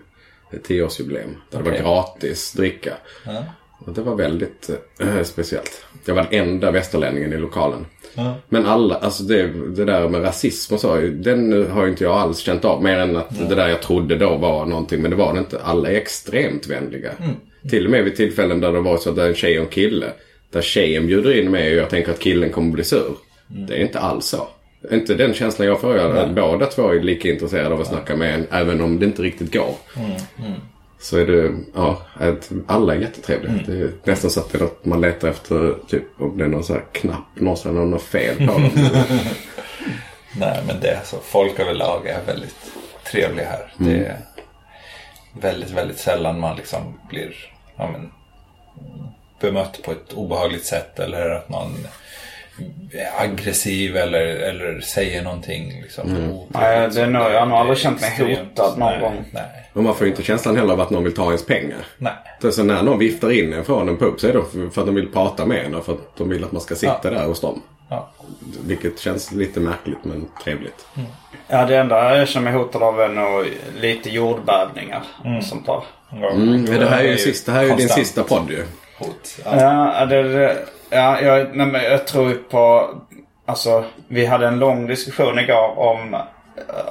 Ett 0.51 0.63
tioårsjubileum. 0.63 1.35
Där 1.49 1.63
det 1.63 1.71
var 1.71 1.77
gratis 1.77 2.53
dricka. 2.53 2.93
Och 3.85 3.93
det 3.93 4.01
var 4.01 4.15
väldigt 4.15 4.69
eh, 4.99 5.21
speciellt. 5.23 5.85
Jag 6.05 6.15
var 6.15 6.27
den 6.31 6.33
enda 6.49 6.71
västerlänningen 6.71 7.33
i 7.33 7.37
lokalen. 7.37 7.85
Men 8.49 8.65
alla, 8.65 8.95
alltså 8.95 9.23
det, 9.23 9.47
det 9.75 9.85
där 9.85 10.09
med 10.09 10.23
rasism 10.23 10.73
och 10.73 10.79
så. 10.79 10.95
Den 10.95 11.71
har 11.71 11.87
inte 11.87 12.03
jag 12.03 12.13
alls 12.13 12.39
känt 12.39 12.65
av. 12.65 12.83
Mer 12.83 12.97
än 12.99 13.17
att 13.17 13.49
det 13.49 13.55
där 13.55 13.69
jag 13.69 13.81
trodde 13.81 14.15
då 14.15 14.37
var 14.37 14.65
någonting. 14.65 15.01
Men 15.01 15.11
det 15.11 15.17
var 15.17 15.33
det 15.33 15.39
inte. 15.39 15.61
Alla 15.63 15.89
är 15.91 15.95
extremt 15.95 16.67
vänliga. 16.67 17.11
Till 17.69 17.85
och 17.85 17.91
med 17.91 18.03
vid 18.03 18.15
tillfällen 18.15 18.59
där 18.59 18.71
det 18.71 18.79
var 18.79 18.97
så 18.97 19.09
att 19.09 19.15
det 19.15 19.23
är 19.23 19.27
en 19.27 19.35
tjej 19.35 19.59
och 19.59 19.65
en 19.65 19.71
kille. 19.71 20.11
Där 20.51 20.61
tjejen 20.61 21.07
bjuder 21.07 21.39
in 21.39 21.51
mig 21.51 21.73
och 21.73 21.81
jag 21.81 21.89
tänker 21.89 22.11
att 22.11 22.19
killen 22.19 22.49
kommer 22.49 22.71
bli 22.71 22.83
sur. 22.83 23.15
Det 23.47 23.73
är 23.73 23.81
inte 23.81 23.99
alls 23.99 24.25
så. 24.25 24.47
Inte 24.91 25.13
den 25.13 25.33
känslan 25.33 25.67
jag 25.67 25.81
får. 25.81 25.97
Jag, 25.97 26.33
båda 26.33 26.65
två 26.65 26.89
är 26.89 26.99
lika 26.99 27.29
intresserade 27.29 27.75
av 27.75 27.81
att 27.81 27.87
snacka 27.87 28.15
med 28.15 28.35
en. 28.35 28.47
Även 28.51 28.81
om 28.81 28.99
det 28.99 29.05
inte 29.05 29.21
riktigt 29.21 29.53
går. 29.53 29.75
Så 30.99 31.17
är 31.17 31.25
det, 31.25 31.51
ja, 31.75 32.01
att 32.13 32.51
alla 32.67 32.95
är 32.95 32.99
jättetrevliga. 32.99 33.53
Det 33.65 33.73
är 33.73 33.91
nästan 34.03 34.31
så 34.31 34.39
att 34.39 34.51
det 34.51 34.57
är 34.57 34.61
något 34.61 34.85
man 34.85 35.01
letar 35.01 35.27
efter, 35.27 35.75
typ 35.87 36.03
om 36.17 36.37
det 36.37 36.43
är 36.43 36.47
någon 36.47 36.63
sån 36.63 36.75
här 36.75 36.85
knapp 36.91 37.35
någonstans, 37.35 37.75
någon 37.75 37.91
har 37.91 37.99
fel 37.99 38.37
på 38.37 38.43
dem. 38.43 38.69
Nej, 40.37 40.63
men 40.67 40.79
det 40.81 40.87
är 40.87 41.01
så. 41.03 41.17
Folk 41.23 41.59
överlag 41.59 42.07
är 42.07 42.25
väldigt 42.25 42.71
trevliga 43.11 43.45
här. 43.45 43.73
Det 43.77 44.05
är 44.05 44.17
väldigt, 45.33 45.71
väldigt 45.71 45.99
sällan 45.99 46.39
man 46.39 46.55
liksom 46.55 46.99
blir 47.09 47.35
ja, 47.77 47.91
men, 47.91 48.11
bemött 49.41 49.83
på 49.83 49.91
ett 49.91 50.13
obehagligt 50.13 50.65
sätt 50.65 50.99
eller 50.99 51.29
att 51.29 51.49
någon 51.49 51.87
aggressiv 53.19 53.97
eller, 53.97 54.19
eller 54.25 54.79
säger 54.81 55.23
någonting 55.23 55.81
liksom, 55.81 56.11
otrevligt. 56.11 56.49
Nej, 56.49 56.89
det 56.93 57.01
är 57.01 57.07
nog- 57.07 57.31
jag 57.31 57.39
har 57.39 57.45
nog 57.45 57.57
aldrig 57.57 57.77
känt 57.77 58.01
mig 58.01 58.11
hotad 58.39 58.77
någon 58.79 58.89
nej, 58.89 58.99
gång. 58.99 59.25
Nej, 59.33 59.43
Och 59.73 59.83
man 59.83 59.95
får 59.95 60.05
ju 60.07 60.11
inte 60.11 60.23
känslan 60.23 60.57
heller 60.57 60.73
av 60.73 60.81
att 60.81 60.89
någon 60.89 61.03
vill 61.03 61.13
ta 61.13 61.25
ens 61.25 61.45
pengar. 61.45 61.77
nej. 61.97 62.13
Så 62.51 62.63
när 62.63 62.83
någon 62.83 62.99
viftar 62.99 63.31
in 63.31 63.53
en 63.53 63.65
från 63.65 63.89
en 63.89 63.97
pub 63.97 64.19
så 64.19 64.27
är 64.27 64.33
det 64.33 64.43
för- 64.71 64.81
att 64.81 64.85
de 64.87 64.95
vill 64.95 65.11
prata 65.11 65.45
med 65.45 65.65
en 65.65 65.75
och 65.75 65.85
för 65.85 65.93
att 65.93 66.17
de 66.17 66.29
vill 66.29 66.43
att 66.43 66.51
man 66.51 66.61
ska 66.61 66.75
sitta 66.75 66.99
Ja. 67.03 67.09
där 67.09 67.25
hos 67.25 67.41
dem. 67.41 67.61
Ja. 67.89 68.09
Vilket 68.67 68.99
känns 68.99 69.31
lite 69.31 69.59
märkligt 69.59 70.03
men 70.03 70.27
trevligt. 70.43 70.85
Ja, 71.47 71.65
det 71.65 71.77
enda 71.77 72.17
jag 72.17 72.27
känner 72.27 72.51
mig 72.51 72.61
hotad 72.61 72.83
av 72.83 73.01
är 73.01 73.07
nog 73.09 73.45
lite 73.81 74.09
jordbävningar 74.09 75.03
och 75.37 75.43
sånt 75.43 75.65
där. 75.65 75.81
Ja, 76.21 76.31
Mm, 76.31 76.65
det 76.65 76.85
här 76.89 77.03
är 77.03 77.17
ju, 77.17 77.33
det 77.45 77.51
här 77.51 77.63
är 77.63 77.67
ju 77.69 77.75
din 77.75 77.89
sista 77.89 78.23
podd 78.23 78.49
ju. 78.49 78.63
Hot. 78.99 79.37
Ja. 79.45 79.61
Ja, 79.99 80.05
det, 80.05 80.23
det, 80.23 80.57
ja 80.91 81.21
jag, 81.21 81.55
nej, 81.55 81.67
men 81.67 81.83
jag 81.83 82.07
tror 82.07 82.33
på... 82.33 82.89
Alltså, 83.45 83.85
vi 84.07 84.25
hade 84.25 84.47
en 84.47 84.59
lång 84.59 84.87
diskussion 84.87 85.39
igår 85.39 85.79
om, 85.79 86.17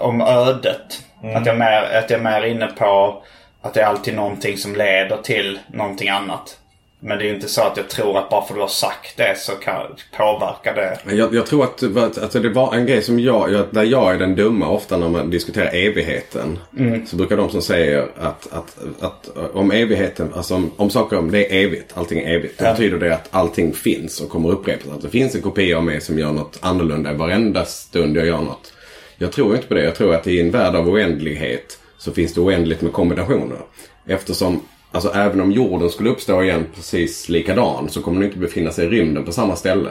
om 0.00 0.20
ödet. 0.20 1.04
Att, 1.34 1.46
jag 1.46 1.58
mer, 1.58 1.82
att 1.82 2.10
jag 2.10 2.20
är 2.20 2.24
mer 2.24 2.42
inne 2.42 2.66
på 2.66 3.22
att 3.62 3.74
det 3.74 3.80
är 3.80 3.86
alltid 3.86 4.14
någonting 4.14 4.56
som 4.56 4.76
leder 4.76 5.16
till 5.16 5.58
någonting 5.66 6.08
annat. 6.08 6.58
Men 7.02 7.18
det 7.18 7.28
är 7.28 7.34
inte 7.34 7.48
så 7.48 7.62
att 7.62 7.76
jag 7.76 7.88
tror 7.88 8.18
att 8.18 8.30
bara 8.30 8.42
för 8.42 8.54
att 8.54 8.56
du 8.56 8.60
har 8.60 8.68
sagt 8.68 9.16
det 9.16 9.38
så 9.38 9.52
kan 9.52 9.86
påverka 10.16 10.72
det. 10.74 10.98
Jag, 11.16 11.34
jag 11.34 11.46
tror 11.46 11.64
att 11.64 11.82
alltså 12.18 12.40
det 12.40 12.48
var 12.48 12.74
en 12.74 12.86
grej 12.86 13.02
som 13.02 13.20
jag, 13.20 13.64
där 13.70 13.82
jag 13.84 14.14
är 14.14 14.18
den 14.18 14.34
dumma 14.34 14.68
ofta 14.68 14.96
när 14.96 15.08
man 15.08 15.30
diskuterar 15.30 15.70
evigheten. 15.74 16.58
Så 17.06 17.16
brukar 17.16 17.36
de 17.36 17.50
som 17.50 17.62
säger 17.62 18.08
att, 18.18 18.48
att, 18.52 18.78
att 19.00 19.30
om 19.52 19.70
evigheten, 19.70 20.32
alltså 20.34 20.54
om, 20.54 20.70
om 20.76 20.90
saker 20.90 21.18
om 21.18 21.30
det 21.30 21.52
är 21.52 21.64
evigt, 21.64 21.92
allting 21.94 22.18
är 22.18 22.34
evigt. 22.34 22.58
Då 22.58 22.64
Ja. 22.64 22.70
betyder 22.72 22.98
det 22.98 23.14
att 23.14 23.28
allting 23.30 23.72
finns 23.72 24.20
och 24.20 24.28
kommer 24.30 24.50
upprepas. 24.50 24.88
Att 24.92 25.02
det 25.02 25.08
finns 25.10 25.34
en 25.34 25.42
kopia 25.42 25.76
av 25.76 25.84
mig 25.84 26.00
som 26.00 26.18
gör 26.18 26.32
något 26.32 26.58
annorlunda 26.62 27.12
varenda 27.12 27.64
stund 27.64 28.16
jag 28.16 28.26
gör 28.26 28.40
något. 28.40 28.72
Jag 29.18 29.32
tror 29.32 29.54
inte 29.54 29.66
på 29.66 29.74
det. 29.74 29.84
Jag 29.84 29.94
tror 29.94 30.14
att 30.14 30.26
i 30.26 30.40
en 30.40 30.50
värld 30.50 30.74
av 30.74 30.88
oändlighet 30.88 31.78
så 31.98 32.12
finns 32.12 32.34
det 32.34 32.40
oändligt 32.40 32.80
med 32.82 32.92
kombinationer. 32.92 33.58
Eftersom, 34.06 34.60
alltså 34.92 35.10
även 35.14 35.40
om 35.40 35.52
jorden 35.52 35.90
skulle 35.90 36.10
uppstå 36.10 36.42
igen 36.42 36.66
precis 36.74 37.28
likadan 37.28 37.88
så 37.88 38.02
kommer 38.02 38.20
den 38.20 38.28
inte 38.28 38.38
befinna 38.38 38.70
sig 38.70 38.86
i 38.86 38.88
rymden 38.88 39.24
på 39.24 39.32
samma 39.32 39.56
ställe. 39.56 39.90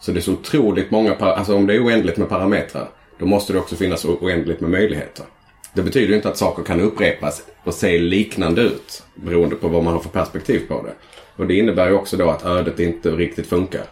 Så 0.00 0.12
det 0.12 0.18
är 0.18 0.22
så 0.22 0.32
otroligt 0.32 0.90
många, 0.90 1.14
alltså 1.14 1.56
om 1.56 1.66
det 1.66 1.74
är 1.74 1.84
oändligt 1.84 2.16
med 2.16 2.28
parametrar 2.28 2.88
då 3.18 3.26
måste 3.26 3.52
det 3.52 3.58
också 3.58 3.76
finnas 3.76 4.04
oändligt 4.04 4.60
med 4.60 4.70
möjligheter. 4.70 5.24
Det 5.72 5.82
betyder 5.82 6.08
ju 6.08 6.16
inte 6.16 6.28
att 6.28 6.36
saker 6.36 6.62
kan 6.62 6.80
upprepas 6.80 7.42
och 7.64 7.74
se 7.74 7.98
liknande 7.98 8.62
ut 8.62 9.02
beroende 9.14 9.56
på 9.56 9.68
vad 9.68 9.84
man 9.84 9.92
har 9.92 10.00
för 10.00 10.08
perspektiv 10.08 10.60
på 10.68 10.82
det. 10.82 10.92
Och 11.36 11.46
det 11.46 11.54
innebär 11.54 11.88
ju 11.88 11.94
också 11.94 12.16
då 12.16 12.30
att 12.30 12.46
ödet 12.46 12.80
inte 12.80 13.10
riktigt 13.10 13.46
funkar. 13.46 13.82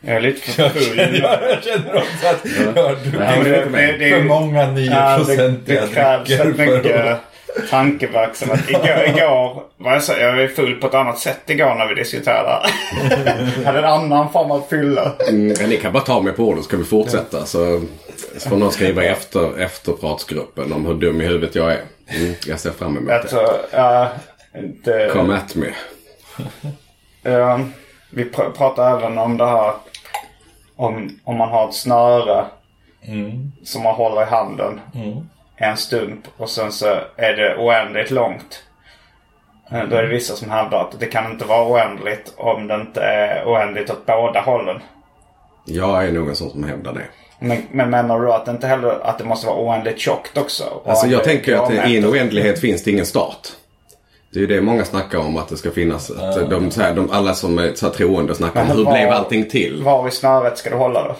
Jag 0.00 0.16
är 0.16 0.20
lite 0.20 0.40
för 0.40 0.68
full. 0.68 0.98
Jag 0.98 1.62
känner 1.62 1.96
också 1.96 2.26
att 2.26 2.46
ja, 2.76 2.94
du 3.04 3.18
Ja, 3.18 3.34
men 3.36 3.44
det 3.44 3.56
är 3.56 3.64
Det, 3.64 3.70
det, 3.70 3.98
det 3.98 4.08
är 4.10 4.18
för 4.18 4.24
många 4.24 4.60
Ja, 4.60 4.66
det, 4.66 4.80
9-procentiga 4.80 5.80
det 5.80 5.88
krävs 5.94 6.58
mycket. 6.58 7.20
Tankeverksamhet. 7.70 8.70
Igår, 8.70 9.04
igår 9.06 9.62
var 9.76 9.92
jag, 9.92 10.02
så, 10.02 10.12
jag 10.12 10.36
var 10.36 10.46
full 10.46 10.74
på 10.80 10.86
ett 10.86 10.94
annat 10.94 11.18
sätt 11.18 11.40
igår 11.50 11.74
när 11.74 11.86
vi 11.88 11.94
diskuterade. 11.94 12.66
jag 13.56 13.64
hade 13.64 13.78
en 13.78 13.84
annan 13.84 14.32
form 14.32 14.50
av 14.50 14.62
fylla. 14.70 15.12
Mm, 15.28 15.68
ni 15.68 15.76
kan 15.76 15.92
bara 15.92 16.02
ta 16.02 16.20
mig 16.20 16.32
på 16.32 16.42
orden 16.42 16.62
så 16.62 16.70
kan 16.70 16.78
vi 16.78 16.84
fortsätta. 16.84 17.46
Så, 17.46 17.80
så 18.38 18.48
får 18.48 18.56
någon 18.56 18.72
skriva 18.72 19.04
efter, 19.04 19.60
efterpratsgruppen 19.60 20.72
om 20.72 20.86
hur 20.86 20.94
dum 20.94 21.20
i 21.20 21.24
huvudet 21.24 21.54
jag 21.54 21.72
är. 21.72 21.80
Mm, 22.08 22.34
jag 22.46 22.60
ser 22.60 22.70
fram 22.70 22.96
emot 22.96 23.08
det. 23.08 23.20
Alltså, 23.20 23.56
ja, 23.72 24.08
det, 24.84 25.10
Come 25.12 25.34
at 25.36 25.54
me. 25.54 25.66
Ja, 27.22 27.60
vi 28.10 28.24
pr- 28.24 28.50
pratar 28.50 28.98
även 28.98 29.18
om 29.18 29.36
det 29.36 29.46
här 29.46 29.72
om, 30.76 31.18
om 31.24 31.36
man 31.36 31.48
har 31.48 31.68
ett 31.68 31.74
snöre 31.74 32.44
som 33.64 33.82
man 33.82 33.94
håller 33.94 34.22
i 34.22 34.24
handen 34.24 34.80
en 35.56 35.76
stump 35.76 36.20
och 36.36 36.50
sen 36.50 36.72
så 36.72 36.86
är 37.16 37.32
det 37.36 37.56
oändligt 37.56 38.10
långt. 38.10 38.62
Eh, 39.72 39.84
Då 39.90 39.96
är 39.96 40.02
det 40.02 40.08
vissa 40.08 40.36
som 40.36 40.50
hävdar 40.50 40.80
att 40.80 41.00
det 41.00 41.06
kan 41.06 41.32
inte 41.32 41.44
vara 41.44 41.68
oändligt 41.72 42.32
om 42.36 42.66
det 42.66 42.74
inte 42.74 43.00
är 43.00 43.44
oändligt 43.46 43.90
åt 43.90 44.06
båda 44.06 44.40
hållen. 44.40 44.80
Jag 45.66 46.04
är 46.08 46.12
nog 46.12 46.28
en 46.28 46.36
sån 46.36 46.50
som 46.50 46.64
hävdar 46.64 46.92
det. 46.92 47.04
Men, 47.38 47.62
men 47.70 47.90
menar 47.90 48.20
du 48.20 48.32
att 48.32 48.44
det 48.44 48.50
inte 48.50 48.66
heller 48.66 49.06
att 49.06 49.18
det 49.18 49.24
måste 49.24 49.46
vara 49.46 49.56
oändligt 49.56 49.98
tjockt 49.98 50.38
också? 50.38 50.64
Alltså 50.86 51.06
jag 51.06 51.24
tänker 51.24 51.56
att 51.56 51.88
i 51.88 51.96
en 51.98 52.06
oändlighet 52.06 52.60
finns 52.60 52.84
det 52.84 52.90
ingen 52.90 53.06
start. 53.06 53.48
Det 54.32 54.38
är 54.38 54.40
ju 54.40 54.46
det 54.46 54.60
många 54.60 54.84
snackar 54.84 55.18
om 55.18 55.36
att 55.36 55.48
det 55.48 55.56
ska 55.56 55.70
finnas. 55.70 56.10
Att 56.10 56.50
de, 56.50 56.70
så 56.70 56.82
här, 56.82 56.94
de, 56.94 57.10
alla 57.10 57.34
som 57.34 57.58
är 57.58 57.72
så 57.74 57.86
här 57.86 57.92
troende 57.94 58.34
snackar 58.34 58.60
om 58.62 58.66
hur 58.66 58.84
var- 58.84 58.92
blev 58.92 59.10
allting 59.10 59.48
till? 59.48 59.82
Var 59.82 60.08
i 60.08 60.10
snöret 60.10 60.58
ska 60.58 60.70
du 60.70 60.76
hålla 60.76 61.08
då? 61.08 61.16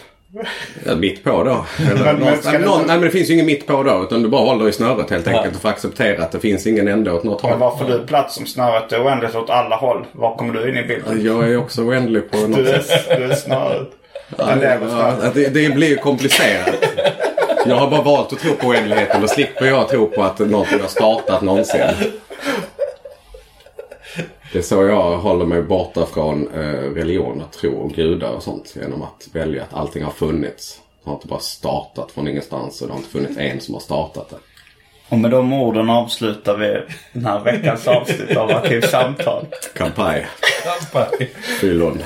Ja, 0.85 0.95
mitt 0.95 1.23
på 1.23 1.29
då. 1.43 1.65
Eller, 1.79 1.93
Men- 1.95 2.03
men 2.03 2.15
någonstans- 2.15 2.57
det 2.57 2.65
någon, 2.65 2.77
nej 2.87 2.95
men 2.95 3.01
det 3.01 3.09
finns 3.11 3.29
ju 3.29 3.33
inget 3.33 3.45
mitt 3.45 3.67
på 3.67 3.83
då. 3.83 4.03
Utan 4.03 4.23
du 4.23 4.29
bara 4.29 4.41
håller 4.45 4.69
i 4.69 4.71
snöret 4.71 5.09
helt 5.09 5.27
enkelt 5.27 5.55
och 5.55 5.61
får 5.61 5.69
acceptera 5.69 6.23
att 6.23 6.31
det 6.31 6.39
finns 6.39 6.67
ingen 6.67 6.87
ände 6.87 7.11
åt 7.11 7.23
något 7.23 7.43
Men 7.43 7.51
håll. 7.51 7.59
var 7.59 7.77
får 7.77 7.85
du 7.85 8.05
plats 8.07 8.37
om 8.37 8.45
snöret 8.45 8.91
är 8.91 9.03
oändligt 9.05 9.35
åt 9.35 9.49
alla 9.49 9.75
håll? 9.75 10.05
Var 10.11 10.35
kommer 10.35 10.53
du 10.53 10.69
in 10.69 10.77
i 10.77 10.83
bilden? 10.83 11.25
Jag 11.25 11.49
är 11.49 11.57
också 11.57 11.81
oändlig 11.81 12.31
på 12.31 12.37
något 12.37 12.55
Du 12.57 12.69
är, 12.69 12.79
sätt. 12.79 13.05
du 13.17 13.23
är 13.23 13.35
snöret. 13.35 13.87
Ja, 14.37 14.45
snöret. 14.47 15.33
det, 15.33 15.47
det 15.49 15.75
blir 15.75 15.87
ju 15.89 15.95
komplicerat. 15.95 16.69
Jag 17.65 17.75
har 17.75 17.89
bara 17.91 18.01
valt 18.01 18.33
att 18.33 18.39
tro 18.39 18.51
på 18.53 18.67
oändligheten. 18.67 19.21
Då 19.21 19.27
slipper 19.27 19.65
jag 19.65 19.89
tro 19.89 20.07
på 20.07 20.23
att 20.23 20.39
någonting 20.39 20.79
har 20.81 20.87
startat 20.87 21.41
någonsin. 21.41 21.81
Det 24.51 24.57
är 24.57 24.63
så 24.63 24.83
jag 24.83 25.17
håller 25.17 25.45
mig 25.45 25.61
borta 25.61 26.05
från 26.05 26.47
eh, 26.53 26.93
religion 26.93 27.41
och 27.41 27.51
tro 27.51 27.73
och 27.75 27.91
gudar 27.91 28.29
och 28.29 28.43
sånt. 28.43 28.75
Genom 28.81 29.01
att 29.01 29.27
välja 29.33 29.63
att 29.63 29.73
allting 29.73 30.03
har 30.03 30.11
funnits. 30.11 30.81
Det 31.03 31.09
har 31.09 31.15
inte 31.15 31.27
bara 31.27 31.39
startat 31.39 32.11
från 32.11 32.27
ingenstans 32.27 32.81
och 32.81 32.87
det 32.87 32.93
har 32.93 32.97
inte 32.97 33.11
funnits 33.11 33.37
en 33.37 33.61
som 33.61 33.73
har 33.73 33.81
startat 33.81 34.29
det. 34.29 34.37
Och 35.09 35.17
med 35.17 35.31
de 35.31 35.53
orden 35.53 35.89
avslutar 35.89 36.57
vi 36.57 36.81
den 37.13 37.25
här 37.25 37.39
veckans 37.39 37.87
avsnitt 37.87 38.37
av 38.37 38.49
Arkivsamtal. 38.49 39.45
Kampanj. 39.73 40.27
Fyllon. 41.59 42.03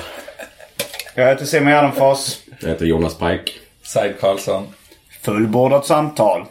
Jag 1.14 1.28
heter 1.28 1.44
Simon 1.44 1.72
Gärdenfors. 1.72 2.38
Jag 2.60 2.68
heter 2.68 2.86
Jonas 2.86 3.18
Pike. 3.18 3.52
Said 3.82 4.20
Karlsson. 4.20 4.66
Fullbordat 5.22 5.86
samtal. 5.86 6.44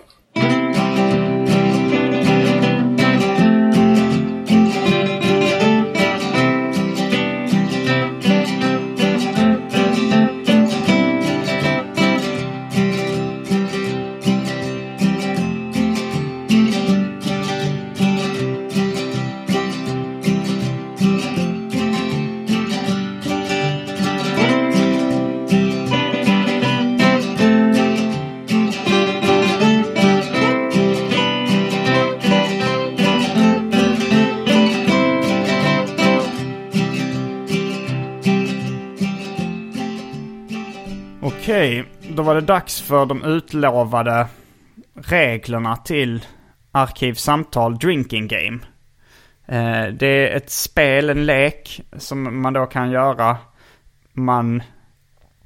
Dags 42.50 42.82
för 42.82 43.06
de 43.06 43.24
utlovade 43.24 44.28
reglerna 44.93 45.76
till 45.76 46.26
Arkivsamtal 46.72 47.78
Drinking 47.78 48.28
Game. 48.28 48.60
Eh, 49.45 49.93
Det 49.93 50.08
är 50.08 50.38
ett 50.38 50.50
spel, 50.50 51.10
en 51.10 51.26
lek 51.26 51.82
som 51.97 52.41
man 52.41 52.54
då 52.54 52.66
kan 52.66 52.91
göra. 52.91 53.38
Man 54.14 54.64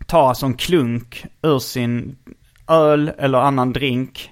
tar 0.08 0.30
alltså 0.30 0.46
en 0.46 0.54
klunk 0.54 1.26
ur 1.42 1.60
sin 1.60 2.18
öl 2.68 3.12
eller 3.18 3.38
annan 3.38 3.74
drink 3.74 4.32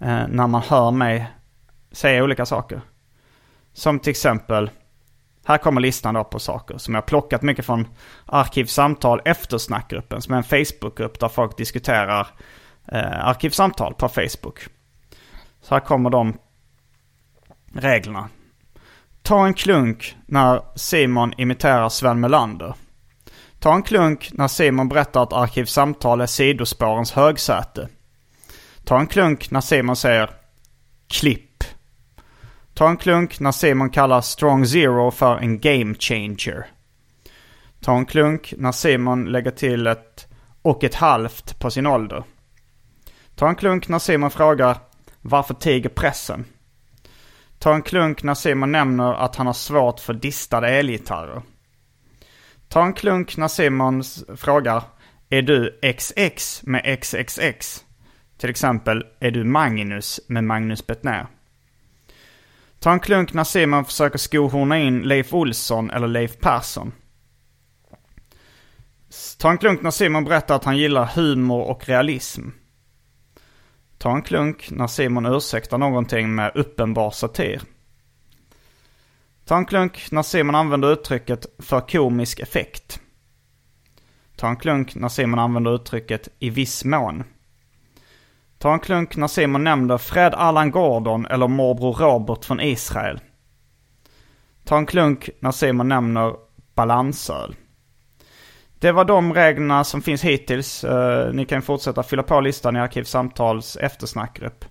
eh, 0.00 0.28
när 0.28 0.46
man 0.46 0.62
hör 0.62 0.90
mig 0.90 1.26
säga 1.92 2.24
olika 2.24 2.46
saker. 2.46 2.80
Som 3.72 3.98
till 3.98 4.10
exempel, 4.10 4.70
här 5.48 5.58
kommer 5.58 5.80
listan 5.80 6.14
då 6.14 6.24
på 6.24 6.38
saker 6.38 6.78
som 6.78 6.94
jag 6.94 7.02
har 7.02 7.06
plockat 7.06 7.42
mycket 7.42 7.66
från 7.66 7.88
Arkivsamtal 8.26 9.20
eftersnackgruppen 9.24 10.22
som 10.22 10.34
är 10.34 10.38
en 10.38 10.44
Facebookgrupp 10.44 11.20
där 11.20 11.28
folk 11.28 11.56
diskuterar 11.56 12.28
eh, 12.92 13.26
arkivsamtal 13.26 13.94
på 13.94 14.08
Facebook. 14.08 14.66
Så 15.62 15.74
här 15.74 15.80
kommer 15.80 16.10
de 16.10 16.38
reglerna. 17.72 18.28
Ta 19.22 19.46
en 19.46 19.54
klunk 19.54 20.16
när 20.26 20.62
Simon 20.74 21.32
imiterar 21.36 21.88
Sven 21.88 22.20
Melander. 22.20 22.74
Ta 23.58 23.74
en 23.74 23.82
klunk 23.82 24.30
när 24.32 24.48
Simon 24.48 24.88
berättar 24.88 25.22
att 25.22 25.32
Arkivsamtal 25.32 26.20
är 26.20 26.26
sidospårens 26.26 27.12
högsäte. 27.12 27.88
Ta 28.84 29.00
en 29.00 29.06
klunk 29.06 29.50
när 29.50 29.60
Simon 29.60 29.96
säger 29.96 30.30
klipp. 31.06 31.47
Ta 32.78 32.88
en 32.88 32.96
klunk 32.96 33.40
när 33.40 33.52
Simon 33.52 33.90
kallar 33.90 34.20
Strong 34.20 34.66
Zero 34.66 35.10
för 35.10 35.36
en 35.36 35.60
game 35.60 35.94
changer. 35.94 36.66
Ta 37.80 37.96
en 37.96 38.06
klunk 38.06 38.54
när 38.56 38.72
Simon 38.72 39.24
lägger 39.24 39.50
till 39.50 39.86
ett 39.86 40.26
och 40.62 40.84
ett 40.84 40.94
halvt 40.94 41.58
på 41.58 41.70
sin 41.70 41.86
ålder. 41.86 42.24
Ta 43.34 43.48
en 43.48 43.54
klunk 43.54 43.88
när 43.88 43.98
Simon 43.98 44.30
frågar 44.30 44.76
varför 45.20 45.54
tiger 45.54 45.88
pressen? 45.88 46.44
Ta 47.58 47.74
en 47.74 47.82
klunk 47.82 48.22
när 48.22 48.34
Simon 48.34 48.72
nämner 48.72 49.12
att 49.14 49.36
han 49.36 49.46
har 49.46 49.54
svårt 49.54 50.00
för 50.00 50.14
distade 50.14 50.68
elgitarrer. 50.68 51.42
Ta 52.68 52.84
en 52.84 52.92
klunk 52.92 53.36
när 53.36 53.48
Simon 53.48 54.02
frågar 54.36 54.82
Är 55.28 55.42
du 55.42 55.78
XX 55.98 56.62
med 56.62 56.98
XXX? 57.00 57.84
Till 58.38 58.50
exempel, 58.50 59.04
är 59.20 59.30
du 59.30 59.44
Magnus 59.44 60.20
med 60.28 60.44
Magnus 60.44 60.86
Bettner? 60.86 61.26
Ta 62.78 62.92
en 62.92 63.00
klunk 63.00 63.32
när 63.32 63.44
Simon 63.44 63.84
försöker 63.84 64.18
skohorna 64.18 64.78
in 64.78 65.02
Leif 65.02 65.34
Olsson 65.34 65.90
eller 65.90 66.08
Leif 66.08 66.38
Persson. 66.38 66.92
Ta 69.38 69.50
en 69.50 69.58
klunk 69.58 69.82
när 69.82 69.90
Simon 69.90 70.24
berättar 70.24 70.56
att 70.56 70.64
han 70.64 70.78
gillar 70.78 71.06
humor 71.06 71.62
och 71.62 71.88
realism. 71.88 72.48
Ta 73.98 74.14
en 74.14 74.22
klunk 74.22 74.70
när 74.70 74.86
Simon 74.86 75.26
ursäktar 75.26 75.78
någonting 75.78 76.34
med 76.34 76.52
uppenbar 76.54 77.10
satir. 77.10 77.62
Ta 79.44 79.56
en 79.56 79.66
klunk 79.66 80.10
när 80.10 80.22
Simon 80.22 80.54
använder 80.54 80.92
uttrycket 80.92 81.46
för 81.58 81.80
komisk 81.80 82.40
effekt. 82.40 83.00
Ta 84.36 84.48
en 84.48 84.56
klunk 84.56 84.94
när 84.94 85.08
Simon 85.08 85.38
använder 85.38 85.74
uttrycket 85.74 86.28
i 86.38 86.50
viss 86.50 86.84
mån. 86.84 87.24
Ta 88.58 88.72
en 88.72 88.80
klunk 88.80 89.16
när 89.16 89.26
Simon 89.26 89.64
nämner 89.64 89.98
Fred 89.98 90.34
Allan 90.34 90.70
Gordon 90.70 91.26
eller 91.26 91.48
morbror 91.48 91.92
Robert 91.92 92.44
från 92.44 92.60
Israel. 92.60 93.20
Ta 94.64 94.78
en 94.78 94.86
klunk 94.86 95.30
när 95.40 95.52
Simon 95.52 95.88
nämner 95.88 96.34
balansöl. 96.74 97.56
Det 98.80 98.92
var 98.92 99.04
de 99.04 99.34
reglerna 99.34 99.84
som 99.84 100.02
finns 100.02 100.24
hittills. 100.24 100.84
Eh, 100.84 101.32
ni 101.32 101.44
kan 101.44 101.62
fortsätta 101.62 102.02
fylla 102.02 102.22
på 102.22 102.40
listan 102.40 102.76
i 102.76 102.80
Arkivsamtals 102.80 103.76
eftersnackgrupp. 103.76 104.64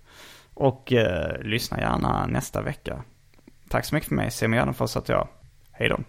Och 0.54 0.94
eh, 0.94 1.42
lyssna 1.42 1.80
gärna 1.80 2.26
nästa 2.28 2.62
vecka. 2.62 3.04
Tack 3.70 3.86
så 3.86 3.96
mycket 3.96 4.08
för 4.08 4.16
mig. 4.16 4.32
Simon 4.32 4.58
Gärdenfors 4.58 4.98
att 4.98 5.10
jag. 5.10 5.28
Hej 5.72 5.90
då. 5.90 6.00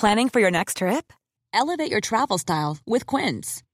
Planning 0.00 0.30
for 0.30 0.40
your 0.40 0.50
next 0.50 0.76
trip? 0.76 1.04
Elevate 1.62 1.90
your 1.90 2.00
travel 2.00 2.38
style 2.38 2.76
with 2.86 3.16
Quince. 3.16 3.63